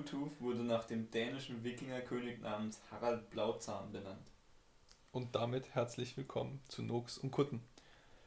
Bluetooth 0.00 0.40
wurde 0.40 0.62
nach 0.62 0.84
dem 0.84 1.10
dänischen 1.10 1.62
Wikingerkönig 1.62 2.40
namens 2.40 2.80
Harald 2.90 3.28
Blauzahn 3.30 3.92
benannt. 3.92 4.30
Und 5.12 5.34
damit 5.34 5.74
herzlich 5.74 6.16
willkommen 6.16 6.60
zu 6.68 6.82
Nox 6.82 7.18
und 7.18 7.30
Kutten. 7.30 7.62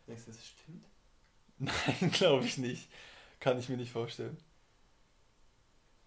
Denkst 0.08 0.26
du, 0.26 0.32
das 0.32 0.46
stimmt? 0.46 0.86
Nein, 1.58 2.12
glaube 2.12 2.46
ich 2.46 2.58
nicht. 2.58 2.90
Kann 3.40 3.58
ich 3.58 3.70
mir 3.70 3.78
nicht 3.78 3.92
vorstellen. 3.92 4.38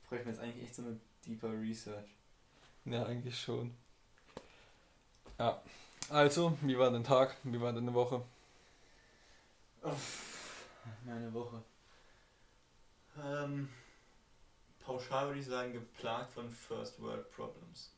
Freue 0.03 0.21
ich 0.21 0.25
mir 0.25 0.33
jetzt 0.33 0.41
eigentlich 0.41 0.63
echt 0.63 0.75
so 0.77 0.83
eine 0.83 1.01
deeper 1.27 1.51
Research. 1.51 2.11
Ja, 2.85 3.05
eigentlich 3.05 3.41
schon. 3.41 3.75
Ja. 5.39 5.61
Also, 6.11 6.57
wie 6.61 6.79
war 6.79 6.91
dein 6.93 7.03
Tag? 7.03 7.37
Wie 7.43 7.61
war 7.61 7.73
deine 7.73 7.93
Woche? 7.93 8.23
Meine 11.05 11.33
Woche. 11.33 11.61
Ähm, 13.21 13.69
pauschal 14.87 15.27
würde 15.29 15.41
ich 15.41 15.47
sagen, 15.47 15.73
geplagt 15.73 16.33
von 16.33 16.49
First 16.49 17.01
World 17.03 17.31
Problems. 17.33 17.91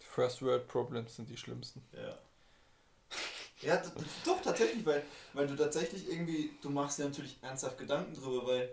First 0.00 0.40
World 0.40 0.68
Problems 0.68 1.16
sind 1.16 1.28
die 1.28 1.36
schlimmsten. 1.36 1.82
Ja. 1.92 2.18
Ja, 3.60 3.82
doch, 4.24 4.42
tatsächlich, 4.42 4.84
weil, 4.84 5.02
weil 5.32 5.46
du 5.46 5.56
tatsächlich 5.56 6.08
irgendwie, 6.10 6.50
du 6.60 6.70
machst 6.70 6.98
dir 6.98 7.04
natürlich 7.04 7.38
ernsthaft 7.42 7.78
Gedanken 7.78 8.14
drüber, 8.14 8.46
weil, 8.46 8.70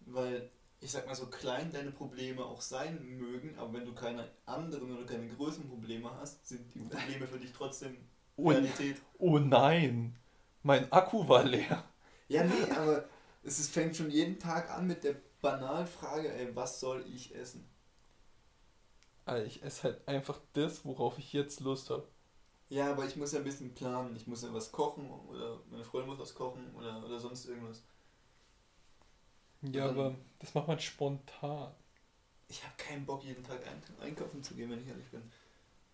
weil, 0.00 0.50
ich 0.80 0.90
sag 0.92 1.06
mal, 1.06 1.14
so 1.14 1.26
klein 1.26 1.72
deine 1.72 1.92
Probleme 1.92 2.44
auch 2.44 2.60
sein 2.60 3.04
mögen, 3.18 3.56
aber 3.58 3.72
wenn 3.74 3.86
du 3.86 3.94
keine 3.94 4.28
anderen 4.46 4.92
oder 4.96 5.06
keine 5.06 5.28
größeren 5.28 5.68
Probleme 5.68 6.10
hast, 6.20 6.46
sind 6.48 6.74
die 6.74 6.80
Probleme 6.80 7.26
für 7.28 7.38
dich 7.38 7.52
trotzdem 7.52 7.96
Oh, 8.38 8.50
Realität. 8.50 9.02
oh 9.18 9.38
nein! 9.38 10.16
Mein 10.62 10.90
Akku 10.92 11.28
war 11.28 11.44
leer. 11.44 11.84
Ja, 12.28 12.44
nee, 12.44 12.70
aber 12.70 13.04
es 13.42 13.58
ist, 13.58 13.70
fängt 13.72 13.96
schon 13.96 14.10
jeden 14.10 14.38
Tag 14.38 14.70
an 14.70 14.86
mit 14.86 15.04
der 15.04 15.16
banalen 15.46 15.86
Frage, 15.86 16.32
ey, 16.32 16.54
was 16.56 16.80
soll 16.80 17.04
ich 17.08 17.34
essen? 17.34 17.68
Alter, 19.26 19.44
ich 19.46 19.62
esse 19.62 19.82
halt 19.84 20.08
einfach 20.08 20.40
das, 20.54 20.84
worauf 20.86 21.18
ich 21.18 21.32
jetzt 21.32 21.60
Lust 21.60 21.90
habe. 21.90 22.08
Ja, 22.68 22.90
aber 22.92 23.04
ich 23.06 23.16
muss 23.16 23.32
ja 23.32 23.38
ein 23.40 23.44
bisschen 23.44 23.74
planen. 23.74 24.14
Ich 24.16 24.26
muss 24.28 24.42
ja 24.42 24.52
was 24.54 24.70
kochen 24.72 25.08
oder 25.10 25.60
meine 25.70 25.84
Freundin 25.84 26.10
muss 26.10 26.18
was 26.20 26.34
kochen 26.34 26.72
oder, 26.76 27.04
oder 27.04 27.18
sonst 27.20 27.46
irgendwas. 27.46 27.82
Ja, 29.60 29.84
dann- 29.84 29.86
aber 29.88 30.16
das 30.38 30.54
macht 30.54 30.66
man 30.68 30.80
spontan. 30.80 31.74
Ich 32.48 32.64
habe 32.64 32.74
keinen 32.76 33.06
Bock, 33.06 33.22
jeden 33.22 33.44
Tag 33.44 33.64
ein 33.68 33.80
einkaufen 34.00 34.42
zu 34.42 34.54
gehen, 34.56 34.68
wenn 34.70 34.80
ich 34.80 34.88
ehrlich 34.88 35.08
bin. 35.12 35.22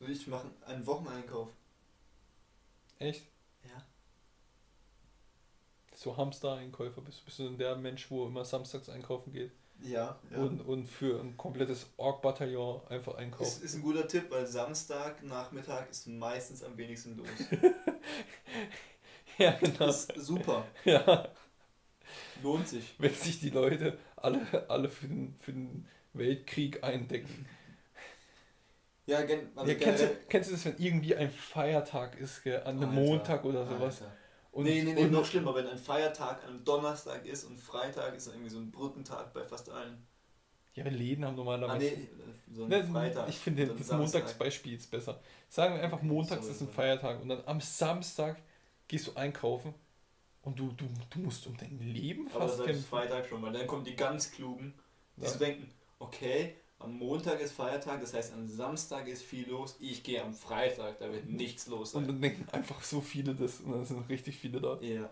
Will 0.00 0.10
ich 0.10 0.26
machen 0.28 0.52
einen 0.64 0.86
Wocheneinkauf. 0.86 1.50
Echt? 2.98 3.31
So 6.02 6.16
Hamster-Einkäufer 6.16 7.00
bist 7.00 7.20
du. 7.20 7.24
Bist 7.26 7.38
du 7.38 7.44
denn 7.44 7.58
der 7.58 7.76
Mensch, 7.76 8.10
wo 8.10 8.26
immer 8.26 8.44
samstags 8.44 8.88
einkaufen 8.88 9.32
geht? 9.32 9.52
Ja, 9.80 10.18
ja. 10.32 10.38
Und, 10.38 10.60
und 10.62 10.86
für 10.86 11.20
ein 11.20 11.36
komplettes 11.36 11.86
Org-Bataillon 11.96 12.80
einfach 12.88 13.12
ist, 13.12 13.18
einkaufen. 13.18 13.64
ist 13.64 13.74
ein 13.76 13.82
guter 13.82 14.08
Tipp, 14.08 14.24
weil 14.30 14.44
Samstag, 14.44 15.22
Nachmittag 15.22 15.88
ist 15.90 16.08
meistens 16.08 16.64
am 16.64 16.76
wenigsten 16.76 17.16
los. 17.16 17.28
ja, 19.38 19.52
genau. 19.52 19.88
ist 19.88 20.12
super. 20.16 20.66
Ja. 20.84 21.28
Lohnt 22.42 22.66
sich. 22.66 22.96
Wenn 22.98 23.14
sich 23.14 23.38
die 23.38 23.50
Leute 23.50 23.96
alle, 24.16 24.40
alle 24.68 24.88
für, 24.88 25.06
den, 25.06 25.36
für 25.38 25.52
den 25.52 25.86
Weltkrieg 26.14 26.82
eindecken. 26.82 27.46
Ja, 29.06 29.22
gen, 29.22 29.52
also 29.54 29.70
ja, 29.70 29.78
kennst, 29.78 30.02
du, 30.02 30.08
kennst 30.28 30.50
du 30.50 30.54
das, 30.54 30.64
wenn 30.64 30.78
irgendwie 30.78 31.14
ein 31.14 31.30
Feiertag 31.30 32.18
ist, 32.18 32.42
gell, 32.42 32.60
an 32.60 32.78
einem 32.78 32.88
Alter, 32.88 32.92
Montag 32.92 33.44
oder 33.44 33.64
sowas? 33.66 34.02
Alter. 34.02 34.16
Und, 34.52 34.64
nee, 34.64 34.82
nee, 34.82 34.92
nee, 34.94 35.04
und, 35.04 35.12
noch 35.12 35.24
schlimmer, 35.24 35.54
wenn 35.54 35.66
ein 35.66 35.78
Feiertag 35.78 36.42
an 36.44 36.50
einem 36.50 36.64
Donnerstag 36.64 37.26
ist 37.26 37.44
und 37.44 37.58
Freitag 37.58 38.14
ist 38.14 38.26
dann 38.26 38.34
irgendwie 38.34 38.50
so 38.50 38.58
ein 38.58 38.70
Brückentag 38.70 39.32
bei 39.32 39.44
fast 39.44 39.70
allen. 39.70 40.06
Ja, 40.74 40.84
Läden 40.84 41.24
haben 41.24 41.34
Ah, 41.34 41.36
normalerweise. 41.36 41.84
nee, 41.86 42.08
so 42.50 42.64
ein 42.64 42.68
Ne, 42.68 42.84
Freitag. 42.84 43.28
ich 43.28 43.38
finde 43.38 43.66
so 43.66 43.74
das 43.74 43.86
Samstag. 43.88 44.22
Montagsbeispiel 44.22 44.72
jetzt 44.72 44.90
besser. 44.90 45.20
Sagen 45.48 45.74
wir 45.76 45.82
einfach, 45.82 45.98
Okay, 45.98 46.06
montags 46.06 46.42
sorry, 46.42 46.52
ist 46.54 46.60
ein. 46.62 46.68
Feiertag 46.68 47.20
und 47.22 47.28
dann 47.28 47.42
am 47.46 47.60
Samstag 47.60 48.40
gehst 48.88 49.06
du 49.06 49.14
einkaufen 49.14 49.74
und 50.42 50.58
du, 50.58 50.72
du, 50.72 50.86
du 51.10 51.18
musst 51.20 51.46
um 51.46 51.56
dein 51.56 51.78
Leben 51.78 52.28
Aber 52.32 52.40
fast 52.40 52.60
das 52.60 52.66
ist. 52.68 52.86
Freitag 52.86 53.26
schon, 53.28 53.42
weil 53.42 53.52
dann 53.52 53.66
kommen 53.66 53.84
die 53.84 53.96
ganz 53.96 54.32
Klugen, 54.32 54.74
die 55.16 55.24
Ja. 55.24 55.30
so 55.30 55.38
denken, 55.38 55.70
okay, 55.98 56.56
am 56.82 56.98
Montag 56.98 57.40
ist 57.40 57.52
Feiertag, 57.52 58.00
das 58.00 58.14
heißt 58.14 58.32
am 58.34 58.48
Samstag 58.48 59.06
ist 59.08 59.22
viel 59.22 59.48
los, 59.48 59.76
ich 59.80 60.02
gehe 60.02 60.22
am 60.22 60.34
Freitag, 60.34 60.98
da 60.98 61.10
wird 61.12 61.26
nichts 61.26 61.66
los 61.66 61.94
Und 61.94 62.04
sein. 62.04 62.08
dann 62.08 62.20
denken 62.20 62.48
einfach 62.50 62.82
so 62.82 63.00
viele 63.00 63.34
das 63.34 63.60
und 63.60 63.72
dann 63.72 63.84
sind 63.84 64.08
richtig 64.08 64.38
viele 64.38 64.60
da. 64.60 64.78
Ja. 64.80 65.08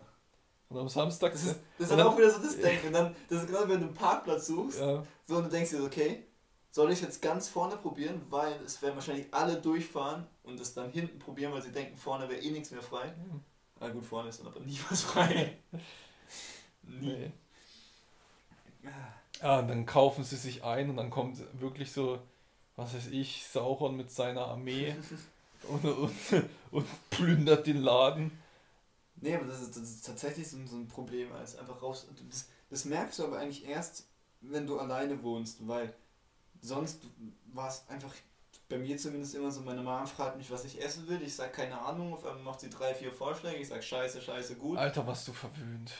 Und 0.69 0.79
am 0.79 0.89
Samstag 0.89 1.33
Das 1.33 1.45
ist, 1.45 1.61
das 1.79 1.87
ist 1.87 1.93
Und 1.93 1.99
dann 1.99 2.07
auch 2.07 2.17
wieder 2.17 2.31
so 2.31 2.41
das 2.43 2.59
Denken. 2.59 2.89
Und 2.89 2.93
dann, 2.93 3.17
das 3.29 3.43
ist 3.43 3.49
gerade, 3.49 3.69
wenn 3.69 3.81
du 3.81 3.87
einen 3.87 3.95
Parkplatz 3.95 4.47
suchst, 4.47 4.81
ja, 4.81 5.05
so 5.27 5.37
und 5.37 5.45
du 5.45 5.51
denkst 5.51 5.71
dir, 5.71 5.83
okay, 5.83 6.25
soll 6.71 6.93
ich 6.93 7.01
jetzt 7.01 7.21
ganz 7.21 7.49
vorne 7.49 7.77
probieren, 7.77 8.23
weil 8.31 8.55
es 8.65 8.81
werden 8.81 8.95
wahrscheinlich 8.95 9.27
alle 9.33 9.61
durchfahren 9.61 10.27
und 10.45 10.61
es 10.61 10.73
dann 10.75 10.91
hinten 10.91 11.19
probieren, 11.19 11.53
weil 11.53 11.63
sie 11.63 11.73
denken, 11.73 11.97
vorne 11.97 12.29
wäre 12.29 12.41
eh 12.41 12.51
nichts 12.53 12.71
mehr 12.71 12.83
frei. 12.83 13.13
Ah 13.81 13.89
gut, 13.89 14.05
vorne 14.05 14.29
ist 14.29 14.41
dann 14.41 14.47
aber 14.47 14.61
nie 14.61 14.79
was 14.89 15.03
frei. 15.03 15.59
nie. 16.83 17.07
nee. 17.07 17.33
Ja, 19.43 19.59
und 19.61 19.69
dann 19.69 19.87
kaufen 19.87 20.25
sie 20.25 20.37
sich 20.37 20.65
ein 20.65 20.91
und 20.91 20.97
dann 20.97 21.11
kommt 21.11 21.39
wirklich 21.61 21.93
so, 21.93 22.21
was 22.77 22.95
weiß 22.95 23.09
ich, 23.09 23.47
Sauron 23.47 23.97
mit 23.97 24.11
seiner 24.11 24.47
Armee 24.47 24.95
und, 25.69 25.85
und, 25.85 26.13
und 26.71 26.87
plündert 27.11 27.67
den 27.67 27.79
Laden. 27.83 28.33
Nee, 29.17 29.35
aber 29.35 29.47
das 29.47 29.61
ist, 29.63 29.77
das 29.77 29.83
ist 29.85 30.07
tatsächlich 30.07 30.49
so, 30.49 30.57
ein- 30.57 30.67
so 30.67 30.77
ein 30.77 30.89
Problem, 30.89 31.33
als 31.33 31.57
einfach 31.59 31.83
raus. 31.83 32.07
Das, 32.31 32.47
das 32.71 32.85
merkst 32.87 33.19
du 33.19 33.25
aber 33.25 33.39
eigentlich 33.39 33.67
erst, 33.67 34.05
wenn 34.41 34.67
du 34.67 34.79
alleine 34.79 35.23
wohnst, 35.23 35.67
weil 35.67 35.93
sonst 36.63 37.01
war 37.53 37.69
es 37.69 37.85
einfach 37.89 38.15
bei 38.69 38.79
mir 38.79 38.97
zumindest 38.99 39.35
immer 39.35 39.51
so, 39.51 39.61
meine 39.63 39.83
Mom 39.83 40.07
fragt 40.07 40.37
mich, 40.39 40.51
was 40.51 40.65
ich 40.65 40.83
essen 40.83 41.09
will, 41.09 41.21
ich 41.23 41.35
sag 41.35 41.53
keine 41.53 41.79
Ahnung, 41.81 42.15
auf 42.15 42.25
einmal 42.25 42.45
macht 42.45 42.61
sie 42.61 42.71
drei, 42.71 42.95
vier 42.95 43.13
Vorschläge, 43.13 43.59
ich 43.59 43.69
sag 43.69 43.83
scheiße, 43.83 44.23
scheiße, 44.23 44.57
gut. 44.57 44.79
Alter, 44.79 45.07
was 45.07 45.25
du 45.25 45.33
verwöhnt. 45.33 45.93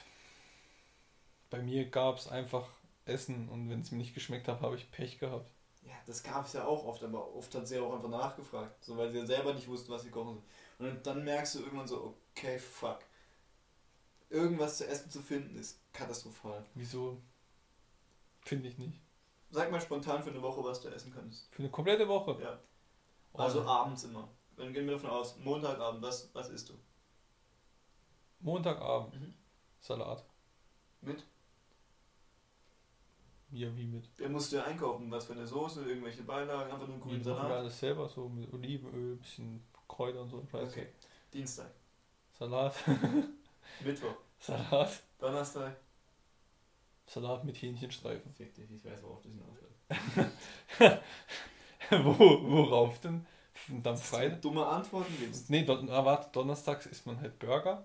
Bei 1.51 1.61
mir 1.61 1.85
gab 1.91 2.17
es 2.19 2.29
einfach 2.29 2.69
Essen 3.11 3.49
und 3.49 3.69
wenn 3.69 3.81
es 3.81 3.91
mir 3.91 3.99
nicht 3.99 4.15
geschmeckt 4.15 4.49
hat, 4.49 4.61
habe 4.61 4.77
ich 4.77 4.91
Pech 4.91 5.19
gehabt. 5.19 5.51
Ja, 5.83 5.95
das 6.07 6.23
gab 6.23 6.47
es 6.47 6.53
ja 6.53 6.65
auch 6.67 6.85
oft, 6.85 7.03
aber 7.03 7.35
oft 7.35 7.55
hat 7.55 7.67
sie 7.67 7.79
auch 7.79 7.95
einfach 7.95 8.09
nachgefragt, 8.09 8.85
so 8.85 8.97
weil 8.97 9.11
sie 9.11 9.19
ja 9.19 9.27
selber 9.27 9.55
nicht 9.55 9.69
wusste, 9.69 9.91
was 9.91 10.03
sie 10.03 10.11
kochen 10.11 10.35
soll. 10.79 10.89
Und 10.89 11.07
dann 11.07 11.25
merkst 11.25 11.55
du 11.55 11.61
irgendwann 11.61 11.89
so, 11.89 12.15
okay, 12.35 12.59
fuck. 12.59 13.01
Irgendwas 14.29 14.79
zu 14.79 14.87
essen 14.87 15.11
zu 15.11 15.21
finden 15.21 15.57
ist 15.57 15.81
katastrophal. 15.93 16.65
Wieso? 16.75 17.21
Finde 18.43 18.69
ich 18.69 18.79
nicht. 18.79 19.01
Sag 19.51 19.71
mal 19.71 19.81
spontan 19.81 20.23
für 20.23 20.31
eine 20.31 20.43
Woche, 20.43 20.63
was 20.63 20.81
du 20.81 20.89
essen 20.89 21.13
könntest. 21.13 21.49
Für 21.53 21.63
eine 21.63 21.71
komplette 21.71 22.07
Woche. 22.07 22.41
Ja. 22.41 22.59
Oh, 23.33 23.39
Also 23.39 23.65
abends 23.65 24.05
immer. 24.05 24.29
Dann 24.57 24.73
gehen 24.73 24.87
wir 24.87 24.93
davon 24.93 25.11
aus, 25.11 25.37
Montagabend, 25.39 26.03
was, 26.03 26.31
was 26.35 26.51
isst 26.51 26.69
du? 26.69 26.75
Montagabend. 28.41 29.15
Mhm. 29.15 29.35
Salat. 29.81 30.25
Mit? 31.01 31.25
Ja, 33.53 33.75
wie 33.77 33.87
mit? 33.87 34.09
Der 34.19 34.29
musst 34.29 34.53
du 34.53 34.57
ja 34.57 34.65
einkaufen, 34.65 35.11
was 35.11 35.25
für 35.27 35.33
eine 35.33 35.47
Soße, 35.47 35.85
irgendwelche 35.85 36.23
Beilagen, 36.23 36.71
einfach 36.71 36.87
nur 36.87 36.95
einen 36.95 37.01
grünen 37.01 37.25
Wir 37.25 37.35
Salat. 37.35 37.51
alles 37.51 37.79
selber 37.81 38.09
so 38.09 38.29
mit 38.29 38.53
Olivenöl, 38.53 39.17
bisschen 39.17 39.63
Kräuter 39.89 40.23
und 40.23 40.29
so. 40.31 40.39
ein 40.39 40.49
Scheiß. 40.49 40.71
Okay. 40.71 40.87
Dienstag, 41.33 41.71
Salat. 42.39 42.75
Mittwoch, 43.85 44.15
Salat. 44.39 45.03
Donnerstag. 45.19 45.77
Salat 47.07 47.45
mit 47.45 47.61
Hähnchenstreifen. 47.61 48.33
Fick 48.35 48.55
dich, 48.55 48.71
ich 48.71 48.85
weiß, 48.85 49.03
worauf 49.03 49.21
das 49.23 49.33
hinausläuft. 49.33 51.03
Wo, 51.91 52.51
worauf 52.51 53.01
denn? 53.01 53.27
Dann 53.69 53.83
Dass 53.83 54.01
du 54.01 54.17
Freitag? 54.17 54.43
Dumme 54.43 54.65
Antworten 54.65 55.13
gibst. 55.19 55.51
Nee, 55.51 55.65
Don 55.65 55.91
ah, 55.91 56.05
warte, 56.05 56.31
donnerstags 56.33 56.87
isst 56.87 57.07
man 57.07 57.21
halt 57.21 57.39
Burger. 57.41 57.85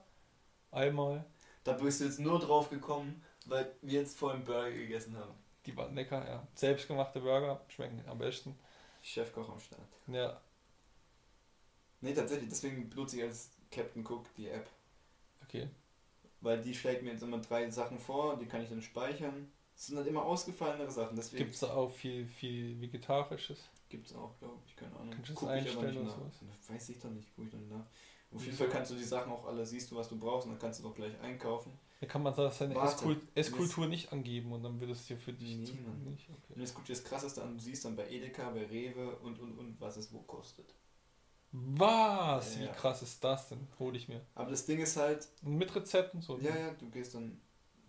Einmal. 0.71 1.25
Da 1.63 1.73
bist 1.73 2.01
du 2.01 2.05
jetzt 2.05 2.19
nur 2.19 2.39
drauf 2.39 2.69
gekommen, 2.69 3.23
weil 3.45 3.71
wir 3.81 4.01
jetzt 4.01 4.17
vorhin 4.17 4.43
Burger 4.43 4.71
gegessen 4.71 5.17
haben. 5.17 5.33
Die 5.65 5.75
waren 5.75 5.95
lecker, 5.95 6.27
ja. 6.27 6.47
Selbstgemachte 6.53 7.19
Burger 7.21 7.61
schmecken 7.67 8.03
am 8.07 8.17
besten. 8.17 8.57
Chefkoch 9.01 9.49
am 9.49 9.59
Start. 9.59 9.87
Ja, 10.07 10.41
Nee, 12.05 12.13
tatsächlich, 12.13 12.49
deswegen 12.49 12.87
benutze 12.87 13.17
ich 13.17 13.23
als 13.23 13.49
Captain 13.71 14.05
Cook 14.05 14.31
die 14.35 14.47
App. 14.47 14.69
okay. 15.43 15.67
Weil 16.41 16.61
die 16.61 16.75
schlägt 16.75 17.01
mir 17.01 17.11
jetzt 17.11 17.23
immer 17.23 17.39
drei 17.39 17.67
Sachen 17.71 17.97
vor, 17.97 18.37
die 18.37 18.45
kann 18.45 18.61
ich 18.61 18.69
dann 18.69 18.81
speichern. 18.83 19.51
Es 19.75 19.87
sind 19.87 19.97
halt 19.97 20.05
immer 20.05 20.23
ausgefallenere 20.23 20.91
Sachen, 20.91 21.15
deswegen 21.15 21.43
Gibt 21.43 21.55
es 21.55 21.61
da 21.61 21.73
auch 21.73 21.89
viel, 21.89 22.27
viel 22.27 22.79
Vegetarisches? 22.79 23.67
Gibt's 23.89 24.13
auch, 24.13 24.37
glaube 24.37 24.61
ich, 24.67 24.75
keine 24.75 24.95
Ahnung. 24.95 25.09
Kannst 25.15 25.29
du 25.31 25.33
das 25.33 25.45
einstellen 25.45 25.97
oder 25.97 26.11
sowas? 26.11 26.33
Weiß 26.67 26.89
ich 26.89 26.99
doch 26.99 27.09
nicht, 27.09 27.27
guck 27.35 27.45
ich 27.45 27.51
doch 27.51 27.57
nicht 27.57 27.71
nach. 27.71 27.85
Auf 28.35 28.45
jeden? 28.45 28.57
Fall 28.57 28.69
kannst 28.69 28.91
du 28.91 28.95
die 28.95 29.03
Sachen 29.03 29.31
auch 29.31 29.45
alle, 29.45 29.65
siehst 29.65 29.91
du, 29.91 29.95
was 29.95 30.09
du 30.09 30.17
brauchst 30.17 30.45
und 30.47 30.53
dann 30.53 30.59
kannst 30.59 30.79
du 30.79 30.83
doch 30.83 30.95
gleich 30.95 31.19
einkaufen. 31.21 31.71
Da 32.01 32.07
kann 32.07 32.23
man 32.23 32.33
seine 32.33 32.75
Esskultur 33.35 33.87
nicht 33.87 34.11
angeben 34.11 34.51
und 34.51 34.63
dann 34.63 34.79
wird 34.79 34.91
es 34.91 35.05
dir 35.07 35.17
für 35.17 35.31
dich 35.33 35.55
Nee, 35.55 35.61
nicht. 36.09 36.29
Okay. 36.29 36.53
dir 36.83 36.93
das 36.93 37.03
krasseste 37.03 37.41
an, 37.41 37.57
du 37.57 37.63
siehst 37.63 37.85
dann 37.85 37.95
bei 37.95 38.07
Edeka, 38.09 38.49
bei 38.51 38.65
Rewe 38.65 39.15
und 39.17 39.39
und 39.39 39.57
und, 39.57 39.79
was 39.79 39.97
es 39.97 40.11
wo 40.13 40.19
kostet. 40.19 40.75
Was? 41.51 42.59
Wie 42.59 42.65
Ja. 42.65 42.73
krass 42.73 43.01
ist 43.01 43.23
das 43.23 43.49
denn? 43.49 43.65
Hol 43.79 43.95
ich 43.95 44.09
mir. 44.09 44.21
Aber 44.35 44.51
das 44.51 44.65
Ding 44.65 44.79
ist 44.79 44.97
halt, 44.97 45.27
mit 45.41 45.73
Rezepten 45.73 46.21
so. 46.21 46.37
ja, 46.39 46.55
ja, 46.55 46.71
du 46.73 46.89
gehst 46.89 47.15
dann, 47.15 47.39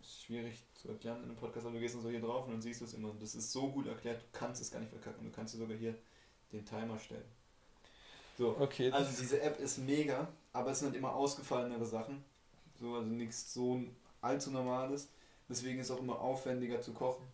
ist 0.01 0.23
schwierig 0.23 0.63
zu 0.75 0.89
erklären 0.89 1.19
in 1.19 1.25
einem 1.31 1.37
Podcast, 1.37 1.67
aber 1.67 1.75
du 1.75 1.81
gehst 1.81 1.97
dann 1.97 2.03
so 2.03 2.09
hier 2.11 2.21
drauf 2.21 2.47
und 2.47 2.53
dann 2.53 2.63
siehst 2.63 2.81
du 2.81 2.85
es 2.85 2.95
immer. 2.95 3.11
Und 3.11 3.21
das 3.21 3.35
ist 3.35 3.51
so 3.51 3.71
gut 3.73 3.87
erklärt, 3.89 4.23
du 4.23 4.27
kannst 4.39 4.63
es 4.63 4.71
gar 4.71 4.79
nicht 4.79 4.91
verkacken. 4.91 5.25
Du 5.25 5.33
kannst 5.33 5.55
dir 5.55 5.59
sogar 5.59 5.77
hier 5.77 5.97
den 6.53 6.65
Timer 6.65 6.97
stellen. 6.99 7.25
So, 8.37 8.57
Okay, 8.59 8.91
also 8.91 9.11
diese 9.19 9.41
App 9.41 9.59
ist 9.61 9.79
mega, 9.79 10.29
aber 10.53 10.71
es 10.71 10.81
sind 10.81 10.89
halt 10.89 10.97
immer 10.99 11.15
ausgefallenere 11.15 11.87
Sachen. 11.87 12.23
So, 12.79 12.95
also 12.95 13.09
nichts 13.09 13.53
so 13.55 13.81
allzu 14.21 14.51
normales. 14.51 15.09
Deswegen 15.49 15.79
ist 15.79 15.91
es 15.91 15.97
auch 15.97 16.01
immer 16.01 16.21
aufwendiger 16.21 16.81
zu 16.81 16.93
kochen. 16.93 17.25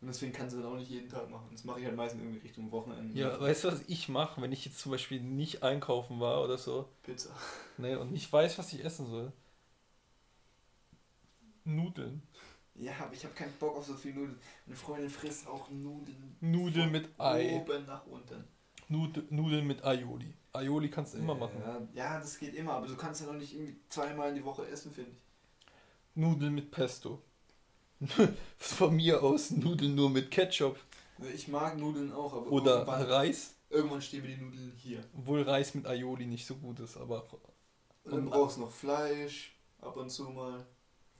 Und 0.00 0.08
deswegen 0.08 0.32
kannst 0.32 0.56
du 0.56 0.60
das 0.60 0.66
auch 0.66 0.76
nicht 0.76 0.90
jeden 0.90 1.10
Tag 1.10 1.28
machen. 1.28 1.48
Das 1.52 1.64
mache 1.64 1.80
ich 1.80 1.84
halt 1.86 1.96
meistens 1.96 2.22
irgendwie 2.22 2.38
Richtung 2.38 2.70
Wochenende. 2.72 3.18
ja, 3.18 3.38
weißt 3.38 3.64
du, 3.64 3.68
was 3.68 3.82
ich 3.86 4.08
mache, 4.08 4.40
wenn 4.40 4.50
ich 4.52 4.64
jetzt 4.64 4.78
zum 4.78 4.92
Beispiel 4.92 5.20
nicht 5.20 5.62
einkaufen 5.62 6.20
war 6.20 6.42
oder 6.42 6.56
so, 6.56 6.88
Pizza. 7.02 7.30
ne, 7.76 7.98
und 7.98 8.10
nicht 8.12 8.32
weiß, 8.32 8.56
was 8.58 8.72
ich 8.72 8.82
essen 8.82 9.10
soll? 9.10 9.30
Nudeln. 11.64 12.22
Ja, 12.76 12.92
aber 13.00 13.12
ich 13.12 13.24
habe 13.24 13.34
keinen 13.34 13.52
Bock 13.58 13.76
auf 13.76 13.84
so 13.84 13.94
viel 13.94 14.14
Nudeln. 14.14 14.38
Meine 14.64 14.76
Freundin 14.78 15.10
frisst 15.10 15.46
auch 15.46 15.68
Nudeln. 15.68 16.36
Nudeln 16.40 16.90
mit 16.90 17.08
Ei. 17.18 17.56
Oben 17.56 17.84
nach 17.84 18.06
unten. 18.06 18.44
Nud 18.90 19.30
Nudeln 19.30 19.66
mit 19.66 19.84
Aioli. 19.84 20.34
Aioli 20.52 20.90
kannst 20.90 21.14
du 21.14 21.18
immer 21.18 21.34
machen. 21.34 21.62
Ja, 21.94 22.18
das 22.18 22.38
geht 22.38 22.54
immer, 22.54 22.72
aber 22.74 22.86
du 22.88 22.96
kannst 22.96 23.20
ja 23.20 23.26
noch 23.28 23.34
nicht 23.38 23.54
irgendwie 23.54 23.76
zweimal 23.88 24.30
in 24.30 24.34
die 24.34 24.44
Woche 24.44 24.66
essen, 24.66 24.90
finde 24.92 25.12
ich. 25.12 25.16
Nudeln 26.16 26.54
mit 26.54 26.70
Pesto. 26.70 27.22
Von 28.58 28.96
mir 28.96 29.22
aus 29.22 29.50
Nudeln 29.52 29.94
nur 29.94 30.10
mit 30.10 30.30
Ketchup. 30.30 30.78
Ich 31.34 31.48
mag 31.48 31.78
Nudeln 31.78 32.12
auch, 32.12 32.32
aber 32.32 32.50
Oder 32.50 32.78
irgendwann, 32.78 33.02
Reis, 33.02 33.54
irgendwann 33.68 34.02
stehen 34.02 34.22
mir 34.22 34.34
die 34.34 34.42
Nudeln 34.42 34.72
hier. 34.76 35.04
obwohl 35.16 35.42
Reis 35.42 35.74
mit 35.74 35.86
Aioli 35.86 36.26
nicht 36.26 36.46
so 36.46 36.56
gut 36.56 36.80
ist, 36.80 36.96
aber 36.96 37.26
Und 38.04 38.12
dann 38.12 38.24
brauchst 38.24 38.56
du 38.56 38.62
noch 38.62 38.70
Fleisch, 38.72 39.54
ab 39.82 39.96
und 39.96 40.10
zu 40.10 40.24
mal. 40.30 40.66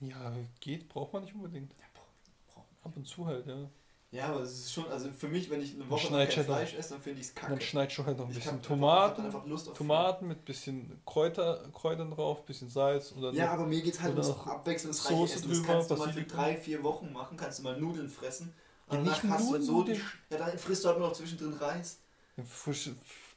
ja, 0.01 0.33
geht, 0.59 0.89
braucht 0.89 1.13
man 1.13 1.23
nicht 1.23 1.35
unbedingt. 1.35 1.71
Ja, 1.79 1.85
brauch- 1.93 2.53
brauch- 2.53 2.65
Ab 2.83 2.97
und 2.97 3.07
zu 3.07 3.25
halt, 3.27 3.45
ja. 3.47 3.69
Ja, 4.13 4.27
aber 4.27 4.41
es 4.41 4.51
ist 4.51 4.73
schon, 4.73 4.85
also 4.91 5.09
für 5.11 5.29
mich, 5.29 5.49
wenn 5.49 5.61
ich 5.61 5.73
eine 5.73 5.89
Woche 5.89 6.09
kein 6.09 6.27
dann- 6.27 6.45
Fleisch 6.45 6.73
esse, 6.73 6.95
dann 6.95 7.01
finde 7.01 7.21
ich 7.21 7.27
es 7.27 7.33
kacke. 7.35 7.53
Dann 7.53 7.61
schneidest 7.61 7.97
du 7.97 8.05
halt 8.05 8.17
noch 8.17 8.25
ein 8.25 8.31
Ich 8.31 8.37
bisschen 8.37 8.55
einfach- 8.55 8.67
Tomaten, 8.67 9.21
einfach 9.25 9.45
Lust 9.45 9.69
auf 9.69 9.77
Tomaten 9.77 10.27
mit 10.27 10.43
bisschen 10.43 11.01
Kräuter, 11.05 11.69
Kräutern 11.73 12.11
drauf, 12.11 12.43
bisschen 12.45 12.69
Salz 12.69 13.13
oder 13.13 13.31
Ja, 13.31 13.45
noch- 13.45 13.53
aber 13.53 13.67
mir 13.67 13.81
geht 13.81 13.93
es 13.93 14.01
halt 14.01 14.11
ums 14.11 14.27
noch 14.27 14.47
abwechslungsreiche 14.47 15.15
Soße 15.17 15.35
Essen. 15.35 15.49
Das 15.49 15.57
drüber, 15.59 15.73
kannst 15.73 15.91
du 15.91 15.95
mal 15.95 16.11
für 16.13 16.23
drei, 16.23 16.57
vier 16.57 16.83
Wochen 16.83 17.13
machen, 17.13 17.37
kannst 17.37 17.59
du 17.59 17.63
mal 17.63 17.79
Nudeln 17.79 18.09
fressen. 18.09 18.53
Ja, 18.91 18.97
Und 18.97 19.03
nicht 19.05 19.23
danach 19.23 19.35
hast 19.39 19.49
nur 19.49 19.59
du 19.59 19.63
so 19.63 19.83
die, 19.83 19.91
Nudeln. 19.93 20.11
Ja, 20.29 20.37
dann 20.39 20.57
frisst 20.57 20.83
du 20.83 20.89
halt 20.89 20.99
nur 20.99 21.07
noch 21.07 21.15
zwischendrin 21.15 21.53
Reis. 21.53 21.99
Dann 22.35 22.45
frisch, 22.45 22.89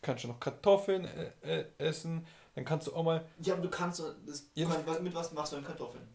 kannst 0.03 0.25
du 0.25 0.29
noch 0.29 0.41
Kartoffeln 0.41 1.05
äh, 1.05 1.31
äh, 1.43 1.67
essen. 1.79 2.27
Dann 2.57 2.65
kannst 2.65 2.89
du 2.89 2.95
auch 2.97 3.05
mal, 3.05 3.25
Ja, 3.41 3.55
aber 3.55 3.63
du 3.63 3.71
kannst 3.71 4.01
das, 4.27 4.47
Ja. 4.55 4.67
mit 4.69 5.15
was 5.15 5.33
machst 5.33 5.53
du 5.53 5.57
denn 5.57 5.65
Kartoffeln? 5.65 6.09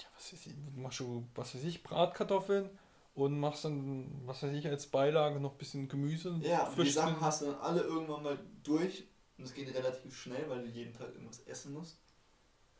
ja, 0.00 0.06
was 0.16 0.32
weiß 0.32 0.46
ich, 0.46 0.54
machst 0.74 1.00
du, 1.00 1.26
was 1.34 1.54
weiß 1.54 1.64
ich, 1.64 1.82
Bratkartoffeln 1.82 2.70
und 3.14 3.38
machst 3.38 3.64
dann, 3.64 4.22
was 4.26 4.42
weiß 4.42 4.52
ich, 4.54 4.66
als 4.66 4.86
Beilage 4.86 5.38
noch 5.40 5.52
ein 5.52 5.58
bisschen 5.58 5.88
Gemüse. 5.88 6.38
Ja, 6.42 6.66
und 6.68 6.78
die 6.78 6.90
Sachen 6.90 7.20
hast 7.20 7.42
du 7.42 7.46
dann 7.46 7.56
alle 7.60 7.82
irgendwann 7.82 8.22
mal 8.22 8.38
durch. 8.62 9.06
Und 9.38 9.44
es 9.44 9.54
geht 9.54 9.74
relativ 9.74 10.16
schnell, 10.16 10.48
weil 10.48 10.62
du 10.62 10.68
jeden 10.68 10.92
Tag 10.92 11.08
irgendwas 11.14 11.40
essen 11.46 11.72
musst. 11.72 11.98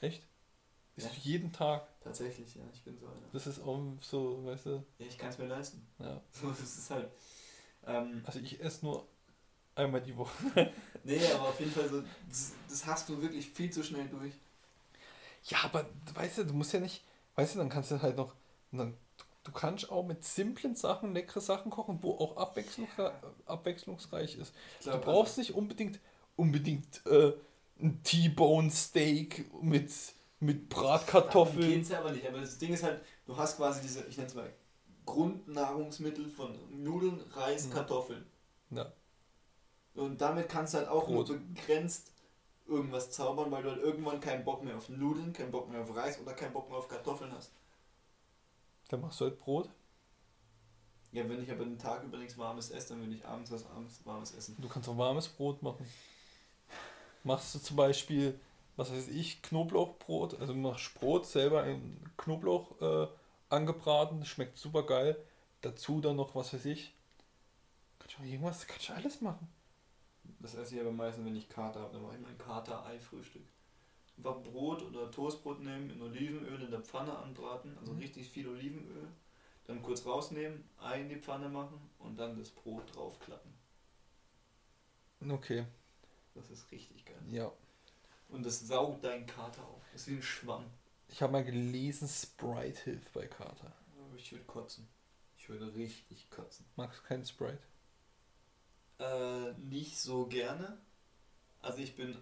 Echt? 0.00 0.22
Ist 0.96 1.06
Ja. 1.06 1.12
jeden 1.22 1.52
Tag. 1.52 1.88
Tatsächlich, 2.00 2.54
ja, 2.54 2.62
ich 2.72 2.82
bin 2.84 2.96
so 2.98 3.06
einer. 3.06 3.16
Das 3.32 3.46
ist 3.46 3.60
auch 3.60 3.80
so, 4.00 4.44
weißt 4.44 4.66
du, 4.66 4.84
Ja, 4.98 5.06
ich 5.06 5.16
kann 5.18 5.30
es 5.30 5.38
mir 5.38 5.46
leisten. 5.46 5.86
ja. 5.98 6.20
So, 6.30 6.48
das 6.50 6.60
ist 6.60 6.90
halt. 6.90 7.10
Ähm, 7.86 8.22
Also 8.24 8.38
ich 8.38 8.60
esse 8.60 8.84
nur 8.84 9.06
einmal 9.74 10.02
die 10.02 10.16
Woche. 10.16 10.32
nee, 11.04 11.24
aber 11.32 11.48
auf 11.48 11.58
jeden 11.58 11.72
Fall 11.72 11.88
so, 11.88 12.02
das, 12.28 12.52
das 12.68 12.86
hast 12.86 13.08
du 13.08 13.20
wirklich 13.20 13.48
viel 13.48 13.70
zu 13.70 13.82
schnell 13.82 14.06
durch. 14.08 14.34
Ja, 15.44 15.58
aber 15.64 15.86
weißt 16.14 16.38
du, 16.38 16.46
du 16.46 16.54
musst 16.54 16.72
ja 16.72 16.80
nicht, 16.80 17.02
weißt 17.34 17.54
du, 17.54 17.58
dann 17.58 17.68
kannst 17.68 17.90
du 17.90 18.00
halt 18.00 18.16
noch, 18.16 18.34
dann, 18.70 18.96
du 19.44 19.52
kannst 19.52 19.90
auch 19.90 20.04
mit 20.06 20.24
simplen 20.24 20.74
Sachen 20.74 21.14
leckere 21.14 21.40
Sachen 21.40 21.70
kochen, 21.70 21.98
wo 22.02 22.12
auch 22.12 22.36
abwechslung, 22.36 22.88
abwechslungsreich 23.46 24.36
ist. 24.36 24.54
Ich 24.78 24.84
Du 24.84 24.90
glaub, 24.90 25.04
brauchst 25.04 25.38
nicht 25.38 25.54
unbedingt, 25.54 26.00
unbedingt 26.36 27.04
äh, 27.06 27.32
ein 27.80 28.02
T-Bone 28.02 28.70
Steak 28.70 29.52
mit, 29.62 29.90
mit 30.40 30.68
Bratkartoffeln. 30.68 31.68
Geht's 31.70 31.88
ja 31.90 32.00
aber 32.00 32.12
nicht. 32.12 32.26
Aber 32.26 32.40
das 32.40 32.58
Ding 32.58 32.72
ist 32.72 32.82
halt, 32.82 33.00
du 33.26 33.36
hast 33.36 33.56
quasi 33.56 33.80
diese, 33.82 34.04
ich 34.06 34.16
nenne 34.16 34.28
es 34.28 34.34
mal, 34.34 34.52
Grundnahrungsmittel 35.06 36.28
von 36.28 36.54
Nudeln, 36.70 37.20
Reis, 37.32 37.66
Mhm. 37.66 37.72
Kartoffeln. 37.72 38.26
Ja. 38.70 38.92
Und 39.94 40.20
damit 40.20 40.48
kannst 40.48 40.74
du 40.74 40.78
halt 40.78 40.88
auch 40.88 41.06
Brot. 41.06 41.28
nur 41.28 41.38
begrenzt 41.38 42.12
irgendwas 42.66 43.10
zaubern, 43.10 43.50
weil 43.50 43.62
du 43.62 43.70
halt 43.70 43.82
irgendwann 43.82 44.20
keinen 44.20 44.44
Bock 44.44 44.62
mehr 44.64 44.76
auf 44.76 44.88
Nudeln, 44.88 45.32
keinen 45.32 45.50
Bock 45.50 45.68
mehr 45.70 45.80
auf 45.82 45.94
Reis 45.94 46.20
oder 46.20 46.32
keinen 46.34 46.52
Bock 46.52 46.68
mehr 46.70 46.78
auf 46.78 46.88
Kartoffeln 46.88 47.32
hast. 47.32 47.52
Dann 48.92 49.00
machst 49.00 49.18
du 49.22 49.24
halt 49.24 49.38
Brot. 49.38 49.70
Ja, 51.12 51.26
wenn 51.26 51.42
ich 51.42 51.50
aber 51.50 51.64
den 51.64 51.78
Tag 51.78 52.04
über 52.04 52.18
nichts 52.18 52.36
Warmes 52.36 52.70
esse, 52.70 52.90
dann 52.90 53.00
will 53.00 53.14
ich 53.14 53.24
abends 53.24 53.50
was 53.50 53.64
abends 53.64 54.04
Warmes 54.04 54.34
essen. 54.34 54.54
Du 54.60 54.68
kannst 54.68 54.86
auch 54.86 54.98
warmes 54.98 55.28
Brot 55.28 55.62
machen. 55.62 55.86
Machst 57.24 57.54
du 57.54 57.58
zum 57.58 57.76
Beispiel, 57.76 58.38
was 58.76 58.92
weiß 58.92 59.08
ich, 59.08 59.40
Knoblauchbrot, 59.40 60.38
also 60.38 60.52
machst 60.52 60.92
Brot 60.92 61.24
selber 61.24 61.64
in 61.64 61.98
Knoblauch 62.18 62.82
äh, 62.82 63.08
angebraten, 63.48 64.26
schmeckt 64.26 64.58
super 64.58 64.82
geil. 64.84 65.16
Dazu 65.62 66.02
dann 66.02 66.16
noch, 66.16 66.34
was 66.34 66.52
weiß 66.52 66.66
ich, 66.66 66.94
kannst 67.98 68.18
du 68.18 68.22
auch 68.22 68.26
irgendwas, 68.26 68.66
kannst 68.66 68.90
du 68.90 68.92
alles 68.92 69.22
machen. 69.22 69.48
Das 70.40 70.54
esse 70.54 70.74
ich 70.74 70.80
aber 70.82 70.92
meistens, 70.92 71.24
wenn 71.24 71.36
ich 71.36 71.48
Kater 71.48 71.80
habe. 71.80 71.94
Dann 71.94 72.02
mache 72.02 72.16
ich 72.16 72.20
mein 72.20 72.36
Kater-Ei-Frühstück. 72.36 73.46
Einfach 74.16 74.42
Brot 74.42 74.82
oder 74.82 75.10
Toastbrot 75.10 75.60
nehmen, 75.60 75.90
in 75.90 76.00
Olivenöl 76.02 76.62
in 76.62 76.70
der 76.70 76.80
Pfanne 76.82 77.16
anbraten, 77.18 77.76
also 77.78 77.92
Mhm. 77.92 77.98
richtig 77.98 78.30
viel 78.30 78.48
Olivenöl. 78.48 79.08
Dann 79.66 79.82
kurz 79.82 80.06
rausnehmen, 80.06 80.64
Ei 80.78 81.02
in 81.02 81.08
die 81.10 81.16
Pfanne 81.16 81.48
machen 81.50 81.80
und 81.98 82.16
dann 82.18 82.38
das 82.38 82.50
Brot 82.50 82.94
draufklappen. 82.96 83.52
Okay, 85.30 85.64
Das 86.34 86.50
ist 86.50 86.70
richtig 86.70 87.04
geil. 87.06 87.22
ja. 87.30 87.52
Und 88.28 88.44
das 88.44 88.66
saugt 88.66 89.04
deinen 89.04 89.26
Kater 89.26 89.64
auf. 89.64 89.82
Das 89.92 90.02
ist 90.02 90.08
wie 90.08 90.14
ein 90.16 90.22
Schwamm. 90.22 90.64
Ich 91.06 91.22
habe 91.22 91.30
mal 91.30 91.44
gelesen, 91.44 92.08
Sprite 92.08 92.82
hilft 92.82 93.12
bei 93.12 93.28
Kater. 93.28 93.72
Aber 94.06 94.16
Ich 94.16 94.32
würde 94.32 94.44
kotzen. 94.44 94.88
Ich 95.38 95.48
würde 95.48 95.74
richtig 95.74 96.28
kotzen. 96.30 96.66
Magst 96.76 96.98
du 97.00 97.02
keinen 97.04 97.24
Sprite? 97.24 97.62
Äh, 98.98 99.52
nicht 99.58 99.98
so 99.98 100.26
gerne. 100.26 100.78
Also 101.62 101.78
ich 101.80 101.96
bin 101.96 102.16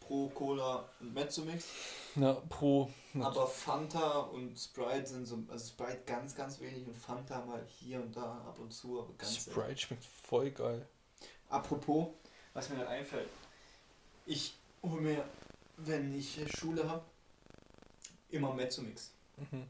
pro 0.00 0.28
Cola 0.28 0.88
und 1.00 1.14
Mezzomix. 1.14 1.66
Na, 2.14 2.34
pro. 2.48 2.90
Aber 3.20 3.46
Fanta 3.46 4.20
und 4.20 4.58
Sprite 4.58 5.06
sind 5.06 5.26
so, 5.26 5.38
also 5.48 5.68
Sprite 5.68 6.02
ganz, 6.06 6.34
ganz 6.34 6.60
wenig 6.60 6.86
und 6.86 6.96
Fanta 6.96 7.44
mal 7.44 7.64
hier 7.66 8.00
und 8.00 8.16
da 8.16 8.38
ab 8.46 8.58
und 8.58 8.72
zu, 8.72 9.00
aber 9.00 9.12
ganz. 9.18 9.36
Sprite 9.36 9.78
schmeckt 9.78 10.04
voll 10.04 10.50
geil. 10.50 10.86
Apropos, 11.48 12.08
was 12.54 12.68
mir 12.70 12.76
da 12.76 12.88
einfällt. 12.88 13.28
Ich 14.26 14.54
hole 14.82 15.00
mir, 15.00 15.24
wenn 15.76 16.16
ich 16.16 16.40
Schule 16.58 16.88
habe, 16.88 17.04
immer 18.30 18.52
Mezzomix. 18.52 19.12
Mhm. 19.36 19.68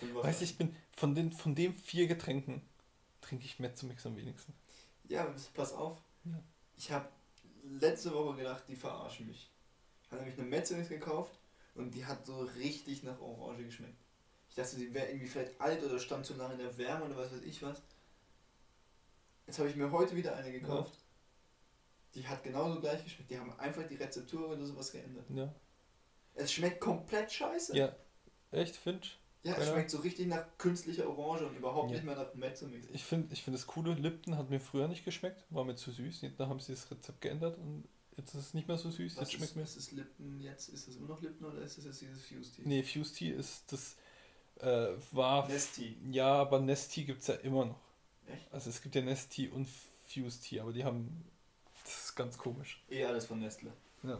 So 0.00 0.22
Weißt 0.22 0.40
du, 0.40 0.44
ich 0.44 0.58
bin 0.58 0.74
von 0.96 1.14
den 1.14 1.32
von 1.32 1.54
den 1.54 1.76
vier 1.76 2.06
Getränken 2.06 2.62
trinke 3.20 3.44
ich 3.44 3.58
Mezzomix 3.58 4.04
am 4.06 4.16
wenigsten. 4.16 4.52
Ja, 5.08 5.26
pass 5.54 5.72
auf. 5.72 5.98
Ja. 6.24 6.42
Ich 6.76 6.90
habe 6.90 7.08
letzte 7.80 8.12
Woche 8.12 8.36
gedacht, 8.36 8.64
die 8.68 8.76
verarschen 8.76 9.26
mich. 9.26 9.50
Ich 10.02 10.10
habe 10.10 10.22
nämlich 10.22 10.38
eine 10.38 10.48
Mezzomix 10.48 10.88
gekauft 10.88 11.38
und 11.74 11.94
die 11.94 12.04
hat 12.06 12.24
so 12.26 12.38
richtig 12.40 13.02
nach 13.02 13.20
Orange 13.20 13.64
geschmeckt. 13.64 13.98
Ich 14.48 14.54
dachte, 14.54 14.76
die 14.76 14.92
wäre 14.92 15.08
irgendwie 15.08 15.26
vielleicht 15.26 15.60
alt 15.60 15.82
oder 15.84 15.98
stand 15.98 16.26
zu 16.26 16.34
lange 16.34 16.54
in 16.54 16.60
der 16.60 16.76
Wärme 16.78 17.04
oder 17.04 17.16
was 17.16 17.32
weiß 17.32 17.42
ich 17.42 17.62
was. 17.62 17.82
Jetzt 19.46 19.58
habe 19.58 19.68
ich 19.68 19.76
mir 19.76 19.90
heute 19.90 20.16
wieder 20.16 20.34
eine 20.34 20.52
gekauft. 20.52 20.98
Die 22.14 22.26
hat 22.26 22.42
genauso 22.42 22.80
gleich 22.80 23.04
geschmeckt. 23.04 23.30
Die 23.30 23.38
haben 23.38 23.52
einfach 23.58 23.86
die 23.86 23.96
Rezeptur 23.96 24.48
oder 24.48 24.64
sowas 24.64 24.92
geändert. 24.92 25.24
Ja. 25.30 25.54
Es 26.34 26.52
schmeckt 26.52 26.80
komplett 26.80 27.30
scheiße. 27.30 27.76
Ja. 27.76 27.94
Echt, 28.50 28.76
Finch? 28.76 29.18
Ja, 29.44 29.54
es 29.56 29.68
schmeckt 29.68 29.90
so 29.90 29.98
richtig 29.98 30.26
nach 30.26 30.44
künstlicher 30.58 31.08
Orange 31.08 31.46
und 31.46 31.56
überhaupt 31.56 31.90
Ja. 31.90 31.96
nicht 31.96 32.04
mehr 32.04 32.16
nach 32.16 32.34
Mezzomix. 32.34 32.86
Ich 32.92 33.04
finde 33.04 33.32
ich 33.32 33.42
find 33.42 33.56
das 33.56 33.66
coole, 33.66 33.94
Lipton 33.94 34.36
hat 34.36 34.50
mir 34.50 34.60
früher 34.60 34.88
nicht 34.88 35.04
geschmeckt, 35.04 35.44
war 35.50 35.64
mir 35.64 35.76
zu 35.76 35.90
süß. 35.92 36.22
Da 36.36 36.48
haben 36.48 36.60
sie 36.60 36.72
das 36.72 36.90
Rezept 36.90 37.20
geändert 37.20 37.56
und 37.58 37.84
jetzt 38.16 38.34
ist 38.34 38.40
es 38.40 38.54
nicht 38.54 38.66
mehr 38.68 38.76
so 38.78 38.90
süß. 38.90 39.16
Was 39.16 39.20
Jetzt 39.22 39.32
schmeckt 39.32 39.50
ist, 39.52 39.56
mir. 39.56 39.62
ist 39.62 39.76
es 39.76 39.92
Lipton 39.92 40.40
jetzt? 40.40 40.68
Ist 40.68 40.88
es 40.88 40.96
immer 40.96 41.08
noch 41.08 41.22
Lipton 41.22 41.46
oder 41.46 41.62
ist 41.62 41.78
es 41.78 41.84
jetzt 41.84 42.00
dieses 42.00 42.24
Fuse 42.26 42.52
Tea? 42.52 42.62
Nee, 42.64 42.82
Fuse 42.82 43.14
Tea 43.14 43.30
ist 43.30 43.62
das. 43.72 43.96
Äh, 44.60 44.94
war. 45.12 45.46
Nesti. 45.48 45.96
Ja, 46.10 46.32
aber 46.34 46.58
Nest 46.58 46.92
Tea 46.92 47.04
gibt 47.04 47.20
es 47.20 47.28
ja 47.28 47.34
immer 47.36 47.64
noch. 47.66 47.80
Echt? 48.26 48.52
Also 48.52 48.70
es 48.70 48.82
gibt 48.82 48.96
ja 48.96 49.02
Nest 49.02 49.30
Tea 49.30 49.48
und 49.52 49.68
Fuse 50.06 50.40
Tea, 50.40 50.60
aber 50.60 50.72
die 50.72 50.84
haben. 50.84 51.24
Das 51.84 52.06
ist 52.06 52.16
ganz 52.16 52.36
komisch. 52.36 52.82
Eh 52.90 53.04
alles 53.04 53.26
von 53.26 53.38
Nestle. 53.38 53.72
Ja. 54.02 54.18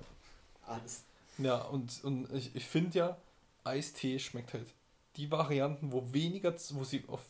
Alles. 0.65 1.03
Ja, 1.39 1.63
und, 1.63 2.03
und 2.05 2.33
ich, 2.33 2.55
ich 2.55 2.65
finde 2.65 2.99
ja, 2.99 3.17
Eistee 3.65 4.19
schmeckt 4.21 4.55
halt. 4.55 4.69
Die 5.19 5.31
Varianten, 5.31 5.93
wo 5.93 6.13
weniger, 6.13 6.55
wo 6.71 6.85
sie 6.85 7.05
auf 7.09 7.21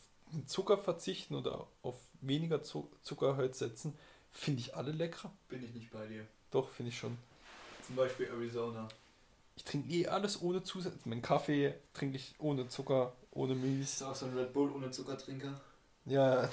Zucker 0.45 0.77
verzichten 0.77 1.35
oder 1.35 1.67
auf 1.81 1.95
weniger 2.21 2.63
Zu 2.63 2.89
Zucker 3.01 3.35
halt 3.35 3.55
setzen, 3.55 3.97
finde 4.31 4.61
ich 4.61 4.75
alle 4.75 4.91
lecker. 4.91 5.31
Bin 5.49 5.63
ich 5.63 5.73
nicht 5.73 5.91
bei 5.91 6.05
dir. 6.07 6.25
Doch, 6.51 6.69
finde 6.69 6.91
ich 6.91 6.97
schon. 6.97 7.17
Zum 7.85 7.95
Beispiel 7.95 8.27
Arizona. 8.27 8.87
ich 9.55 9.63
trinke 9.63 9.89
eh 9.91 10.07
alles 10.07 10.41
ohne 10.41 10.63
Zusatz. 10.63 11.05
Mein 11.05 11.21
Kaffee 11.21 11.73
trinke 11.93 12.17
ich 12.17 12.35
ohne 12.39 12.67
Zucker, 12.67 13.13
ohne 13.31 13.55
Milch. 13.55 13.79
Bist 13.79 14.01
du 14.01 14.05
auch 14.05 14.15
so 14.15 14.25
ein 14.27 14.37
Red 14.37 14.53
Bull 14.53 14.71
ohne 14.71 14.91
Zuckertrinker? 14.91 15.59
Ja, 16.05 16.49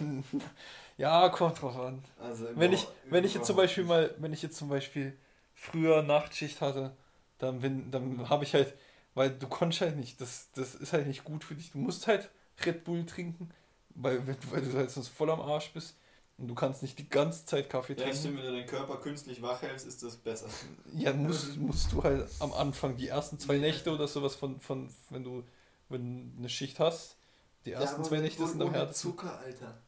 ja, 0.98 1.28
kommt 1.28 1.60
drauf 1.60 1.76
an. 1.76 2.02
Also 2.18 2.46
Wenn 2.54 2.72
ich, 2.72 2.86
wenn 3.10 3.24
ich 3.24 3.34
jetzt 3.34 3.46
zum 3.46 3.56
Beispiel 3.56 3.84
mal, 3.84 4.14
wenn 4.18 4.32
ich 4.32 4.42
jetzt 4.42 4.56
zum 4.56 4.68
Beispiel 4.68 5.16
früher 5.54 6.02
Nachtschicht 6.02 6.60
hatte, 6.60 6.96
dann 7.38 7.60
bin, 7.60 7.90
dann 7.90 8.28
habe 8.28 8.44
ich 8.44 8.54
halt, 8.54 8.74
weil 9.16 9.30
du 9.30 9.48
konntest 9.48 9.80
halt 9.80 9.96
nicht, 9.96 10.20
das, 10.20 10.50
das 10.54 10.74
ist 10.74 10.92
halt 10.92 11.06
nicht 11.06 11.24
gut 11.24 11.42
für 11.42 11.54
dich. 11.54 11.72
Du 11.72 11.78
musst 11.78 12.06
halt 12.06 12.30
Red 12.64 12.84
Bull 12.84 13.04
trinken, 13.06 13.50
weil, 13.94 14.24
weil 14.26 14.62
du 14.62 14.72
halt 14.74 14.90
sonst 14.90 15.08
voll 15.08 15.30
am 15.30 15.40
Arsch 15.40 15.72
bist 15.72 15.96
und 16.36 16.48
du 16.48 16.54
kannst 16.54 16.82
nicht 16.82 16.98
die 16.98 17.08
ganze 17.08 17.46
Zeit 17.46 17.70
Kaffee 17.70 17.94
Ja, 17.94 18.02
trinken. 18.02 18.18
stimmt, 18.18 18.36
wenn 18.36 18.44
du 18.44 18.52
deinen 18.52 18.66
Körper 18.66 18.98
künstlich 18.98 19.40
wach 19.40 19.62
hältst, 19.62 19.86
ist 19.86 20.02
das 20.02 20.16
besser. 20.16 20.48
Ja, 20.92 21.14
musst, 21.14 21.56
musst 21.56 21.90
du 21.92 22.04
halt 22.04 22.28
am 22.40 22.52
Anfang 22.52 22.98
die 22.98 23.08
ersten 23.08 23.38
zwei 23.38 23.56
Nächte 23.56 23.90
oder 23.90 24.06
sowas 24.06 24.36
von, 24.36 24.60
von 24.60 24.94
wenn 25.08 25.24
du 25.24 25.42
wenn 25.88 26.34
eine 26.36 26.48
Schicht 26.48 26.78
hast, 26.78 27.16
die 27.64 27.72
ersten 27.72 28.04
zwei 28.04 28.18
Nächte 28.18 28.46
sind 28.46 28.60
am 28.60 28.72
härtesten. 28.72 29.12
Zucker, 29.12 29.38
Alter. 29.38 29.80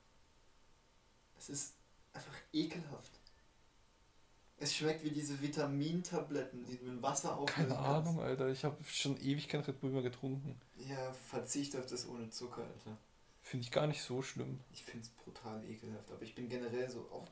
Es 1.38 1.50
ist 1.50 1.74
einfach 2.14 2.32
ekelhaft. 2.52 3.17
Es 4.60 4.74
schmeckt 4.74 5.04
wie 5.04 5.10
diese 5.10 5.40
Vitamintabletten, 5.40 6.64
die 6.64 6.76
du 6.78 6.86
mit 6.86 7.02
Wasser 7.02 7.36
auflösen 7.36 7.68
Keine 7.70 7.74
kannst. 7.80 8.08
Ahnung, 8.08 8.20
Alter. 8.20 8.48
Ich 8.48 8.64
habe 8.64 8.76
schon 8.84 9.16
ewig 9.20 9.48
kein 9.48 9.60
Red 9.60 9.80
Bull 9.80 9.90
mehr 9.90 10.02
getrunken. 10.02 10.60
Ja, 10.88 11.12
verzicht 11.12 11.76
auf 11.76 11.86
das 11.86 12.08
ohne 12.08 12.28
Zucker, 12.30 12.62
Alter. 12.62 12.96
Finde 13.42 13.64
ich 13.64 13.70
gar 13.70 13.86
nicht 13.86 14.02
so 14.02 14.20
schlimm. 14.20 14.58
Ich 14.72 14.82
finde 14.84 15.04
es 15.06 15.10
brutal 15.10 15.62
ekelhaft, 15.64 16.10
aber 16.10 16.22
ich 16.22 16.34
bin 16.34 16.48
generell 16.48 16.90
so 16.90 17.00
auch. 17.12 17.28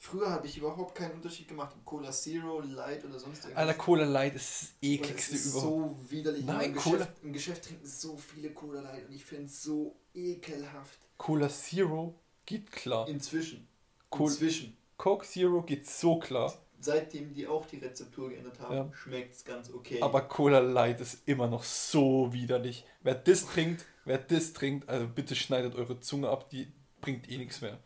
Früher 0.00 0.28
habe 0.30 0.46
ich 0.46 0.58
überhaupt 0.58 0.94
keinen 0.96 1.12
Unterschied 1.12 1.48
gemacht, 1.48 1.74
ob 1.78 1.84
Cola 1.86 2.10
Zero, 2.12 2.60
Light 2.60 3.04
oder 3.04 3.18
sonst 3.18 3.44
irgendwas. 3.44 3.56
Alter, 3.66 3.74
Cola 3.78 4.04
Light 4.04 4.34
ist 4.36 4.62
das 4.62 4.68
ekligste 4.82 5.34
es 5.36 5.46
ist 5.46 5.52
überhaupt. 5.54 5.98
so 6.00 6.10
widerlich. 6.10 6.44
Nein, 6.44 6.70
Im 6.72 6.76
Cola- 6.76 6.98
Geschäft, 6.98 7.22
Im 7.22 7.32
Geschäft 7.32 7.64
trinken 7.64 7.86
so 7.86 8.16
viele 8.18 8.50
Cola 8.52 8.80
Light 8.82 9.06
und 9.08 9.14
ich 9.14 9.24
finde 9.24 9.46
es 9.46 9.62
so 9.62 9.96
ekelhaft. 10.12 10.98
Cola 11.16 11.48
Zero 11.48 12.14
geht 12.44 12.70
klar. 12.70 13.08
Inzwischen. 13.08 13.66
Cool. 14.12 14.30
Inzwischen. 14.30 14.76
Coke 14.96 15.26
Zero 15.26 15.62
geht 15.62 15.86
so 15.88 16.18
klar. 16.18 16.52
Seitdem 16.80 17.32
die 17.32 17.46
auch 17.46 17.64
die 17.66 17.78
Rezeptur 17.78 18.28
geändert 18.30 18.60
haben, 18.60 18.74
Ja. 18.76 18.90
schmeckt 18.94 19.34
es 19.34 19.44
ganz 19.44 19.70
okay. 19.72 20.02
Aber 20.02 20.22
Cola 20.22 20.58
Light 20.58 21.00
ist 21.00 21.26
immer 21.26 21.46
noch 21.46 21.64
so 21.64 22.32
widerlich. 22.32 22.84
Wer 23.02 23.14
das 23.14 23.46
trinkt, 23.46 23.86
wer 24.04 24.18
das 24.18 24.52
trinkt, 24.52 24.88
also 24.88 25.08
bitte 25.08 25.34
schneidet 25.34 25.74
eure 25.74 26.00
Zunge 26.00 26.28
ab, 26.28 26.50
die 26.50 26.70
bringt 27.00 27.30
eh 27.30 27.38
nichts 27.38 27.60
mehr. 27.62 27.78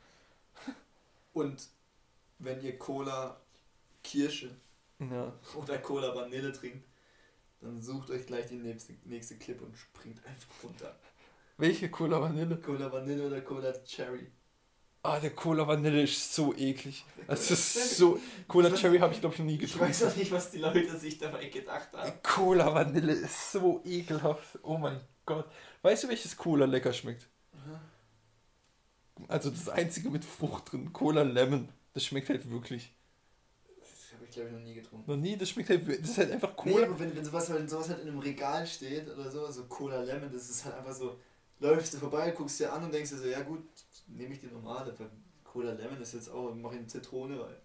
Und 1.33 1.69
wenn 2.41 2.61
ihr 2.63 2.77
Cola 2.79 3.41
Kirsche 4.03 4.51
Ja. 4.99 5.33
oder 5.55 5.79
Cola 5.79 6.15
Vanille 6.15 6.53
trinkt, 6.53 6.85
dann 7.61 7.81
sucht 7.83 8.11
euch 8.11 8.27
gleich 8.27 8.47
die 8.47 8.57
nächste, 8.57 8.95
nächste 9.05 9.37
Clip 9.37 9.61
und 9.63 9.77
springt 9.77 10.25
einfach 10.27 10.49
runter. 10.65 10.97
Welche 11.57 11.91
Cola 11.91 12.21
Vanille? 12.21 12.57
Cola 12.57 12.91
Vanille 12.91 13.27
oder 13.27 13.41
Cola 13.43 13.73
Cherry. 13.85 14.31
Ah, 15.09 15.21
der 15.21 15.31
Cola 15.31 15.67
Vanille 15.67 16.03
ist 16.03 16.35
so 16.35 16.55
eklig. 16.55 17.05
Das 17.27 17.51
ist 17.51 17.97
so. 17.97 18.19
Cola 18.47 18.71
Cherry 18.75 18.99
habe 18.99 19.15
ich 19.15 19.21
glaube 19.21 19.35
ich 19.35 19.39
noch 19.41 19.47
nie 19.47 19.55
Ich 19.63 19.79
weiß 19.79 19.99
getrunken. 19.99 20.13
auch 20.13 20.17
nicht, 20.17 20.33
was 20.33 20.51
die 20.51 20.59
Leute 20.59 20.99
sich 20.99 21.19
dabei 21.19 21.47
gedacht 21.49 21.89
haben. 21.95 22.13
Cola 22.23 22.75
Vanille 22.75 23.13
ist 23.13 23.53
so 23.53 23.81
ekelhaft. 23.85 24.59
Oh 24.63 24.77
mein 24.79 25.01
Gott. 25.27 25.47
Weißt 25.83 26.05
du, 26.05 26.09
welches 26.09 26.37
Cola 26.37 26.67
lecker 26.67 26.93
schmeckt? 26.93 27.27
Also 29.29 29.51
das 29.51 29.69
einzige 29.69 30.11
mit 30.11 30.25
Frucht 30.25 30.73
drin. 30.73 30.93
Cola 30.93 31.23
Lemon. 31.23 31.69
Das 31.95 32.05
schmeckt 32.05 32.29
halt 32.29 32.49
wirklich. 32.51 32.93
Das 33.81 34.13
habe 34.15 34.25
ich 34.25 34.31
glaube 34.31 34.49
ich 34.51 34.55
noch 34.55 34.63
nie 34.63 34.75
getrunken. 34.75 35.11
Noch 35.11 35.17
nie, 35.17 35.37
das 35.37 35.49
schmeckt 35.51 35.71
halt. 35.71 35.89
Das 35.89 36.11
ist 36.11 36.19
halt 36.19 36.31
einfach 36.31 36.51
Nee, 36.65 36.73
Cola. 36.73 36.87
aber 36.87 36.99
wenn, 37.01 37.17
wenn 37.17 37.25
sowas, 37.25 37.53
wenn 37.53 37.69
sowas 37.69 37.89
halt 37.89 38.01
in 38.03 38.09
einem 38.09 38.19
Regal 38.21 38.67
steht 38.67 39.09
oder 39.09 39.31
so, 39.31 39.51
so 39.51 39.65
Cola 39.65 40.03
Lemon, 40.03 40.31
das 40.33 40.49
ist 40.49 40.65
halt 40.65 40.77
einfach 40.77 40.95
so, 40.95 41.19
läufst 41.61 41.95
du 41.95 41.99
vorbei, 41.99 42.31
guckst 42.31 42.61
dir 42.61 42.73
an 42.73 42.85
und 42.85 42.93
denkst 42.93 43.11
dir 43.11 43.19
so, 43.19 43.27
ja 43.27 43.43
gut, 43.43 43.63
nehme 44.07 44.35
ich 44.35 44.41
die 44.41 44.47
normale, 44.47 44.99
weil 44.99 45.11
Cola 45.45 45.73
Lemon 45.73 46.01
ist 46.01 46.15
jetzt 46.15 46.31
auch, 46.31 46.55
mach 46.55 46.73
ich 46.73 46.79
eine 46.79 46.87
Zitrone 46.87 47.43
rein. 47.43 47.57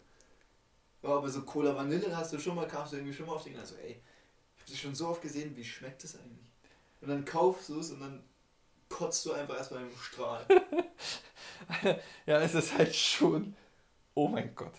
Ja, 1.03 1.09
aber 1.09 1.29
so 1.29 1.41
Cola 1.41 1.75
Vanille 1.75 2.15
hast 2.15 2.33
du 2.33 2.39
schon 2.39 2.55
mal, 2.55 2.67
kamst 2.67 2.93
du 2.93 2.97
irgendwie 2.97 3.13
schon 3.13 3.25
mal 3.25 3.33
auf 3.33 3.43
den, 3.43 3.57
also 3.57 3.75
ey, 3.75 4.01
ich 4.55 4.61
habe 4.61 4.71
das 4.71 4.79
schon 4.79 4.95
so 4.95 5.07
oft 5.09 5.21
gesehen, 5.21 5.55
wie 5.55 5.63
schmeckt 5.63 6.03
das 6.03 6.15
eigentlich? 6.15 6.47
Und 7.01 7.09
dann 7.09 7.25
kaufst 7.25 7.69
du 7.69 7.79
es 7.79 7.91
und 7.91 7.99
dann 7.99 8.23
kotzt 8.87 9.25
du 9.25 9.33
einfach 9.33 9.57
erstmal 9.57 9.83
im 9.83 9.97
Strahl. 9.97 10.45
Ja, 12.25 12.41
es 12.41 12.55
ist 12.55 12.77
halt 12.77 12.93
schon. 12.93 13.55
Oh 14.15 14.27
mein 14.27 14.53
Gott. 14.53 14.73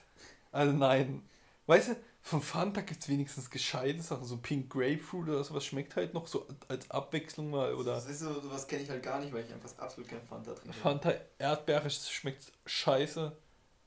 Also 0.52 0.72
nein. 0.72 1.22
Weißt 1.66 1.88
du, 1.88 1.96
von 2.26 2.40
Fanta 2.40 2.80
gibt 2.80 3.02
es 3.02 3.08
wenigstens 3.10 3.50
gescheite 3.50 4.00
Sachen. 4.02 4.24
So 4.24 4.38
Pink 4.38 4.70
Grapefruit 4.70 5.28
oder 5.28 5.44
sowas 5.44 5.66
schmeckt 5.66 5.94
halt 5.94 6.14
noch 6.14 6.26
so 6.26 6.46
als 6.68 6.90
Abwechslung 6.90 7.50
mal. 7.50 7.74
Oder 7.74 7.96
Das 7.96 8.06
ist 8.08 8.20
so, 8.20 8.40
sowas 8.40 8.66
kenne 8.66 8.82
ich 8.82 8.88
halt 8.88 9.02
gar 9.02 9.20
nicht, 9.20 9.30
weil 9.32 9.44
ich 9.44 9.52
einfach 9.52 9.70
absolut 9.78 10.08
kein 10.08 10.22
Fanta 10.26 10.54
trinke. 10.54 10.72
Fanta 10.78 11.12
Erdbeere 11.38 11.90
schmeckt 11.90 12.50
scheiße. 12.64 13.36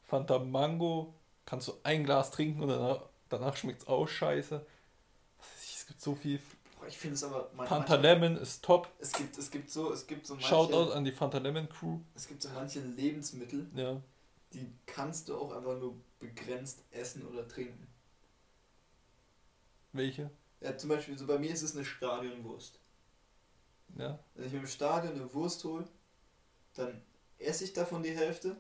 Fanta 0.03 0.38
Mango 0.38 1.15
kannst 1.48 1.67
du 1.67 1.74
ein 1.82 2.03
Glas 2.03 2.29
trinken 2.29 2.62
und 2.62 2.70
danach, 2.70 3.01
danach 3.29 3.58
schmeckt 3.58 3.82
es 3.82 3.88
auch 3.88 4.08
scheiße. 4.08 4.63
Es 5.60 5.88
gibt 5.88 6.00
so 6.00 6.13
viel. 6.13 6.39
Boah, 6.79 6.86
Ich 6.88 6.98
finde 6.98 7.15
es 7.15 7.24
aber 7.24 7.50
man- 7.56 7.65
Fanta 7.67 7.96
Lemon 7.96 8.38
ist 8.38 8.63
top. 8.63 8.88
Es 9.00 9.13
gibt, 9.13 9.36
es 9.36 9.50
gibt 9.50 9.72
so, 9.72 9.91
es 9.91 10.06
gibt 10.06 10.27
so 10.27 10.36
manche, 10.36 10.48
Shoutout 10.48 10.91
an 10.91 11.03
die 11.03 11.12
Fanta 11.12 11.39
Lemon 11.39 11.67
Crew. 11.70 12.01
es 12.13 12.27
gibt 12.27 12.44
so 12.44 12.50
manche 12.50 12.82
Lebensmittel, 12.82 13.65
Ja. 13.74 14.00
die 14.53 14.72
kannst 14.86 15.27
du 15.29 15.38
auch 15.38 15.56
einfach 15.56 15.75
nur 15.79 15.96
begrenzt 16.20 16.84
essen 16.91 17.25
oder 17.25 17.48
trinken. 17.48 17.88
Welche? 19.94 20.32
Ja, 20.62 20.77
zum 20.77 20.89
Beispiel, 20.89 21.17
so 21.17 21.27
bei 21.27 21.38
mir 21.38 21.51
ist 21.51 21.62
es 21.62 21.75
eine 21.75 21.86
Stadionwurst. 21.86 22.79
Ja. 23.98 24.20
Wenn 24.36 24.46
ich 24.48 24.53
mir 24.53 24.60
im 24.60 24.67
Stadion 24.67 25.13
eine 25.15 25.34
Wurst 25.34 25.63
hole, 25.63 25.88
dann 26.75 27.01
esse 27.39 27.63
ich 27.63 27.74
davon 27.74 28.03
die 28.03 28.15
Hälfte 28.15 28.58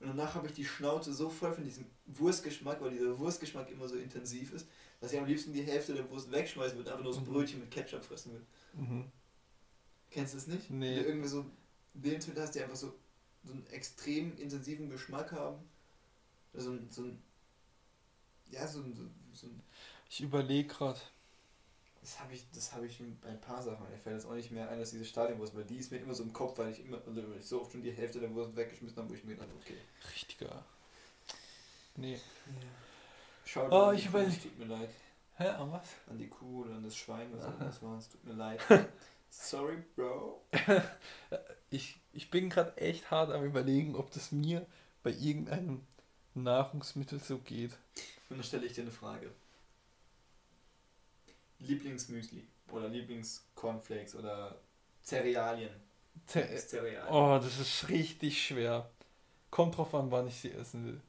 und 0.00 0.06
danach 0.08 0.34
habe 0.34 0.46
ich 0.46 0.52
die 0.54 0.64
Schnauze 0.64 1.12
so 1.12 1.28
voll 1.28 1.52
von 1.52 1.64
diesem 1.64 1.86
Wurstgeschmack, 2.06 2.80
weil 2.80 2.90
dieser 2.92 3.18
Wurstgeschmack 3.18 3.68
immer 3.70 3.88
so 3.88 3.96
intensiv 3.96 4.52
ist, 4.52 4.68
dass 5.00 5.12
ich 5.12 5.18
am 5.18 5.26
liebsten 5.26 5.52
die 5.52 5.62
Hälfte 5.62 5.94
der 5.94 6.08
Wurst 6.10 6.30
wegschmeißen 6.30 6.76
würde, 6.76 6.90
einfach 6.90 7.02
nur 7.02 7.12
das 7.12 7.20
Mhm. 7.22 7.26
Brötchen 7.26 7.60
mit 7.60 7.70
Ketchup 7.70 8.04
fressen 8.04 8.32
will. 8.34 8.46
Mhm. 8.74 9.10
Kennst 10.10 10.34
du 10.34 10.38
das 10.38 10.46
nicht? 10.46 10.70
Nee. 10.70 10.96
Wenn 10.96 11.02
du 11.02 11.08
irgendwie 11.08 11.28
so 11.28 11.46
Lebensmittel 11.94 12.42
hast, 12.42 12.54
die 12.54 12.62
einfach 12.62 12.76
so, 12.76 12.94
so 13.42 13.52
einen 13.52 13.66
extrem 13.66 14.36
intensiven 14.38 14.88
Geschmack 14.88 15.32
haben. 15.32 15.68
So 16.54 16.70
ein, 16.70 16.90
so 16.90 17.02
ein 17.02 17.22
ja, 18.50 18.66
so 18.66 18.80
ein, 18.80 18.94
so, 18.94 19.02
so 19.02 19.27
ein 19.46 19.62
Ich 20.10 20.20
überlege 20.20 20.68
gerade. 20.68 20.98
das 22.00 22.20
habe 22.20 22.32
ich, 22.34 22.44
das 22.54 22.72
habe 22.72 22.86
ich 22.86 22.98
bei 23.22 23.28
ein 23.28 23.40
paar 23.40 23.62
Sachen. 23.62 23.88
Mir 23.90 23.98
fällt 23.98 24.16
jetzt 24.16 24.26
auch 24.26 24.34
nicht 24.34 24.50
mehr 24.50 24.68
ein, 24.70 24.78
dass 24.80 24.90
diese 24.90 25.04
Stadionwurst, 25.04 25.54
weil 25.56 25.64
die 25.64 25.76
ist 25.76 25.90
mir 25.92 25.98
immer 25.98 26.14
so 26.14 26.22
im 26.22 26.32
Kopf, 26.32 26.58
weil 26.58 26.72
ich 26.72 26.80
immer, 26.84 26.98
also 27.06 27.22
ich 27.38 27.44
so 27.46 27.60
oft 27.62 27.72
schon 27.72 27.82
die 27.82 27.92
Hälfte 27.92 28.20
der 28.20 28.32
Wurst 28.34 28.56
weggeschmissen 28.56 28.96
habe, 28.98 29.10
wo 29.10 29.14
ich 29.14 29.24
mir 29.24 29.34
gedacht 29.34 29.48
habe, 29.48 29.58
okay. 29.60 29.78
Richtiger. 30.14 30.64
Nee. 31.96 32.18
Schau 33.44 33.66
Oh, 33.70 33.86
an 33.88 33.96
die 33.96 34.02
ich 34.02 34.10
Kuh, 34.10 34.18
überleg- 34.18 34.28
es 34.28 34.42
tut 34.42 34.58
mir 34.58 34.64
leid. 34.66 34.90
Hä, 35.36 35.46
an 35.48 35.72
was? 35.72 35.88
An 36.08 36.18
die 36.18 36.28
Kuh 36.28 36.62
oder 36.64 36.74
an 36.74 36.84
das 36.84 36.96
Schwein, 36.96 37.32
was 37.32 37.44
auch 37.44 37.48
Aha. 37.48 37.54
immer 37.56 37.64
das 37.66 37.82
war, 37.82 37.98
es 37.98 38.08
tut 38.08 38.24
mir 38.24 38.34
leid. 38.34 38.60
Sorry, 39.30 39.76
Bro. 39.96 40.42
Ich, 41.70 42.00
ich 42.14 42.30
bin 42.30 42.48
gerade 42.48 42.74
echt 42.78 43.10
hart 43.10 43.30
am 43.30 43.44
überlegen, 43.44 43.94
ob 43.94 44.10
das 44.12 44.32
mir 44.32 44.64
bei 45.02 45.10
irgendeinem 45.10 45.82
Nahrungsmittel 46.34 47.20
so 47.20 47.36
geht. 47.38 47.72
Und 48.28 48.36
dann 48.36 48.44
stelle 48.44 48.66
ich 48.66 48.74
dir 48.74 48.82
eine 48.82 48.90
Frage. 48.90 49.30
Lieblingsmüsli 51.60 52.46
oder 52.70 52.88
Lieblingscornflakes 52.88 54.14
oder 54.14 54.60
Cerealien. 55.02 55.70
Ze- 56.26 56.56
Cerealien. 56.58 57.12
Oh, 57.12 57.38
das 57.42 57.58
ist 57.58 57.88
richtig 57.88 58.44
schwer. 58.44 58.90
Kommt 59.50 59.76
drauf 59.76 59.94
an, 59.94 60.10
wann 60.10 60.28
ich 60.28 60.40
sie 60.40 60.52
essen 60.52 60.86
will. 60.86 61.00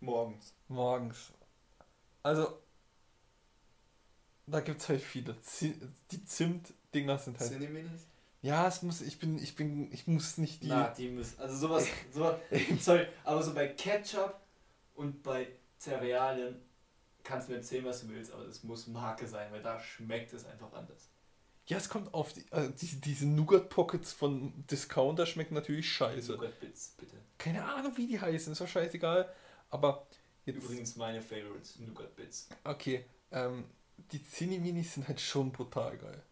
Morgens. 0.00 0.52
Morgens. 0.68 1.32
Also, 2.22 2.58
da 4.46 4.60
gibt 4.60 4.80
es 4.80 4.88
halt 4.88 5.00
viele. 5.02 5.34
Die 6.10 6.24
Zimt-Dinger 6.24 7.18
sind 7.18 7.38
halt. 7.40 7.50
Cineminis? 7.50 8.02
Ja, 8.42 8.68
es 8.68 8.82
muss, 8.82 9.00
ich 9.00 9.18
bin, 9.18 9.38
ich 9.38 9.56
bin, 9.56 9.90
ich 9.92 10.06
muss 10.06 10.38
nicht 10.38 10.62
die. 10.62 10.68
Na, 10.68 10.88
die 10.90 11.08
müssen. 11.08 11.38
Also 11.40 11.56
sowas, 11.56 11.86
sowas. 12.12 12.38
Sorry, 12.80 13.06
aber 13.24 13.42
so 13.42 13.54
bei 13.54 13.68
Ketchup 13.68 14.38
und 14.94 15.22
bei 15.22 15.48
Cerealien 15.80 16.60
kannst 17.26 17.48
du 17.48 17.52
mir 17.52 17.58
erzählen, 17.58 17.84
was 17.84 18.00
du 18.02 18.08
willst, 18.08 18.32
aber 18.32 18.44
es 18.44 18.62
muss 18.62 18.86
Marke 18.86 19.26
sein, 19.26 19.50
weil 19.52 19.62
da 19.62 19.78
schmeckt 19.80 20.32
es 20.32 20.44
einfach 20.46 20.72
anders. 20.72 21.08
Ja, 21.66 21.76
es 21.78 21.88
kommt 21.88 22.14
auf 22.14 22.32
die, 22.32 22.44
also 22.52 22.70
diese, 22.70 22.96
diese 22.98 23.26
Nougat 23.26 23.68
Pockets 23.68 24.12
von 24.12 24.52
Discounter 24.70 25.26
schmecken 25.26 25.54
natürlich 25.54 25.90
scheiße. 25.92 26.32
Nougat 26.32 26.60
Bits, 26.60 26.94
bitte. 26.96 27.16
Keine 27.38 27.64
Ahnung, 27.64 27.92
wie 27.96 28.06
die 28.06 28.20
heißen, 28.20 28.52
ist 28.52 28.60
doch 28.60 28.68
scheißegal. 28.68 29.28
Aber 29.70 30.06
jetzt, 30.44 30.62
Übrigens 30.62 30.94
meine 30.96 31.20
Favorites, 31.20 31.78
Nougat 31.80 32.14
Bits. 32.14 32.48
okay, 32.62 33.04
ähm, 33.32 33.64
die 34.12 34.22
Cinni-Minis 34.24 34.94
sind 34.94 35.08
halt 35.08 35.20
schon 35.20 35.50
brutal 35.50 35.98
geil. 35.98 36.22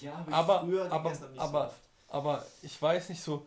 Ja, 0.00 0.16
habe 0.18 0.32
Aber- 0.32 0.60
früher 0.60 0.90
aber- 0.90 1.10
aber- 1.36 1.64
so 1.64 1.66
oft. 1.66 1.80
Aber 2.10 2.46
ich 2.62 2.80
weiß 2.80 3.10
nicht 3.10 3.22
so, 3.22 3.46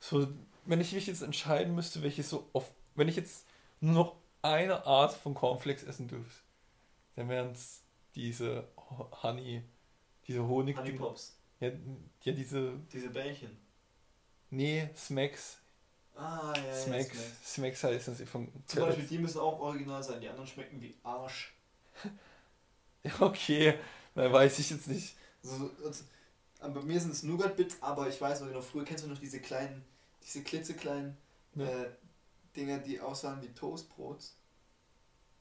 so, 0.00 0.28
wenn 0.66 0.80
ich 0.82 0.92
mich 0.92 1.06
jetzt 1.06 1.22
entscheiden 1.22 1.74
müsste, 1.74 2.02
welche 2.02 2.22
so 2.22 2.46
oft, 2.52 2.70
wenn 2.94 3.08
ich 3.08 3.16
jetzt 3.16 3.46
nur 3.80 3.94
noch 3.94 4.16
eine 4.42 4.84
Art 4.86 5.12
von 5.14 5.34
Cornflakes 5.34 5.84
essen 5.84 6.08
dürfte, 6.08 6.42
dann 7.16 7.28
wären 7.28 7.52
es 7.52 7.82
diese 8.14 8.68
Honey, 9.22 9.62
diese 10.26 10.46
Honig. 10.46 10.76
Honey 10.76 10.92
Pops. 10.92 11.36
Ja, 11.60 11.68
ja, 12.22 12.32
diese. 12.32 12.72
Diese 12.92 13.10
Bällchen. 13.10 13.56
Nee, 14.50 14.90
Smacks. 14.96 15.58
Ah, 16.14 16.52
ja, 16.56 16.66
ja. 16.66 16.74
Smacks. 16.74 17.08
Smacks. 17.08 17.52
Smacks 17.54 17.84
heißen 17.84 18.14
sie 18.16 18.26
von. 18.26 18.48
Zum 18.66 18.80
Beispiel, 18.80 19.06
die 19.06 19.18
müssen 19.18 19.40
auch 19.40 19.58
original 19.60 20.02
sein. 20.02 20.20
Die 20.20 20.28
anderen 20.28 20.46
schmecken 20.46 20.80
wie 20.80 20.94
Arsch. 21.02 21.54
Okay. 23.20 23.74
Na, 24.14 24.32
weiß 24.32 24.58
ich 24.60 24.70
jetzt 24.70 24.86
nicht. 24.88 25.16
So, 25.42 25.70
also, 25.84 26.04
bei 26.60 26.80
mir 26.82 27.00
sind 27.00 27.10
es 27.10 27.22
Nougat-Bits, 27.24 27.78
aber 27.80 28.08
ich 28.08 28.20
weiß 28.20 28.40
noch 28.40 28.48
genau, 28.48 28.60
früher 28.60 28.84
kennst 28.84 29.04
du 29.04 29.08
noch 29.08 29.18
diese 29.18 29.40
kleinen, 29.40 29.84
diese 30.22 30.42
klitzekleinen 30.44 31.16
Ja. 31.56 31.66
äh, 31.66 31.90
Dinger, 32.56 32.78
die 32.78 33.00
aussahen 33.00 33.42
wie 33.42 33.48
Toastbrots. 33.54 34.36